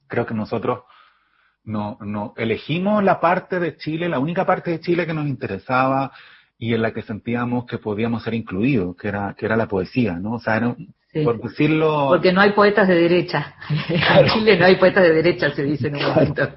creo 0.08 0.28
que 0.28 0.36
nosotros 0.36 0.84
no, 1.64 1.98
no 2.02 2.34
elegimos 2.38 3.04
la 3.04 3.20
parte 3.20 3.60
de 3.60 3.78
Chile, 3.78 4.10
la 4.10 4.20
única 4.20 4.46
parte 4.46 4.72
de 4.72 4.80
Chile 4.80 5.06
que 5.06 5.14
nos 5.14 5.28
interesaba 5.28 6.12
y 6.58 6.74
en 6.74 6.82
la 6.82 6.94
que 6.94 7.02
sentíamos 7.02 7.66
que 7.66 7.80
podíamos 7.80 8.24
ser 8.24 8.36
incluidos, 8.36 8.96
que 8.96 9.10
era, 9.10 9.36
que 9.38 9.46
era 9.46 9.58
la 9.58 9.68
poesía, 9.68 10.14
¿no? 10.14 10.34
O 10.34 10.40
sea, 10.40 10.58
era, 10.58 10.76
Sí. 11.12 11.24
por 11.24 11.42
decirlo. 11.42 12.08
Porque 12.10 12.34
no 12.34 12.42
hay 12.42 12.52
poetas 12.52 12.88
de 12.88 12.96
derecha. 12.96 13.56
Claro. 13.88 14.28
En 14.28 14.34
Chile 14.34 14.58
no 14.58 14.66
hay 14.66 14.76
poetas 14.76 15.04
de 15.04 15.14
derecha, 15.14 15.50
se 15.52 15.64
dice 15.64 15.88
en 15.88 15.96
un 15.96 16.04
momento. 16.04 16.50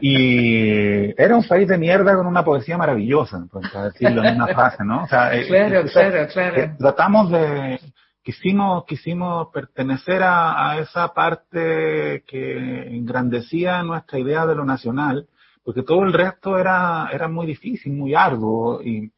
Y 0.00 1.10
era 1.20 1.36
un 1.36 1.44
país 1.44 1.68
de 1.68 1.76
mierda 1.76 2.16
con 2.16 2.26
una 2.26 2.42
poesía 2.42 2.78
maravillosa, 2.78 3.46
para 3.52 3.90
decirlo 3.90 4.24
en 4.24 4.36
una 4.36 4.46
frase, 4.46 4.84
¿no? 4.84 5.04
O 5.04 5.06
sea, 5.06 5.30
claro, 5.46 5.80
eh, 5.80 5.90
claro, 5.92 6.28
claro. 6.32 6.56
Eh, 6.56 6.74
tratamos 6.78 7.30
de, 7.30 7.78
quisimos, 8.22 8.84
quisimos 8.86 9.48
pertenecer 9.52 10.22
a, 10.22 10.70
a, 10.70 10.78
esa 10.78 11.12
parte 11.12 12.24
que 12.26 12.96
engrandecía 12.96 13.82
nuestra 13.82 14.18
idea 14.18 14.46
de 14.46 14.54
lo 14.54 14.64
nacional, 14.64 15.26
porque 15.64 15.82
todo 15.82 16.04
el 16.04 16.12
resto 16.12 16.58
era, 16.58 17.08
era 17.12 17.28
muy 17.28 17.46
difícil, 17.46 17.92
muy 17.92 18.14
arduo. 18.14 18.82
Y 18.82 19.12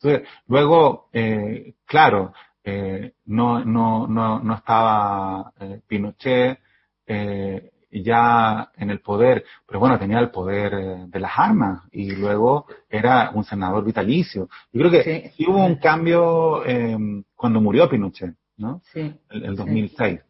entonces, 0.00 0.28
luego, 0.46 1.08
eh, 1.12 1.74
claro, 1.86 2.32
eh, 2.66 3.12
no, 3.26 3.64
no, 3.64 4.08
no, 4.08 4.40
no 4.40 4.54
estaba 4.54 5.52
eh, 5.60 5.80
Pinochet 5.86 6.58
eh, 7.06 7.70
ya 7.92 8.72
en 8.76 8.90
el 8.90 9.00
poder, 9.00 9.44
pero 9.64 9.78
bueno, 9.78 9.98
tenía 10.00 10.18
el 10.18 10.30
poder 10.30 10.74
eh, 10.74 11.04
de 11.06 11.20
las 11.20 11.30
armas 11.38 11.84
y 11.92 12.10
luego 12.10 12.66
era 12.90 13.30
un 13.32 13.44
senador 13.44 13.84
vitalicio. 13.84 14.48
Yo 14.72 14.80
creo 14.80 14.90
que 14.90 15.02
sí, 15.04 15.30
sí 15.36 15.44
hubo 15.48 15.64
un 15.64 15.76
cambio 15.76 16.66
em, 16.66 17.22
cuando 17.36 17.60
murió 17.60 17.88
Pinochet, 17.88 18.34
¿no? 18.56 18.82
Sí. 18.92 19.14
El, 19.30 19.44
el 19.44 19.54
2006. 19.54 20.20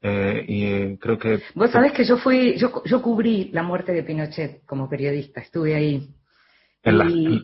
Eh, 0.00 0.44
y 0.48 0.96
creo 0.96 1.18
que... 1.18 1.42
Vos 1.54 1.70
sabés 1.70 1.92
que 1.92 2.04
yo 2.04 2.16
fui, 2.16 2.56
yo, 2.56 2.82
yo 2.86 3.02
cubrí 3.02 3.50
la 3.52 3.62
muerte 3.62 3.92
de 3.92 4.02
Pinochet 4.02 4.64
como 4.64 4.88
periodista, 4.88 5.42
estuve 5.42 5.74
ahí. 5.74 6.08
En 6.82 6.94
y, 6.94 6.98
la, 6.98 7.42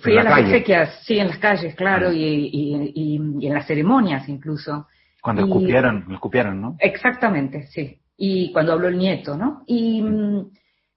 Fui 0.00 0.16
a 0.16 0.22
las 0.22 0.34
calle. 0.34 0.48
exequias, 0.48 1.00
sí, 1.04 1.18
en 1.18 1.28
las 1.28 1.38
calles, 1.38 1.74
claro, 1.74 2.08
ah. 2.08 2.14
y, 2.14 2.24
y, 2.24 2.92
y, 2.94 3.20
y, 3.40 3.46
en 3.46 3.54
las 3.54 3.66
ceremonias 3.66 4.28
incluso. 4.28 4.86
Cuando 5.20 5.42
escupieron, 5.42 6.06
escupieron, 6.12 6.60
¿no? 6.60 6.76
Exactamente, 6.78 7.66
sí. 7.68 7.98
Y 8.16 8.52
cuando 8.52 8.72
habló 8.72 8.88
el 8.88 8.98
nieto, 8.98 9.36
¿no? 9.36 9.62
Y, 9.66 10.02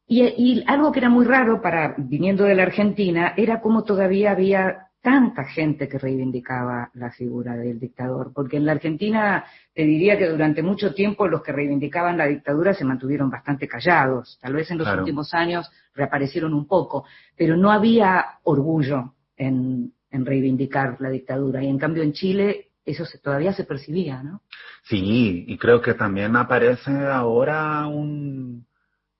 y, 0.08 0.24
y 0.24 0.64
algo 0.68 0.92
que 0.92 1.00
era 1.00 1.10
muy 1.10 1.26
raro 1.26 1.62
para, 1.62 1.96
viniendo 1.98 2.44
de 2.46 2.56
la 2.56 2.64
Argentina, 2.64 3.34
era 3.38 3.62
como 3.62 3.84
todavía 3.84 4.32
había 4.32 4.88
tanta 5.06 5.44
gente 5.44 5.88
que 5.88 6.00
reivindicaba 6.00 6.90
la 6.96 7.12
figura 7.12 7.56
del 7.56 7.80
dictador, 7.80 8.34
porque 8.34 8.58
en 8.58 8.66
la 8.66 8.72
Argentina 8.72 9.46
te 9.72 9.84
diría 9.84 10.18
que 10.18 10.28
durante 10.28 10.64
mucho 10.64 10.96
tiempo 10.96 11.28
los 11.28 11.44
que 11.44 11.52
reivindicaban 11.52 12.18
la 12.18 12.26
dictadura 12.26 12.74
se 12.74 12.86
mantuvieron 12.86 13.30
bastante 13.30 13.68
callados, 13.68 14.40
tal 14.42 14.54
vez 14.54 14.72
en 14.72 14.80
los 14.80 14.88
claro. 14.88 15.04
últimos 15.04 15.32
años 15.36 15.72
reaparecieron 15.94 16.56
un 16.56 16.68
poco, 16.68 17.06
pero 17.38 17.56
no 17.56 17.72
había 17.72 18.40
orgullo 18.46 19.14
en, 19.38 19.94
en, 20.10 20.26
reivindicar 20.26 21.00
la 21.00 21.12
dictadura, 21.12 21.64
y 21.64 21.68
en 21.68 21.78
cambio 21.78 22.02
en 22.02 22.14
Chile 22.14 22.72
eso 22.84 23.06
se, 23.06 23.20
todavía 23.20 23.54
se 23.54 23.64
percibía, 23.64 24.24
¿no? 24.24 24.42
Sí, 24.86 25.46
y 25.48 25.56
creo 25.60 25.82
que 25.82 25.94
también 25.94 26.36
aparece 26.36 26.90
ahora 26.90 27.86
un, 27.86 28.66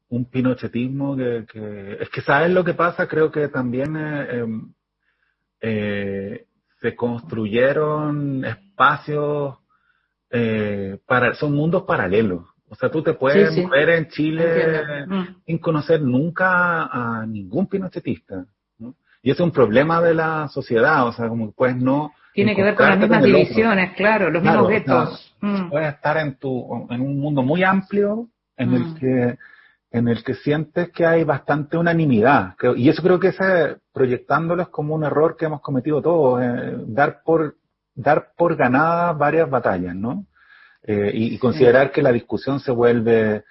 un 0.10 0.26
pinochetismo 0.32 1.16
que, 1.16 1.46
que, 1.48 1.98
es 2.02 2.10
que 2.10 2.22
sabes 2.22 2.50
lo 2.50 2.64
que 2.64 2.74
pasa, 2.74 3.08
creo 3.08 3.30
que 3.30 3.50
también 3.50 3.96
eh, 3.96 4.40
em, 4.40 4.74
eh, 5.62 6.46
se 6.82 6.96
construyeron 6.96 8.46
espacios 8.46 9.58
eh, 10.32 10.98
para, 11.08 11.34
son 11.36 11.54
mundos 11.54 11.84
paralelos. 11.84 12.44
O 12.68 12.76
sea, 12.76 12.90
tú 12.90 13.02
te 13.04 13.14
puedes 13.14 13.50
Sí, 13.54 13.62
sí. 13.62 13.66
mover 13.66 13.90
en 13.90 14.08
Chile 14.10 15.06
Mm. 15.08 15.24
sin 15.46 15.58
conocer 15.60 16.02
nunca 16.02 16.86
a 16.86 17.26
ningún 17.26 17.68
pinochetista. 17.68 18.46
¿no? 18.80 18.96
Y 19.22 19.32
ese 19.32 19.42
es 19.42 19.46
un 19.46 19.52
problema 19.52 20.02
de 20.02 20.14
la 20.16 20.48
sociedad, 20.50 21.08
o 21.08 21.14
sea, 21.14 21.28
como 21.30 21.48
que 21.48 21.54
puedes 21.56 21.76
no... 21.78 22.12
Tiene 22.34 22.56
que 22.56 22.64
ver 22.64 22.76
con 22.76 22.88
las 22.90 23.00
mismas 23.00 23.24
divisiones, 23.24 23.94
claro, 23.96 24.30
los 24.30 24.42
Claro, 24.42 24.68
mismos 24.68 24.84
sea, 24.86 25.20
Mm. 25.42 25.70
Puedes 25.70 25.94
estar 25.94 26.18
en 26.18 26.40
tu, 26.40 26.88
en 26.90 27.02
un 27.02 27.20
mundo 27.20 27.44
muy 27.44 27.64
amplio 27.64 28.28
en 28.58 28.72
Mm. 28.72 28.74
el 28.76 28.96
que 29.00 29.38
en 29.98 30.08
el 30.10 30.24
que 30.24 30.34
sientes 30.36 30.90
que 30.92 31.06
hay 31.06 31.24
bastante 31.24 31.78
unanimidad. 31.78 32.56
Creo- 32.58 32.76
y 32.76 32.90
eso 32.90 33.02
creo 33.02 33.20
que 33.20 33.30
ese, 33.30 33.78
proyectándolo 33.94 34.62
es 34.64 34.68
como 34.70 34.94
un 34.96 35.04
error 35.06 35.36
que 35.38 35.46
hemos 35.46 35.62
cometido 35.62 36.02
todos, 36.02 36.42
eh, 36.44 36.76
dar 36.88 37.22
por, 37.24 37.56
dar 37.96 38.28
por 38.38 38.56
ganadas 38.58 39.18
varias 39.18 39.50
batallas, 39.50 39.96
¿no? 39.96 40.26
Eh, 40.84 41.12
y, 41.14 41.36
y 41.36 41.38
considerar 41.40 41.92
que 41.92 42.02
la 42.04 42.12
discusión 42.12 42.60
se 42.60 42.72
vuelve 42.72 43.44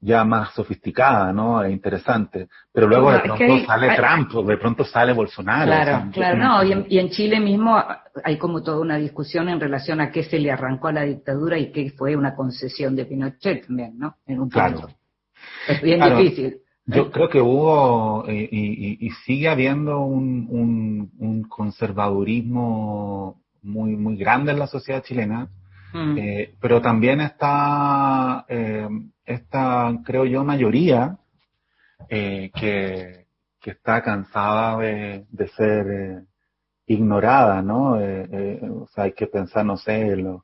ya 0.00 0.24
más 0.24 0.52
sofisticada, 0.54 1.32
¿no? 1.32 1.62
E 1.62 1.70
interesante. 1.70 2.48
Pero 2.72 2.88
luego 2.88 3.12
de 3.12 3.20
pronto 3.20 3.44
hay- 3.44 3.64
sale 3.66 3.90
hay- 3.90 3.96
Trump, 3.96 4.46
de 4.48 4.56
pronto 4.56 4.84
sale 4.84 5.12
Bolsonaro. 5.12 5.62
o 5.70 5.74
Claro, 5.74 5.84
sea, 5.84 6.10
claro, 6.12 6.38
no, 6.38 6.64
y 6.64 6.72
en, 6.72 6.86
y 6.88 6.98
en 6.98 7.10
Chile 7.10 7.38
mismo 7.38 7.80
hay 8.24 8.36
como 8.38 8.62
toda 8.62 8.80
una 8.80 8.96
discusión 8.96 9.48
en 9.48 9.60
relación 9.60 10.00
a 10.00 10.10
qué 10.10 10.24
se 10.24 10.38
le 10.40 10.50
arrancó 10.50 10.88
a 10.88 10.92
la 10.92 11.02
dictadura 11.02 11.56
y 11.58 11.70
qué 11.70 11.90
fue 11.96 12.16
una 12.16 12.34
concesión 12.34 12.96
de 12.96 13.04
Pinochet 13.04 13.66
también, 13.66 13.96
¿no? 13.98 14.16
En 14.26 14.40
un 14.40 14.48
Claro. 14.48 14.88
Es 15.68 15.82
bien 15.82 16.00
Claro. 16.00 16.16
difícil. 16.18 16.58
Yo 16.86 17.10
creo 17.12 17.28
que 17.28 17.40
hubo 17.40 18.24
eh, 18.28 18.48
y, 18.50 19.06
y- 19.06 19.10
sigue 19.24 19.48
habiendo 19.48 20.00
un, 20.00 20.46
un, 20.50 21.12
un 21.18 21.42
conservadurismo 21.44 23.40
muy, 23.62 23.96
muy 23.96 24.16
grande 24.16 24.50
en 24.52 24.58
la 24.58 24.66
sociedad 24.66 25.02
chilena, 25.02 25.48
Mm. 25.94 26.18
eh, 26.18 26.54
pero 26.60 26.80
también 26.80 27.20
está 27.20 28.44
eh, 28.48 28.88
esta, 29.26 29.94
creo 30.04 30.24
yo, 30.24 30.42
mayoría 30.42 31.18
eh, 32.08 32.50
que, 32.54 33.26
que 33.60 33.70
está 33.72 34.02
cansada 34.02 34.78
de, 34.78 35.24
de 35.30 35.48
ser 35.48 36.24
ignorada, 36.86 37.62
¿no? 37.62 37.92
O 37.92 38.86
sea, 38.88 39.04
hay 39.04 39.12
que 39.12 39.26
pensar, 39.26 39.64
no 39.64 39.76
sé, 39.76 40.00
en 40.00 40.24
los- 40.24 40.42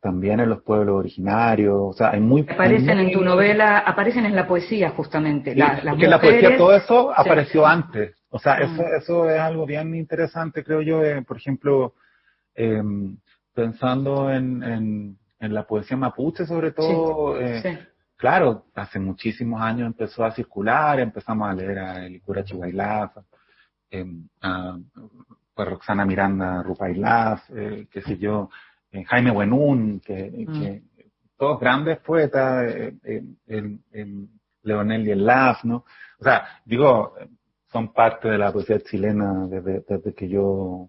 también 0.00 0.40
en 0.40 0.48
los 0.50 0.62
pueblos 0.62 0.96
originarios, 0.96 1.76
o 1.78 1.92
sea, 1.92 2.10
hay 2.10 2.20
muy... 2.20 2.42
Aparecen 2.42 2.98
hay 2.98 3.06
en 3.06 3.12
tu 3.12 3.22
novela, 3.22 3.78
aparecen 3.78 4.26
en 4.26 4.34
la 4.36 4.46
poesía 4.46 4.90
justamente. 4.90 5.52
Sí, 5.52 5.58
La- 5.58 5.74
las 5.82 5.94
porque 5.94 6.06
la 6.08 6.20
poesía, 6.20 6.50
mujeres- 6.50 6.58
todo 6.58 6.74
eso 6.74 7.08
Sí. 7.08 7.14
apareció 7.16 7.66
antes. 7.66 8.14
O 8.30 8.38
sea, 8.38 8.56
Mm. 8.56 8.62
eso, 8.62 8.82
eso 8.98 9.30
es 9.30 9.40
algo 9.40 9.64
bien 9.66 9.94
interesante, 9.94 10.62
creo 10.62 10.82
yo. 10.82 11.02
eh, 11.04 11.22
por 11.22 11.36
ejemplo, 11.36 11.94
eh, 12.54 12.82
pensando 13.54 14.30
en, 14.30 14.62
en, 14.62 15.18
en 15.40 15.54
la 15.54 15.66
poesía 15.66 15.96
mapuche, 15.96 16.44
sobre 16.46 16.72
todo, 16.72 17.40
eh, 17.40 17.86
claro, 18.16 18.66
hace 18.74 18.98
muchísimos 18.98 19.60
años 19.62 19.86
empezó 19.86 20.24
a 20.24 20.32
circular, 20.32 21.00
empezamos 21.00 21.48
a 21.48 21.54
leer 21.54 21.78
a 21.78 22.04
Elicura 22.06 22.44
Chihuailaf, 22.44 23.16
eh, 23.90 24.04
a 24.42 24.76
pues, 25.54 25.68
Roxana 25.68 26.04
Miranda 26.04 26.62
Rupailaf, 26.62 27.48
eh, 27.54 27.86
qué 27.90 28.02
sé 28.02 28.18
yo, 28.18 28.50
Jaime 29.04 29.30
Buenún, 29.30 30.00
que, 30.00 30.30
Mm. 30.46 30.60
que 30.60 30.82
todos 31.36 31.60
grandes 31.60 31.98
poetas, 31.98 32.72
eh, 32.72 32.94
eh, 33.04 33.22
el, 33.46 33.78
el 33.92 34.28
Leonel 34.62 35.06
y 35.06 35.10
el 35.12 35.24
Laf, 35.24 35.64
¿no? 35.64 35.84
O 36.20 36.24
sea, 36.24 36.44
digo, 36.64 37.14
son 37.72 37.92
parte 37.92 38.28
de 38.28 38.38
la 38.38 38.52
poesía 38.52 38.80
chilena 38.80 39.46
desde, 39.48 39.84
desde 39.88 40.14
que 40.14 40.28
yo 40.28 40.88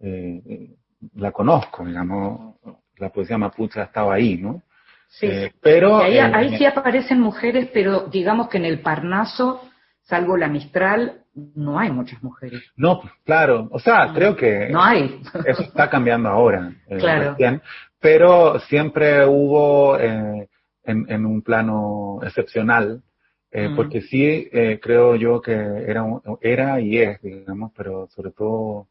eh, 0.00 0.74
la 1.14 1.32
conozco, 1.32 1.84
digamos, 1.84 2.56
la 2.98 3.10
poesía 3.10 3.38
mapuche 3.38 3.80
ha 3.80 3.84
estado 3.84 4.10
ahí, 4.10 4.36
¿no? 4.36 4.62
Sí. 5.08 5.26
Eh, 5.26 5.52
pero 5.60 6.04
eh, 6.04 6.20
ahí 6.20 6.56
sí 6.58 6.66
aparecen 6.66 7.20
mujeres, 7.20 7.70
pero 7.72 8.06
digamos 8.08 8.48
que 8.48 8.58
en 8.58 8.66
el 8.66 8.80
Parnaso, 8.80 9.62
salvo 10.08 10.36
la 10.36 10.48
Mistral, 10.48 11.22
no 11.54 11.78
hay 11.78 11.90
muchas 11.92 12.22
mujeres. 12.22 12.62
no, 12.76 13.00
claro, 13.24 13.68
o 13.70 13.78
sea, 13.78 14.12
creo 14.14 14.34
que 14.34 14.68
No 14.70 14.82
hay. 14.82 15.20
eso 15.46 15.62
está 15.62 15.88
cambiando 15.88 16.28
ahora, 16.28 16.72
eh, 16.88 16.96
Claro. 16.98 17.30
recién, 17.30 17.60
pero 18.00 18.58
siempre 18.60 19.24
hubo 19.26 19.98
eh, 19.98 20.48
en, 20.84 21.06
en 21.08 21.26
un 21.26 21.42
plano 21.42 22.20
excepcional, 22.22 23.02
eh, 23.50 23.68
Mm. 23.68 23.76
porque 23.76 24.00
sí 24.02 24.48
eh, 24.52 24.78
creo 24.82 25.16
yo 25.16 25.40
que 25.40 25.52
era, 25.52 26.04
era 26.40 26.80
y 26.80 26.98
es, 26.98 27.20
digamos, 27.22 27.72
pero 27.76 28.06
sobre 28.08 28.30
todo 28.32 28.88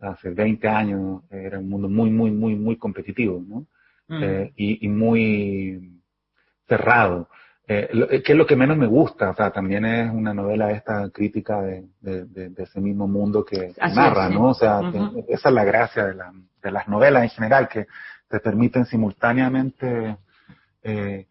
hace 0.00 0.30
20 0.30 0.66
años 0.68 1.22
era 1.30 1.58
un 1.60 1.68
mundo 1.68 1.88
muy, 1.88 2.10
muy, 2.10 2.30
muy, 2.32 2.54
muy 2.56 2.76
competitivo, 2.76 3.40
¿no? 3.46 3.66
Mm. 4.08 4.50
Y, 4.56 4.84
y 4.86 4.88
muy 4.88 6.00
cerrado. 6.68 7.28
Eh, 7.68 7.88
eh, 8.10 8.22
que 8.22 8.32
es 8.32 8.38
lo 8.38 8.44
que 8.46 8.56
menos 8.56 8.76
me 8.76 8.86
gusta, 8.88 9.30
o 9.30 9.34
sea, 9.34 9.50
también 9.52 9.84
es 9.84 10.10
una 10.12 10.34
novela 10.34 10.72
esta 10.72 11.08
crítica 11.10 11.62
de, 11.62 11.84
de- 12.00 12.24
de- 12.26 12.48
de 12.50 12.62
ese 12.64 12.80
mismo 12.80 13.06
mundo 13.06 13.44
que 13.44 13.72
Así 13.80 13.94
narra, 13.96 14.26
es. 14.28 14.34
¿no? 14.34 14.48
O 14.48 14.54
sea, 14.54 14.80
esa 15.28 15.48
es 15.48 15.54
la 15.54 15.64
gracia 15.64 16.06
de, 16.06 16.14
la- 16.14 16.32
de 16.60 16.70
las 16.72 16.88
novelas 16.88 17.22
en 17.22 17.28
general, 17.30 17.68
que 17.68 17.86
te 18.28 18.40
permiten 18.40 18.84
simultáneamente, 18.86 20.16
eh, 20.82 21.26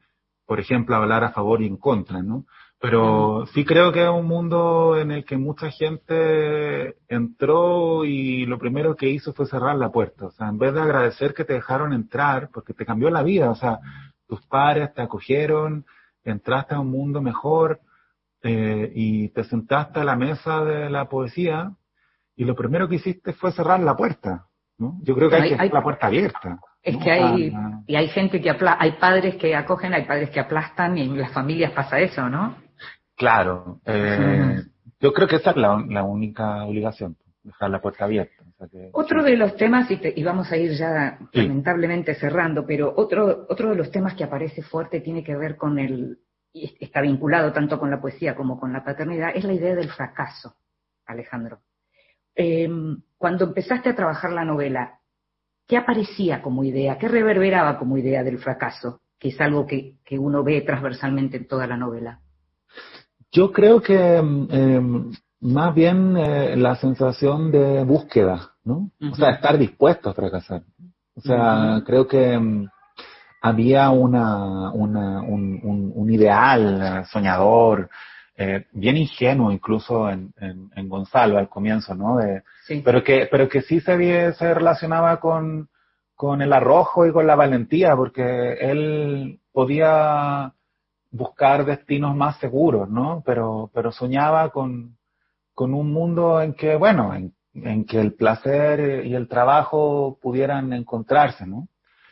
por 0.45 0.59
ejemplo, 0.59 0.95
hablar 0.95 1.23
a 1.25 1.31
favor 1.31 1.61
y 1.61 1.67
en 1.67 1.77
contra, 1.77 2.21
¿no? 2.21 2.45
Pero 2.79 3.45
sí 3.53 3.63
creo 3.63 3.91
que 3.91 4.01
es 4.03 4.09
un 4.09 4.25
mundo 4.25 4.97
en 4.97 5.11
el 5.11 5.23
que 5.25 5.37
mucha 5.37 5.69
gente 5.69 6.95
entró 7.09 8.05
y 8.05 8.45
lo 8.47 8.57
primero 8.57 8.95
que 8.95 9.09
hizo 9.09 9.33
fue 9.33 9.45
cerrar 9.45 9.75
la 9.75 9.91
puerta. 9.91 10.25
O 10.27 10.31
sea, 10.31 10.47
en 10.47 10.57
vez 10.57 10.73
de 10.73 10.81
agradecer 10.81 11.33
que 11.33 11.45
te 11.45 11.53
dejaron 11.53 11.93
entrar, 11.93 12.49
porque 12.51 12.73
te 12.73 12.85
cambió 12.85 13.09
la 13.11 13.21
vida, 13.21 13.51
o 13.51 13.55
sea, 13.55 13.79
tus 14.27 14.41
padres 14.47 14.93
te 14.95 15.01
acogieron, 15.03 15.85
entraste 16.23 16.75
a 16.75 16.79
un 16.79 16.89
mundo 16.91 17.21
mejor 17.21 17.79
eh, 18.43 18.91
y 18.95 19.29
te 19.29 19.43
sentaste 19.43 19.99
a 19.99 20.03
la 20.03 20.15
mesa 20.15 20.63
de 20.63 20.89
la 20.89 21.07
poesía 21.09 21.71
y 22.35 22.45
lo 22.45 22.55
primero 22.55 22.87
que 22.87 22.95
hiciste 22.95 23.33
fue 23.33 23.51
cerrar 23.51 23.79
la 23.81 23.95
puerta. 23.95 24.45
¿no? 24.77 24.97
Yo 25.03 25.15
creo 25.15 25.29
que 25.29 25.35
hay, 25.35 25.41
Hay- 25.43 25.49
que 25.49 25.53
hay- 25.55 25.59
dejar 25.67 25.73
la 25.79 25.83
puerta 25.83 26.07
abierta. 26.07 26.59
Es 26.81 26.95
¿no? 26.95 26.99
que 27.03 27.11
hay, 27.11 27.53
Ah, 27.55 27.81
y 27.85 27.95
hay 27.95 28.07
gente 28.07 28.41
que 28.41 28.49
apla 28.49 28.75
hay 28.79 28.93
padres 28.93 29.35
que 29.35 29.55
acogen, 29.55 29.93
hay 29.93 30.05
padres 30.05 30.31
que 30.31 30.39
aplastan 30.39 30.97
y 30.97 31.01
en 31.03 31.19
las 31.19 31.31
familias 31.31 31.71
pasa 31.73 31.99
eso, 31.99 32.27
¿no? 32.29 32.55
Claro. 33.15 33.79
eh, 33.85 34.63
Yo 34.99 35.13
creo 35.13 35.27
que 35.27 35.35
esa 35.35 35.51
es 35.51 35.57
la, 35.57 35.83
la 35.87 36.03
única 36.03 36.63
obligación, 36.63 37.15
dejar 37.43 37.69
la 37.69 37.81
puerta 37.81 38.05
abierta. 38.05 38.40
Otro 38.93 39.23
de 39.23 39.37
los 39.37 39.55
temas, 39.55 39.89
y, 39.89 39.97
te- 39.97 40.13
y 40.15 40.23
vamos 40.23 40.51
a 40.51 40.57
ir 40.57 40.71
ya 40.73 41.17
Sí. 41.33 41.41
lamentablemente 41.41 42.15
cerrando, 42.15 42.65
pero 42.65 42.93
otro, 42.95 43.45
otro 43.49 43.69
de 43.69 43.75
los 43.75 43.89
temas 43.91 44.13
que 44.15 44.23
aparece 44.23 44.61
fuerte 44.61 45.01
tiene 45.01 45.23
que 45.23 45.35
ver 45.35 45.55
con 45.57 45.79
el, 45.79 46.19
y 46.53 46.65
es- 46.65 46.75
está 46.79 47.01
vinculado 47.01 47.51
tanto 47.53 47.79
con 47.79 47.89
la 47.89 47.99
poesía 48.01 48.35
como 48.35 48.59
con 48.59 48.71
la 48.73 48.83
paternidad, 48.83 49.31
es 49.35 49.43
la 49.43 49.53
idea 49.53 49.75
del 49.75 49.89
fracaso, 49.89 50.55
Alejandro. 51.05 51.59
Eh, 52.35 52.69
cuando 53.17 53.45
empezaste 53.45 53.89
a 53.89 53.95
trabajar 53.95 54.31
la 54.31 54.45
novela, 54.45 54.99
¿qué 55.67 55.77
aparecía 55.77 56.41
como 56.41 56.63
idea? 56.63 56.97
¿Qué 56.97 57.07
reverberaba 57.07 57.77
como 57.79 57.97
idea 57.97 58.23
del 58.23 58.39
fracaso? 58.39 59.01
Que 59.19 59.29
es 59.29 59.39
algo 59.41 59.65
que, 59.65 59.95
que 60.03 60.17
uno 60.19 60.43
ve 60.43 60.61
transversalmente 60.61 61.37
en 61.37 61.47
toda 61.47 61.67
la 61.67 61.77
novela. 61.77 62.19
Yo 63.31 63.51
creo 63.51 63.81
que 63.81 64.21
mm, 64.21 64.47
em, 64.51 65.11
más 65.41 65.73
bien 65.75 66.15
eh, 66.17 66.55
la 66.55 66.75
sensación 66.75 67.51
de 67.51 67.83
búsqueda, 67.83 68.51
¿no? 68.63 68.91
O 69.11 69.15
sea, 69.15 69.31
estar 69.31 69.57
dispuesto 69.57 70.09
a 70.09 70.13
fracasar. 70.13 70.61
O 71.15 71.21
sea, 71.21 71.81
creo 71.85 72.07
que 72.07 72.37
mm, 72.37 72.67
había 73.41 73.89
una, 73.89 74.71
una, 74.71 75.21
un, 75.21 75.59
un, 75.63 75.91
un 75.95 76.11
ideal 76.11 77.05
soñador, 77.11 77.89
eh, 78.37 78.65
bien 78.71 78.97
ingenuo 78.97 79.51
incluso 79.51 80.09
en, 80.09 80.33
en, 80.39 80.69
en 80.75 80.89
Gonzalo 80.89 81.37
al 81.37 81.49
comienzo, 81.49 81.93
¿no? 81.95 82.17
De, 82.17 82.43
Sí. 82.65 82.81
pero 82.85 83.03
que, 83.03 83.27
pero 83.29 83.49
que 83.49 83.61
sí 83.63 83.79
se, 83.81 83.97
vi- 83.97 84.33
se 84.37 84.53
relacionaba 84.53 85.19
con, 85.19 85.67
con 86.15 86.41
el 86.41 86.53
arrojo 86.53 87.05
y 87.05 87.11
con 87.11 87.25
la 87.27 87.35
valentía, 87.35 87.95
porque 87.95 88.53
él 88.53 89.39
podía 89.51 90.53
buscar 91.11 91.65
destinos 91.65 92.15
más 92.15 92.37
seguros, 92.37 92.89
¿no? 92.89 93.21
Pero, 93.25 93.69
pero 93.73 93.91
soñaba 93.91 94.49
con, 94.51 94.95
con 95.61 95.75
un 95.75 95.93
mundo 95.93 96.41
en 96.41 96.55
que, 96.55 96.75
bueno, 96.75 97.13
en, 97.13 97.35
en 97.53 97.85
que 97.85 98.01
el 98.01 98.15
placer 98.15 99.05
y 99.05 99.13
el 99.13 99.27
trabajo 99.27 100.17
pudieran 100.19 100.73
encontrarse, 100.73 101.45
¿no? 101.45 101.67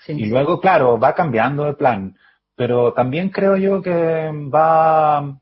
Sí. 0.06 0.12
Y 0.12 0.28
luego, 0.28 0.60
claro, 0.60 1.00
va 1.00 1.16
cambiando 1.16 1.64
de 1.64 1.74
plan, 1.74 2.16
pero 2.56 2.94
también 2.94 3.30
creo 3.30 3.58
yo 3.58 3.82
que 3.82 4.30
va 4.54 5.36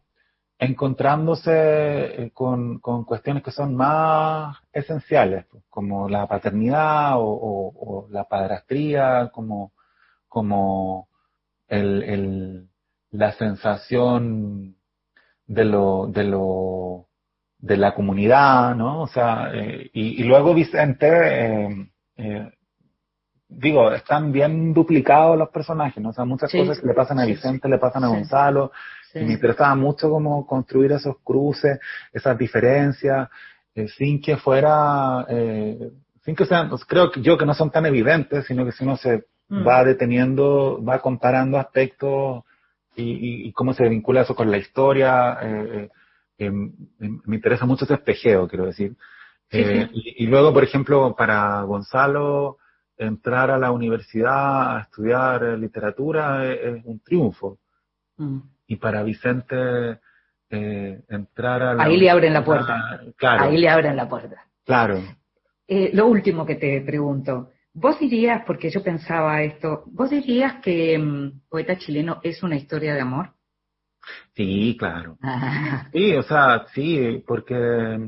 encontrándose 0.58 1.52
eh, 1.52 2.32
con, 2.34 2.80
con, 2.80 3.04
cuestiones 3.04 3.44
que 3.44 3.52
son 3.52 3.76
más 3.76 4.56
esenciales, 4.72 5.46
pues, 5.52 5.66
como 5.70 6.08
la 6.08 6.28
paternidad 6.28 7.16
o, 7.18 8.08
la 8.10 8.24
padrastría, 8.24 9.32
como, 9.34 9.74
como 10.30 11.10
el, 11.68 12.04
el, 12.04 12.70
la 13.12 13.34
sensación 13.34 14.78
de 15.46 15.66
lo, 15.66 16.08
de 16.08 16.24
lo, 16.24 17.07
de 17.60 17.78
la 17.78 17.94
comunidad, 17.94 18.76
¿no? 18.76 19.02
O 19.02 19.08
sea, 19.08 19.52
eh, 19.54 19.90
y, 19.94 20.24
luego 20.24 20.54
Vicente, 20.54 21.08
eh, 21.10 21.90
eh, 22.18 22.52
digo, 23.48 23.92
están 23.92 24.32
bien 24.32 24.74
duplicados 24.74 25.38
los 25.38 25.50
personajes, 25.50 26.02
¿no? 26.02 26.10
O 26.10 26.14
sea, 26.14 26.26
muchas 26.26 26.52
cosas 26.52 26.80
que 26.80 26.88
le 26.88 26.94
pasan 26.94 27.20
a 27.20 27.26
Vicente, 27.26 27.68
le 27.68 27.80
pasan 27.80 28.04
a 28.04 28.08
Gonzalo, 28.08 28.72
y 29.14 29.20
me 29.20 29.34
interesaba 29.34 29.74
mucho 29.76 30.10
cómo 30.10 30.46
construir 30.46 30.92
esos 30.92 31.18
cruces, 31.24 31.80
esas 32.14 32.38
diferencias, 32.38 33.30
sin 33.96 34.22
que 34.22 34.38
fuera, 34.38 35.26
sin 36.28 36.36
que 36.36 36.46
sean, 36.46 36.70
pues, 36.70 36.84
creo 36.86 37.10
que 37.10 37.22
yo 37.22 37.38
que 37.38 37.46
no 37.46 37.54
son 37.54 37.72
tan 37.72 37.86
evidentes, 37.86 38.46
sino 38.46 38.66
que 38.66 38.74
si 38.74 38.84
uno 38.84 38.98
se 38.98 39.24
mm. 39.48 39.66
va 39.66 39.84
deteniendo, 39.84 40.84
va 40.84 41.00
comparando 41.00 41.58
aspectos 41.58 42.44
y, 42.98 43.48
y, 43.48 43.52
cómo 43.54 43.74
se 43.74 43.88
vincula 43.88 44.22
eso 44.22 44.36
con 44.36 44.52
la 44.52 44.58
historia, 44.58 45.38
eh, 45.42 45.90
me 46.38 47.36
interesa 47.36 47.66
mucho 47.66 47.86
ese 47.86 47.96
espejeo, 47.96 48.48
quiero 48.48 48.66
decir. 48.66 48.96
Eh, 49.50 49.90
y, 49.94 50.28
luego, 50.28 50.54
por 50.54 50.64
ejemplo, 50.64 51.16
para 51.16 51.62
Gonzalo, 51.62 52.58
entrar 52.98 53.52
a 53.52 53.58
la 53.58 53.72
universidad 53.72 54.78
a 54.78 54.82
estudiar 54.82 55.44
literatura 55.58 56.52
es, 56.52 56.84
un 56.84 57.00
triunfo. 57.00 57.60
Mm. 58.18 58.40
Y 58.68 58.76
para 58.76 59.04
Vicente, 59.04 60.00
eh, 60.50 61.02
entrar 61.08 61.64
a 61.64 61.74
la 61.74 61.84
Ahí 61.84 61.98
le 61.98 62.10
abren 62.10 62.34
la 62.34 62.44
puerta. 62.44 63.02
Claro. 63.16 63.44
Ahí 63.44 63.58
le 63.58 63.70
abren 63.70 63.96
la 63.96 64.10
puerta. 64.10 64.46
Claro. 64.66 65.02
Eh, 65.68 65.92
lo 65.94 66.08
último 66.08 66.46
que 66.46 66.56
te 66.56 66.82
pregunto, 66.82 67.52
vos 67.74 68.00
dirías, 68.00 68.44
porque 68.46 68.70
yo 68.70 68.84
pensaba 68.84 69.42
esto, 69.44 69.84
vos 69.88 70.10
dirías 70.10 70.56
que 70.62 70.98
mm, 70.98 71.42
Poeta 71.50 71.78
Chileno 71.78 72.20
es 72.24 72.44
una 72.44 72.56
historia 72.56 72.94
de 72.94 73.02
amor? 73.02 73.34
Sí, 74.36 74.76
claro. 74.80 75.18
Sí, 75.92 76.14
o 76.16 76.24
sea, 76.24 76.66
sí, 76.74 77.24
porque, 77.26 78.00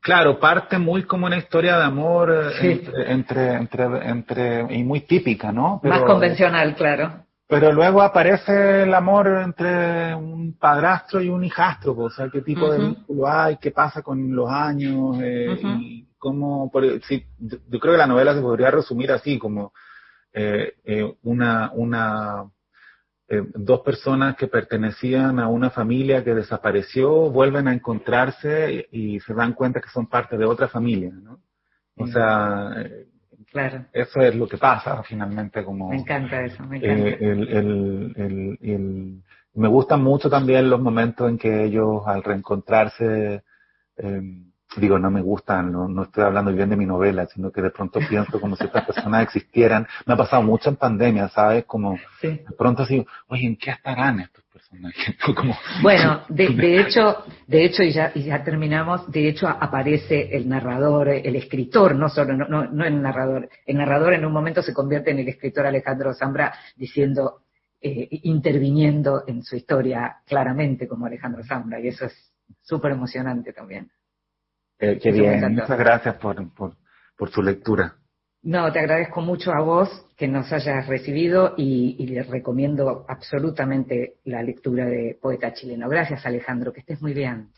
claro, 0.00 0.38
parte 0.38 0.78
muy 0.78 1.04
como 1.04 1.26
una 1.26 1.38
historia 1.38 1.78
de 1.78 1.84
amor 1.84 2.52
eh, 2.62 2.90
entre, 3.06 3.54
entre, 3.54 4.08
entre, 4.08 4.74
y 4.74 4.84
muy 4.84 5.00
típica, 5.00 5.52
¿no? 5.52 5.80
Más 5.82 6.02
convencional, 6.02 6.74
claro. 6.74 7.24
Pero 7.46 7.72
luego 7.72 8.00
aparece 8.00 8.84
el 8.84 8.94
amor 8.94 9.28
entre 9.44 10.14
un 10.14 10.56
padrastro 10.58 11.20
y 11.20 11.28
un 11.28 11.44
hijastro, 11.44 11.94
o 11.96 12.10
sea, 12.10 12.30
qué 12.30 12.40
tipo 12.40 12.70
de 12.70 12.78
vínculo 12.78 13.28
hay, 13.28 13.58
qué 13.58 13.70
pasa 13.70 14.02
con 14.02 14.34
los 14.34 14.48
años, 14.50 15.18
eh, 15.22 15.58
y 15.62 16.08
cómo, 16.16 16.72
sí, 17.06 17.22
yo 17.38 17.78
creo 17.78 17.92
que 17.92 17.98
la 17.98 18.06
novela 18.06 18.34
se 18.34 18.40
podría 18.40 18.70
resumir 18.70 19.12
así, 19.12 19.38
como 19.38 19.74
eh, 20.32 20.72
una, 21.22 21.70
una 21.74 22.44
eh, 23.28 23.42
dos 23.54 23.80
personas 23.80 24.36
que 24.36 24.48
pertenecían 24.48 25.38
a 25.38 25.48
una 25.48 25.70
familia 25.70 26.22
que 26.22 26.34
desapareció 26.34 27.30
vuelven 27.30 27.68
a 27.68 27.72
encontrarse 27.72 28.86
y, 28.92 29.18
se 29.20 29.32
dan 29.32 29.54
cuenta 29.54 29.80
que 29.80 29.88
son 29.88 30.06
parte 30.06 30.36
de 30.36 30.44
otra 30.44 30.68
familia, 30.68 31.10
¿no? 31.10 31.40
O 31.96 32.06
sea, 32.06 32.72
eh, 32.76 33.06
claro. 33.50 33.86
eso 33.92 34.20
es 34.20 34.34
lo 34.34 34.46
que 34.46 34.58
pasa 34.58 35.02
finalmente 35.04 35.64
como... 35.64 35.88
Me 35.88 35.96
encanta 35.96 36.44
eso, 36.44 36.64
me 36.64 36.78
encanta. 36.78 37.08
Eh, 37.08 37.18
el, 37.20 37.48
el, 38.16 38.58
el, 38.60 39.22
me 39.54 39.68
gustan 39.68 40.02
mucho 40.02 40.28
también 40.28 40.68
los 40.68 40.80
momentos 40.80 41.28
en 41.30 41.38
que 41.38 41.64
ellos 41.64 42.02
al 42.06 42.22
reencontrarse 42.22 43.42
eh, 43.96 44.22
digo, 44.80 44.98
no 44.98 45.10
me 45.10 45.20
gustan, 45.20 45.72
no, 45.72 45.88
no 45.88 46.04
estoy 46.04 46.24
hablando 46.24 46.52
bien 46.52 46.68
de 46.70 46.76
mi 46.76 46.86
novela, 46.86 47.26
sino 47.26 47.50
que 47.50 47.62
de 47.62 47.70
pronto 47.70 48.00
pienso 48.08 48.40
como 48.40 48.56
si 48.56 48.64
estas 48.64 48.84
personas 48.84 49.22
existieran. 49.22 49.86
Me 50.06 50.14
ha 50.14 50.16
pasado 50.16 50.42
mucho 50.42 50.70
en 50.70 50.76
pandemia, 50.76 51.28
¿sabes? 51.28 51.64
Como 51.64 51.98
de 52.22 52.44
pronto 52.56 52.82
así, 52.82 53.04
oye, 53.28 53.46
¿en 53.46 53.56
qué 53.56 53.70
estarán 53.70 54.20
estos 54.20 54.44
personajes? 54.44 55.16
como, 55.36 55.56
bueno, 55.82 56.22
de, 56.28 56.48
de, 56.48 56.80
hecho, 56.80 57.24
de 57.46 57.64
hecho, 57.64 57.82
y 57.82 57.92
ya, 57.92 58.12
y 58.14 58.24
ya 58.24 58.42
terminamos, 58.42 59.10
de 59.10 59.28
hecho 59.28 59.48
aparece 59.48 60.36
el 60.36 60.48
narrador, 60.48 61.08
el 61.08 61.36
escritor, 61.36 61.94
no 61.94 62.08
solo, 62.08 62.34
no, 62.34 62.46
no, 62.48 62.64
no 62.64 62.84
el 62.84 63.00
narrador. 63.00 63.48
El 63.66 63.76
narrador 63.76 64.14
en 64.14 64.24
un 64.24 64.32
momento 64.32 64.62
se 64.62 64.74
convierte 64.74 65.10
en 65.10 65.20
el 65.20 65.28
escritor 65.28 65.66
Alejandro 65.66 66.14
Zambra 66.14 66.54
diciendo, 66.76 67.42
eh, 67.80 68.08
interviniendo 68.22 69.24
en 69.26 69.42
su 69.42 69.56
historia 69.56 70.16
claramente 70.26 70.88
como 70.88 71.06
Alejandro 71.06 71.44
Zambra, 71.44 71.78
y 71.80 71.88
eso 71.88 72.06
es 72.06 72.32
súper 72.62 72.92
emocionante 72.92 73.52
también. 73.52 73.90
Eh, 74.84 74.98
qué 75.02 75.12
bien, 75.12 75.40
muchas 75.52 75.78
gracias 75.78 76.16
por, 76.16 76.52
por, 76.54 76.76
por, 77.16 77.30
su 77.30 77.42
lectura. 77.42 77.94
No, 78.42 78.70
te 78.72 78.78
agradezco 78.78 79.22
mucho 79.22 79.52
a 79.52 79.60
vos 79.60 79.88
que 80.16 80.28
nos 80.28 80.52
hayas 80.52 80.86
recibido 80.86 81.54
y, 81.56 81.96
y 81.98 82.06
les 82.08 82.28
recomiendo 82.28 83.06
absolutamente 83.08 84.16
la 84.24 84.42
lectura 84.42 84.84
de 84.84 85.18
Poeta 85.20 85.54
Chileno. 85.54 85.88
Gracias 85.88 86.26
Alejandro, 86.26 86.72
que 86.72 86.80
estés 86.80 87.00
muy 87.00 87.14
bien. 87.14 87.48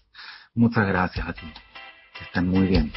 Muchas 0.54 0.86
gracias 0.86 1.28
a 1.28 1.32
ti, 1.32 1.52
que 2.16 2.24
estén 2.24 2.48
muy 2.48 2.66
bien. 2.66 2.92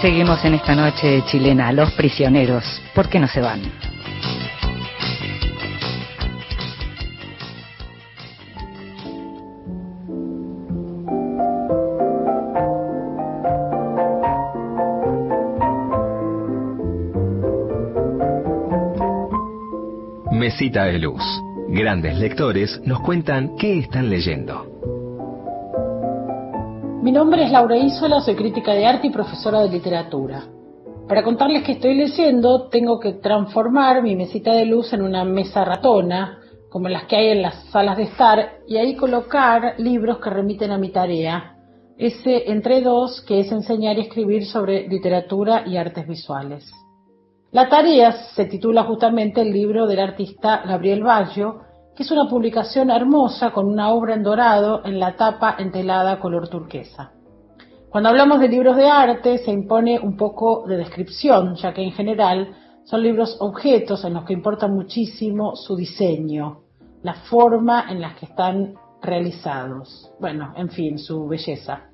seguimos 0.00 0.44
en 0.44 0.54
esta 0.54 0.74
noche 0.74 1.22
chilena, 1.26 1.72
los 1.72 1.90
prisioneros. 1.92 2.64
¿Por 2.94 3.08
qué 3.08 3.18
no 3.18 3.26
se 3.26 3.40
van? 3.40 3.60
Mesita 20.30 20.84
de 20.84 20.98
Luz. 20.98 21.22
Grandes 21.68 22.18
lectores 22.18 22.80
nos 22.84 23.00
cuentan 23.00 23.56
qué 23.56 23.80
están 23.80 24.08
leyendo. 24.08 24.67
Mi 27.08 27.12
nombre 27.12 27.42
es 27.42 27.50
Laura 27.50 27.74
Isola, 27.74 28.20
soy 28.20 28.34
crítica 28.34 28.74
de 28.74 28.84
arte 28.84 29.06
y 29.06 29.10
profesora 29.10 29.62
de 29.62 29.70
literatura. 29.70 30.44
Para 31.08 31.24
contarles 31.24 31.62
que 31.62 31.72
estoy 31.72 31.94
leyendo, 31.94 32.68
tengo 32.68 33.00
que 33.00 33.14
transformar 33.14 34.02
mi 34.02 34.14
mesita 34.14 34.52
de 34.52 34.66
luz 34.66 34.92
en 34.92 35.00
una 35.00 35.24
mesa 35.24 35.64
ratona, 35.64 36.38
como 36.68 36.86
las 36.90 37.04
que 37.04 37.16
hay 37.16 37.28
en 37.28 37.40
las 37.40 37.64
salas 37.70 37.96
de 37.96 38.02
estar, 38.02 38.58
y 38.66 38.76
ahí 38.76 38.94
colocar 38.94 39.76
libros 39.78 40.18
que 40.18 40.28
remiten 40.28 40.70
a 40.70 40.76
mi 40.76 40.90
tarea, 40.90 41.56
ese 41.96 42.50
entre 42.50 42.82
dos 42.82 43.22
que 43.22 43.40
es 43.40 43.50
enseñar 43.52 43.96
y 43.96 44.02
escribir 44.02 44.44
sobre 44.44 44.86
literatura 44.86 45.66
y 45.66 45.78
artes 45.78 46.06
visuales. 46.06 46.70
La 47.52 47.70
tarea 47.70 48.12
se 48.12 48.44
titula 48.44 48.82
justamente 48.82 49.40
el 49.40 49.50
libro 49.50 49.86
del 49.86 50.00
artista 50.00 50.62
Gabriel 50.66 51.04
Baggio, 51.04 51.67
que 51.98 52.04
es 52.04 52.12
una 52.12 52.28
publicación 52.28 52.90
hermosa 52.90 53.50
con 53.50 53.66
una 53.66 53.92
obra 53.92 54.14
en 54.14 54.22
dorado 54.22 54.82
en 54.84 55.00
la 55.00 55.16
tapa 55.16 55.56
entelada 55.58 56.20
color 56.20 56.46
turquesa. 56.48 57.10
Cuando 57.90 58.10
hablamos 58.10 58.38
de 58.38 58.46
libros 58.46 58.76
de 58.76 58.88
arte 58.88 59.38
se 59.38 59.50
impone 59.50 59.98
un 59.98 60.16
poco 60.16 60.64
de 60.68 60.76
descripción, 60.76 61.56
ya 61.56 61.74
que 61.74 61.82
en 61.82 61.90
general 61.90 62.54
son 62.84 63.02
libros 63.02 63.36
objetos 63.40 64.04
en 64.04 64.14
los 64.14 64.24
que 64.24 64.32
importa 64.32 64.68
muchísimo 64.68 65.56
su 65.56 65.74
diseño, 65.74 66.60
la 67.02 67.14
forma 67.14 67.86
en 67.90 68.00
la 68.00 68.14
que 68.14 68.26
están 68.26 68.74
realizados, 69.02 70.08
bueno, 70.20 70.52
en 70.56 70.68
fin, 70.68 71.00
su 71.00 71.26
belleza. 71.26 71.88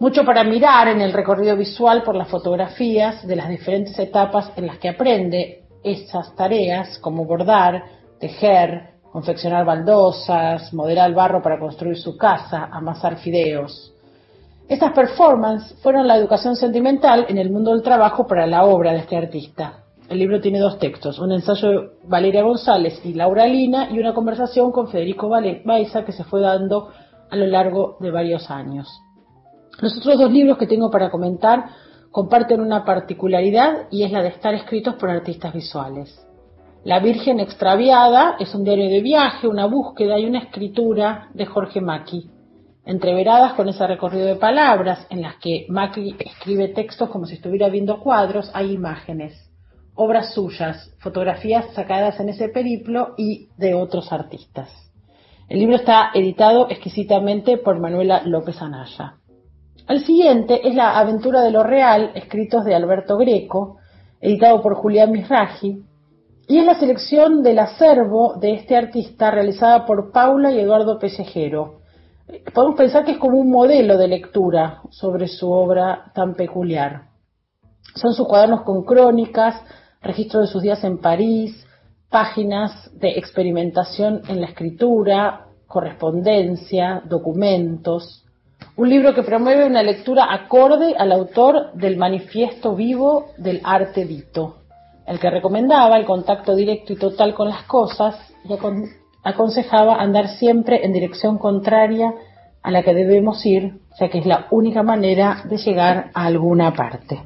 Mucho 0.00 0.24
para 0.24 0.42
mirar 0.42 0.88
en 0.88 1.00
el 1.00 1.12
recorrido 1.12 1.56
visual 1.56 2.02
por 2.02 2.16
las 2.16 2.28
fotografías 2.28 3.24
de 3.24 3.36
las 3.36 3.48
diferentes 3.48 3.96
etapas 3.96 4.50
en 4.56 4.66
las 4.66 4.78
que 4.78 4.88
aprende 4.88 5.66
esas 5.84 6.34
tareas, 6.34 6.98
como 6.98 7.24
bordar, 7.26 7.84
tejer, 8.18 8.95
confeccionar 9.16 9.64
baldosas, 9.64 10.74
modelar 10.74 11.14
barro 11.14 11.40
para 11.40 11.58
construir 11.58 11.96
su 11.96 12.18
casa, 12.18 12.68
amasar 12.70 13.16
fideos. 13.16 13.94
Estas 14.68 14.92
performances 14.92 15.74
fueron 15.82 16.06
la 16.06 16.18
educación 16.18 16.54
sentimental 16.54 17.24
en 17.26 17.38
el 17.38 17.50
mundo 17.50 17.70
del 17.70 17.80
trabajo 17.80 18.26
para 18.26 18.46
la 18.46 18.66
obra 18.66 18.92
de 18.92 18.98
este 18.98 19.16
artista. 19.16 19.84
El 20.10 20.18
libro 20.18 20.38
tiene 20.42 20.58
dos 20.58 20.78
textos, 20.78 21.18
un 21.18 21.32
ensayo 21.32 21.70
de 21.70 21.88
Valeria 22.04 22.42
González 22.42 23.00
y 23.06 23.14
Laura 23.14 23.46
Lina 23.46 23.88
y 23.90 23.98
una 23.98 24.12
conversación 24.12 24.70
con 24.70 24.88
Federico 24.88 25.30
Baiza 25.30 26.04
que 26.04 26.12
se 26.12 26.24
fue 26.24 26.42
dando 26.42 26.90
a 27.30 27.36
lo 27.36 27.46
largo 27.46 27.96
de 28.00 28.10
varios 28.10 28.50
años. 28.50 28.86
Los 29.80 29.96
otros 29.96 30.18
dos 30.18 30.30
libros 30.30 30.58
que 30.58 30.66
tengo 30.66 30.90
para 30.90 31.10
comentar 31.10 31.70
comparten 32.10 32.60
una 32.60 32.84
particularidad 32.84 33.88
y 33.90 34.02
es 34.02 34.12
la 34.12 34.20
de 34.20 34.28
estar 34.28 34.52
escritos 34.52 34.96
por 34.96 35.08
artistas 35.08 35.54
visuales. 35.54 36.25
La 36.86 37.00
Virgen 37.00 37.40
extraviada 37.40 38.36
es 38.38 38.54
un 38.54 38.62
diario 38.62 38.88
de 38.88 39.00
viaje, 39.00 39.48
una 39.48 39.66
búsqueda 39.66 40.20
y 40.20 40.24
una 40.24 40.38
escritura 40.38 41.30
de 41.34 41.44
Jorge 41.44 41.80
Maki, 41.80 42.30
entreveradas 42.84 43.54
con 43.54 43.68
ese 43.68 43.84
recorrido 43.88 44.26
de 44.26 44.36
palabras 44.36 45.04
en 45.10 45.20
las 45.20 45.34
que 45.38 45.66
Maki 45.68 46.14
escribe 46.20 46.68
textos 46.68 47.10
como 47.10 47.26
si 47.26 47.34
estuviera 47.34 47.70
viendo 47.70 47.98
cuadros, 47.98 48.52
hay 48.54 48.70
imágenes, 48.70 49.50
obras 49.96 50.32
suyas, 50.32 50.94
fotografías 51.00 51.74
sacadas 51.74 52.20
en 52.20 52.28
ese 52.28 52.50
periplo 52.50 53.14
y 53.18 53.48
de 53.56 53.74
otros 53.74 54.12
artistas. 54.12 54.70
El 55.48 55.58
libro 55.58 55.74
está 55.74 56.12
editado 56.14 56.70
exquisitamente 56.70 57.58
por 57.58 57.80
Manuela 57.80 58.22
López 58.24 58.62
Anaya. 58.62 59.14
El 59.88 60.04
siguiente 60.04 60.68
es 60.68 60.76
La 60.76 60.96
aventura 60.96 61.40
de 61.40 61.50
lo 61.50 61.64
real, 61.64 62.12
escritos 62.14 62.64
de 62.64 62.76
Alberto 62.76 63.16
Greco, 63.16 63.78
editado 64.20 64.62
por 64.62 64.76
Julián 64.76 65.10
Misraji, 65.10 65.82
y 66.48 66.58
es 66.58 66.64
la 66.64 66.78
selección 66.78 67.42
del 67.42 67.58
acervo 67.58 68.34
de 68.34 68.54
este 68.54 68.76
artista 68.76 69.30
realizada 69.30 69.84
por 69.84 70.12
Paula 70.12 70.52
y 70.52 70.60
Eduardo 70.60 70.98
Pellejero. 70.98 71.80
Podemos 72.54 72.76
pensar 72.76 73.04
que 73.04 73.12
es 73.12 73.18
como 73.18 73.38
un 73.38 73.50
modelo 73.50 73.96
de 73.98 74.08
lectura 74.08 74.80
sobre 74.90 75.28
su 75.28 75.50
obra 75.50 76.12
tan 76.14 76.34
peculiar. 76.34 77.02
Son 77.94 78.12
sus 78.12 78.26
cuadernos 78.28 78.62
con 78.62 78.84
crónicas, 78.84 79.60
registro 80.02 80.40
de 80.40 80.46
sus 80.46 80.62
días 80.62 80.82
en 80.84 80.98
París, 80.98 81.66
páginas 82.10 82.90
de 82.94 83.10
experimentación 83.10 84.22
en 84.28 84.40
la 84.40 84.46
escritura, 84.46 85.46
correspondencia, 85.66 87.02
documentos. 87.06 88.24
Un 88.76 88.88
libro 88.88 89.14
que 89.14 89.22
promueve 89.22 89.66
una 89.66 89.82
lectura 89.82 90.32
acorde 90.32 90.94
al 90.96 91.10
autor 91.12 91.72
del 91.74 91.96
manifiesto 91.96 92.74
vivo 92.76 93.30
del 93.36 93.60
arte 93.64 94.04
dito, 94.04 94.56
el 95.06 95.20
que 95.20 95.30
recomendaba 95.30 95.96
el 95.96 96.04
contacto 96.04 96.54
directo 96.54 96.92
y 96.92 96.96
total 96.96 97.34
con 97.34 97.48
las 97.48 97.62
cosas 97.64 98.16
y 98.44 98.52
aconsejaba 99.22 100.00
andar 100.00 100.28
siempre 100.28 100.84
en 100.84 100.92
dirección 100.92 101.38
contraria 101.38 102.12
a 102.62 102.70
la 102.70 102.82
que 102.82 102.94
debemos 102.94 103.44
ir, 103.46 103.74
ya 103.98 104.08
que 104.08 104.18
es 104.18 104.26
la 104.26 104.48
única 104.50 104.82
manera 104.82 105.42
de 105.44 105.56
llegar 105.56 106.10
a 106.12 106.26
alguna 106.26 106.72
parte. 106.72 107.22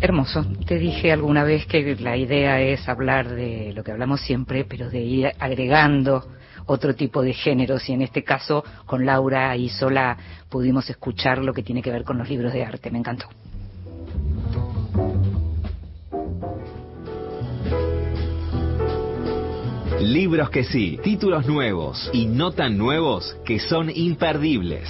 Hermoso. 0.00 0.46
Te 0.66 0.78
dije 0.78 1.12
alguna 1.12 1.44
vez 1.44 1.66
que 1.66 1.96
la 1.96 2.16
idea 2.16 2.60
es 2.60 2.88
hablar 2.88 3.28
de 3.28 3.72
lo 3.74 3.84
que 3.84 3.92
hablamos 3.92 4.20
siempre, 4.20 4.64
pero 4.64 4.88
de 4.88 5.00
ir 5.00 5.32
agregando 5.38 6.24
otro 6.66 6.94
tipo 6.94 7.20
de 7.20 7.34
géneros 7.34 7.88
y 7.88 7.92
en 7.92 8.02
este 8.02 8.22
caso 8.22 8.64
con 8.86 9.04
Laura 9.04 9.56
y 9.56 9.68
sola 9.68 10.16
pudimos 10.48 10.88
escuchar 10.88 11.38
lo 11.38 11.52
que 11.52 11.62
tiene 11.62 11.82
que 11.82 11.90
ver 11.90 12.04
con 12.04 12.16
los 12.16 12.30
libros 12.30 12.52
de 12.52 12.64
arte. 12.64 12.90
Me 12.90 12.98
encantó. 12.98 13.26
Libros 20.00 20.48
que 20.48 20.64
sí, 20.64 20.98
títulos 21.04 21.46
nuevos 21.46 22.10
y 22.14 22.24
no 22.24 22.52
tan 22.52 22.78
nuevos 22.78 23.36
que 23.44 23.58
son 23.58 23.90
imperdibles. 23.94 24.88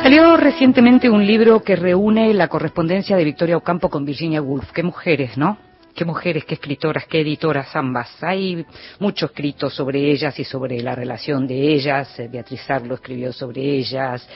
Salió 0.00 0.36
recientemente 0.36 1.10
un 1.10 1.26
libro 1.26 1.62
que 1.64 1.74
reúne 1.74 2.32
la 2.34 2.46
correspondencia 2.46 3.16
de 3.16 3.24
Victoria 3.24 3.56
Ocampo 3.56 3.90
con 3.90 4.04
Virginia 4.04 4.40
Woolf. 4.40 4.70
Qué 4.70 4.84
mujeres, 4.84 5.36
¿no? 5.36 5.58
qué 5.96 6.04
mujeres, 6.04 6.44
qué 6.44 6.54
escritoras, 6.54 7.06
qué 7.06 7.22
editoras 7.22 7.74
ambas. 7.74 8.22
Hay 8.22 8.64
mucho 9.00 9.26
escrito 9.26 9.70
sobre 9.70 10.12
ellas 10.12 10.38
y 10.38 10.44
sobre 10.44 10.80
la 10.82 10.94
relación 10.94 11.46
de 11.48 11.74
ellas. 11.74 12.20
Eh, 12.20 12.28
Beatriz 12.30 12.70
Arlo 12.70 12.94
escribió 12.94 13.32
sobre 13.32 13.62
ellas. 13.62 14.28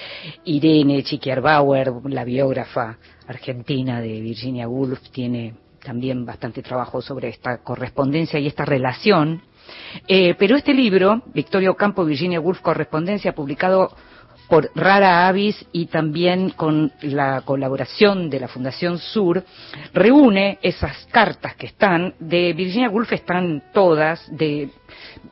Irene 0.47 1.03
Chiquiarbauer, 1.05 1.93
la 2.07 2.25
biógrafa 2.25 2.99
argentina 3.29 4.01
de 4.01 4.21
Virginia 4.21 4.67
Woolf, 4.67 5.11
tiene 5.11 5.55
también 5.83 6.24
bastante 6.24 6.62
trabajo 6.62 7.03
sobre 7.03 7.28
esta 7.28 7.59
correspondencia 7.59 8.39
y 8.39 8.47
esta 8.47 8.64
relación. 8.64 9.43
Eh, 10.07 10.35
pero 10.39 10.57
este 10.57 10.74
libro, 10.74 11.22
Victoria 11.33 11.70
Ocampo, 11.70 12.05
Virginia 12.05 12.41
Woolf, 12.41 12.61
Correspondencia, 12.61 13.35
publicado 13.35 13.95
por 14.51 14.68
Rara 14.74 15.28
Avis 15.28 15.64
y 15.70 15.87
también 15.87 16.51
con 16.51 16.93
la 17.03 17.43
colaboración 17.43 18.28
de 18.28 18.41
la 18.41 18.49
Fundación 18.49 18.99
Sur, 18.99 19.45
reúne 19.95 20.59
esas 20.61 21.07
cartas 21.12 21.55
que 21.55 21.66
están, 21.66 22.14
de 22.18 22.53
Virginia 22.53 22.91
Woolf 22.91 23.12
están 23.12 23.62
todas, 23.72 24.26
de 24.37 24.70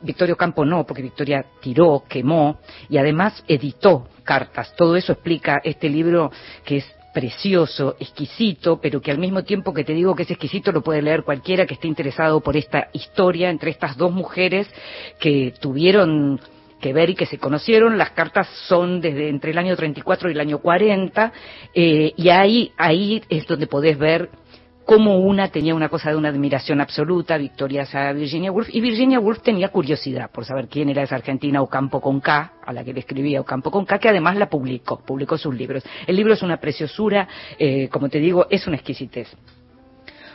Victorio 0.02 0.36
Campo 0.36 0.64
no, 0.64 0.86
porque 0.86 1.02
Victoria 1.02 1.44
tiró, 1.60 2.04
quemó 2.08 2.60
y 2.88 2.96
además 2.96 3.42
editó 3.48 4.06
cartas. 4.22 4.74
Todo 4.76 4.94
eso 4.94 5.12
explica 5.12 5.60
este 5.64 5.88
libro 5.88 6.30
que 6.64 6.76
es 6.76 6.97
precioso, 7.18 7.96
exquisito, 7.98 8.80
pero 8.80 9.00
que 9.00 9.10
al 9.10 9.18
mismo 9.18 9.42
tiempo 9.42 9.74
que 9.74 9.82
te 9.82 9.92
digo 9.92 10.14
que 10.14 10.22
es 10.22 10.30
exquisito 10.30 10.70
lo 10.70 10.82
puede 10.82 11.02
leer 11.02 11.24
cualquiera 11.24 11.66
que 11.66 11.74
esté 11.74 11.88
interesado 11.88 12.40
por 12.40 12.56
esta 12.56 12.90
historia 12.92 13.50
entre 13.50 13.72
estas 13.72 13.96
dos 13.96 14.12
mujeres 14.12 14.68
que 15.18 15.52
tuvieron 15.60 16.40
que 16.80 16.92
ver 16.92 17.10
y 17.10 17.16
que 17.16 17.26
se 17.26 17.38
conocieron. 17.38 17.98
Las 17.98 18.10
cartas 18.10 18.46
son 18.68 19.00
desde 19.00 19.30
entre 19.30 19.50
el 19.50 19.58
año 19.58 19.74
34 19.74 20.28
y 20.28 20.32
el 20.32 20.38
año 20.38 20.58
40 20.58 21.32
eh, 21.74 22.12
y 22.16 22.28
ahí, 22.28 22.70
ahí 22.76 23.20
es 23.28 23.48
donde 23.48 23.66
podés 23.66 23.98
ver 23.98 24.28
cómo 24.88 25.18
una 25.18 25.48
tenía 25.48 25.74
una 25.74 25.90
cosa 25.90 26.08
de 26.08 26.16
una 26.16 26.30
admiración 26.30 26.80
absoluta, 26.80 27.36
Victoria 27.36 27.86
a 27.92 28.12
Virginia 28.14 28.50
Woolf, 28.50 28.70
y 28.72 28.80
Virginia 28.80 29.20
Woolf 29.20 29.42
tenía 29.42 29.68
curiosidad 29.68 30.30
por 30.30 30.46
saber 30.46 30.66
quién 30.66 30.88
era 30.88 31.02
esa 31.02 31.16
argentina 31.16 31.60
Ocampo 31.60 32.00
con 32.00 32.20
K, 32.20 32.54
a 32.64 32.72
la 32.72 32.82
que 32.82 32.94
le 32.94 33.00
escribía 33.00 33.38
Ocampo 33.38 33.70
con 33.70 33.84
K, 33.84 33.98
que 33.98 34.08
además 34.08 34.38
la 34.38 34.48
publicó, 34.48 34.98
publicó 35.04 35.36
sus 35.36 35.54
libros. 35.54 35.84
El 36.06 36.16
libro 36.16 36.32
es 36.32 36.40
una 36.40 36.56
preciosura, 36.56 37.28
eh, 37.58 37.90
como 37.90 38.08
te 38.08 38.18
digo, 38.18 38.46
es 38.48 38.66
una 38.66 38.76
exquisitez. 38.76 39.28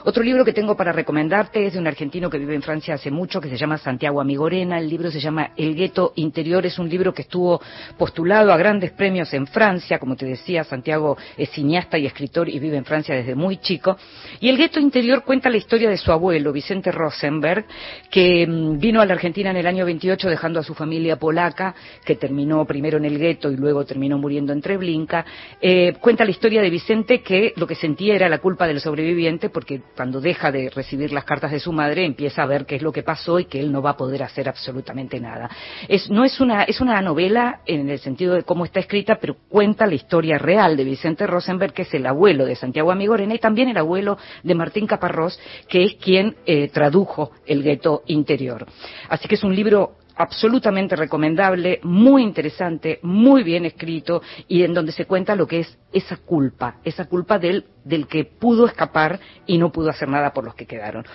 Otro 0.06 0.22
libro 0.22 0.44
que 0.44 0.52
tengo 0.52 0.76
para 0.76 0.92
recomendarte 0.92 1.66
es 1.66 1.74
de 1.74 1.80
un 1.80 1.88
argentino 1.88 2.30
que 2.30 2.38
vive 2.38 2.54
en 2.54 2.62
Francia 2.62 2.96
hace 2.96 3.10
mucho, 3.10 3.40
que 3.40 3.48
se 3.48 3.56
llama 3.56 3.78
Santiago 3.78 4.20
Amigorena. 4.20 4.78
El 4.78 4.90
libro 4.90 5.10
se 5.10 5.22
llama 5.22 5.52
El 5.56 5.76
gueto 5.76 6.12
interior. 6.18 6.66
Es 6.66 6.78
un 6.78 6.90
libro 6.90 7.14
que 7.14 7.22
estuvo 7.22 7.62
postulado 7.98 8.52
a 8.52 8.58
grandes 8.58 8.92
premios 8.92 9.34
en 9.34 9.48
Francia. 9.48 10.00
Como 10.00 10.18
te 10.18 10.26
decía, 10.26 10.66
Santiago 10.66 11.16
es 11.38 11.50
cineasta 11.52 11.98
y 11.98 12.06
escritor 12.06 12.50
y 12.50 12.60
vive 12.60 12.76
en 12.76 12.84
Francia 12.84 13.16
desde 13.16 13.34
muy 13.34 13.58
chico. 13.58 13.96
Y 14.42 14.50
El 14.50 14.58
gueto 14.58 14.78
interior 14.78 15.24
cuenta 15.24 15.50
la 15.50 15.56
historia 15.56 15.90
de 15.90 15.96
su 15.96 16.12
abuelo, 16.12 16.52
Vicente 16.52 16.92
Rosenberg, 16.92 17.66
que 18.12 18.46
mm, 18.46 18.80
vino 18.80 19.00
a 19.00 19.06
la 19.06 19.14
Argentina 19.14 19.52
en 19.52 19.58
el 19.58 19.68
año 19.68 19.86
28 19.86 20.30
dejando 20.30 20.60
a 20.60 20.64
su 20.64 20.74
familia 20.74 21.16
polaca, 21.16 21.76
que 22.04 22.16
terminó 22.16 22.66
primero 22.66 22.98
en 22.98 23.06
el 23.06 23.18
gueto 23.18 23.50
y 23.50 23.56
luego 23.56 23.86
terminó 23.86 24.18
muriendo 24.18 24.52
en 24.52 24.60
Treblinka. 24.60 25.26
Eh, 25.62 25.94
cuenta 26.02 26.26
la 26.26 26.32
historia 26.32 26.62
de 26.62 26.70
Vicente 26.70 27.22
que 27.22 27.54
lo 27.56 27.66
que 27.66 27.76
sentía 27.76 28.16
era 28.16 28.28
la 28.28 28.40
culpa 28.40 28.68
del 28.68 28.82
sobreviviente 28.82 29.50
porque 29.50 29.82
cuando 29.96 30.22
deja 30.22 30.52
de 30.52 30.70
recibir 30.70 31.12
las 31.12 31.24
cartas 31.24 31.52
de 31.52 31.60
su 31.60 31.72
madre, 31.72 32.06
empieza 32.06 32.44
a 32.44 32.46
ver 32.46 32.66
qué 32.66 32.76
es 32.76 32.82
lo 32.82 32.92
que 32.92 33.04
pasó 33.04 33.40
y 33.40 33.46
que 33.46 33.60
él 33.60 33.72
no 33.72 33.82
va 33.82 33.92
a 33.92 33.98
poder 33.98 34.24
hacer 34.24 34.50
absolutamente 34.50 35.20
nada. 35.20 35.50
Es, 35.88 36.10
no 36.10 36.24
es 36.24 36.40
una, 36.40 36.64
es 36.64 36.82
una 36.82 37.02
novela 37.02 37.62
en 37.66 37.90
el 37.90 38.00
sentido 38.00 38.36
de 38.36 38.44
cómo 38.44 38.66
está 38.66 38.80
escrita, 38.80 39.18
pero 39.20 39.36
cuenta 39.50 39.86
la 39.86 39.96
historia 39.96 40.38
real 40.38 40.76
de 40.78 40.84
Vicente 40.84 41.28
Rosenberg, 41.28 41.74
que 41.74 41.84
es 41.84 41.94
el 41.94 42.06
abuelo 42.06 42.46
de 42.46 42.56
Santiago 42.56 42.92
Amigorena 42.92 43.36
y 43.36 43.40
también 43.40 43.70
el 43.70 43.78
abuelo 43.78 44.18
de 44.44 44.56
Martín 44.56 44.88
Caparrós, 44.88 45.40
que 45.68 45.84
es 45.84 45.96
quien 45.96 46.36
eh, 46.46 46.70
tradujo 46.70 47.32
el 47.46 47.64
gueto 47.64 48.04
interior. 48.08 48.66
Así 49.10 49.28
que 49.28 49.36
es 49.36 49.44
un 49.44 49.56
libro 49.56 49.98
absolutamente 50.16 50.96
recomendable, 50.96 51.80
muy 51.84 52.24
interesante, 52.24 53.00
muy 53.02 53.44
bien 53.44 53.66
escrito 53.66 54.22
y 54.48 54.64
en 54.64 54.74
donde 54.74 54.92
se 54.92 55.06
cuenta 55.06 55.36
lo 55.36 55.48
que 55.48 55.62
es 55.62 55.78
esa 55.92 56.18
culpa, 56.18 56.78
esa 56.84 57.06
culpa 57.06 57.40
del, 57.40 57.66
del 57.84 58.08
que 58.08 58.26
pudo 58.26 58.66
escapar 58.66 59.20
y 59.46 59.58
no 59.58 59.72
pudo 59.72 59.90
hacer 59.90 60.10
nada 60.10 60.34
por 60.34 60.44
los 60.44 60.56
que 60.56 60.66
quedaron. 60.66 61.06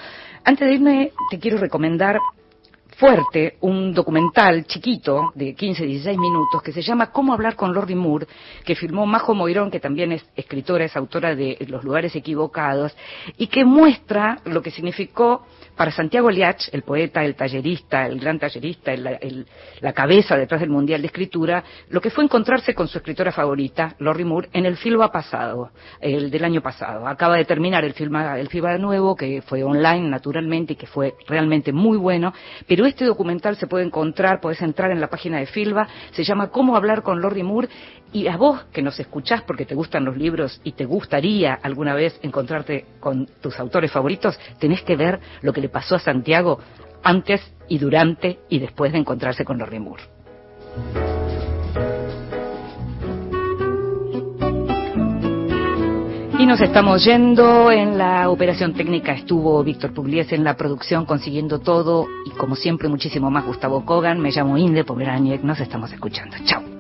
Antes 0.45 0.69
de 0.69 0.75
irme, 0.75 1.13
te 1.31 1.39
quiero 1.39 1.59
recomendar 1.59 2.19
fuerte 2.99 3.59
un 3.61 3.95
documental 3.95 4.65
chiquito 4.65 5.31
de 5.37 5.55
15-16 5.55 6.19
minutos 6.19 6.61
que 6.63 6.73
se 6.73 6.83
llama 6.83 7.13
Cómo 7.13 7.33
hablar 7.33 7.55
con 7.55 7.73
Lordy 7.73 7.95
Moore, 7.95 8.27
que 8.65 8.75
firmó 8.75 9.07
Majo 9.07 9.35
Moirón, 9.35 9.71
que 9.71 9.79
también 9.79 10.11
es 10.11 10.29
escritora, 10.35 10.85
es 10.85 10.97
autora 10.97 11.37
de 11.37 11.57
Los 11.69 11.85
lugares 11.85 12.17
equivocados, 12.17 12.97
y 13.37 13.47
que 13.47 13.65
muestra 13.65 14.41
lo 14.45 14.63
que 14.63 14.73
significó 14.73 15.47
para 15.79 15.93
Santiago 15.93 16.29
Liach, 16.29 16.69
el 16.73 16.83
poeta, 16.83 17.25
el 17.25 17.37
tallerista, 17.37 18.05
el 18.05 18.19
gran 18.19 18.39
tallerista, 18.39 18.93
la 18.97 19.93
cabeza 19.93 20.37
detrás 20.37 20.61
del 20.61 20.71
Mundial 20.71 21.01
de 21.01 21.07
Escritura, 21.07 21.63
lo 21.91 22.01
que 22.01 22.11
fue 22.11 22.25
encontrarse 22.25 22.75
con 22.75 22.89
su 22.89 22.99
escritora 22.99 23.31
favorita, 23.31 23.95
Lorry 24.01 24.25
Moore, 24.25 24.49
en 24.53 24.67
el 24.67 24.77
FILBA 24.77 25.13
pasado, 25.13 25.71
el 26.01 26.33
del 26.33 26.45
año 26.45 26.61
pasado. 26.61 27.07
Acaba 27.07 27.37
de 27.37 27.45
terminar 27.45 27.85
el 27.85 27.95
FILBA, 27.95 28.41
el 28.41 28.49
FILBA 28.49 28.77
nuevo, 28.77 29.15
que 29.15 29.41
fue 29.41 29.63
online 29.63 30.09
naturalmente 30.09 30.73
y 30.73 30.77
que 30.77 30.89
fue 30.89 31.15
realmente 31.29 31.73
muy 31.73 31.97
bueno, 31.97 32.35
pero 32.67 32.85
este 32.85 33.05
documental 33.05 33.55
se 33.57 33.69
puede 33.69 33.85
encontrar, 33.85 34.41
puedes 34.41 34.61
entrar 34.61 34.91
en 34.91 35.01
la 35.01 35.09
página 35.09 35.39
de 35.39 35.47
FILBA, 35.47 35.87
se 36.11 36.25
llama 36.25 36.51
Cómo 36.51 36.77
hablar 36.77 37.03
con 37.05 37.21
Lorry 37.21 37.45
Moore, 37.45 37.69
y 38.13 38.27
a 38.27 38.37
vos 38.37 38.65
que 38.73 38.83
nos 38.83 38.99
escuchás 39.01 39.43
porque 39.43 39.67
te 39.67 39.75
gustan 39.75 40.05
los 40.05 40.17
libros 40.17 40.61
y 40.65 40.73
te 40.73 40.85
gustaría 40.85 41.55
alguna 41.55 41.95
vez 41.95 42.19
encontrarte 42.23 42.87
con 43.01 43.27
tus 43.41 43.59
autores 43.59 43.93
favoritos, 43.93 44.39
tenés 44.59 44.83
que 44.83 44.97
ver 44.97 45.21
lo 45.43 45.53
que 45.53 45.61
le 45.61 45.69
pasó 45.69 45.97
a 45.97 45.99
Santiago 45.99 46.59
antes 47.03 47.41
y 47.69 47.79
durante 47.79 48.41
y 48.49 48.59
después 48.59 48.93
de 48.93 48.99
encontrarse 48.99 49.45
con 49.45 49.59
Lorry 49.59 49.79
Moore. 49.79 50.03
Y 56.39 56.47
nos 56.47 56.61
estamos 56.61 57.05
yendo. 57.05 57.73
En 57.73 57.99
la 57.99 58.31
operación 58.31 58.73
técnica 58.73 59.13
estuvo 59.13 59.63
Víctor 59.65 59.93
Pugliese 59.93 60.37
en 60.37 60.45
la 60.45 60.57
producción 60.57 61.05
consiguiendo 61.05 61.59
todo 61.59 62.07
y 62.25 62.31
como 62.31 62.55
siempre 62.55 62.89
muchísimo 62.89 63.29
más 63.29 63.45
Gustavo 63.45 63.85
Kogan. 63.85 64.21
Me 64.21 64.31
llamo 64.31 64.57
Inde 64.57 64.85
Pomeraniec. 64.85 65.43
Nos 65.43 65.59
estamos 65.59 65.93
escuchando. 65.93 66.37
Chao. 66.45 66.78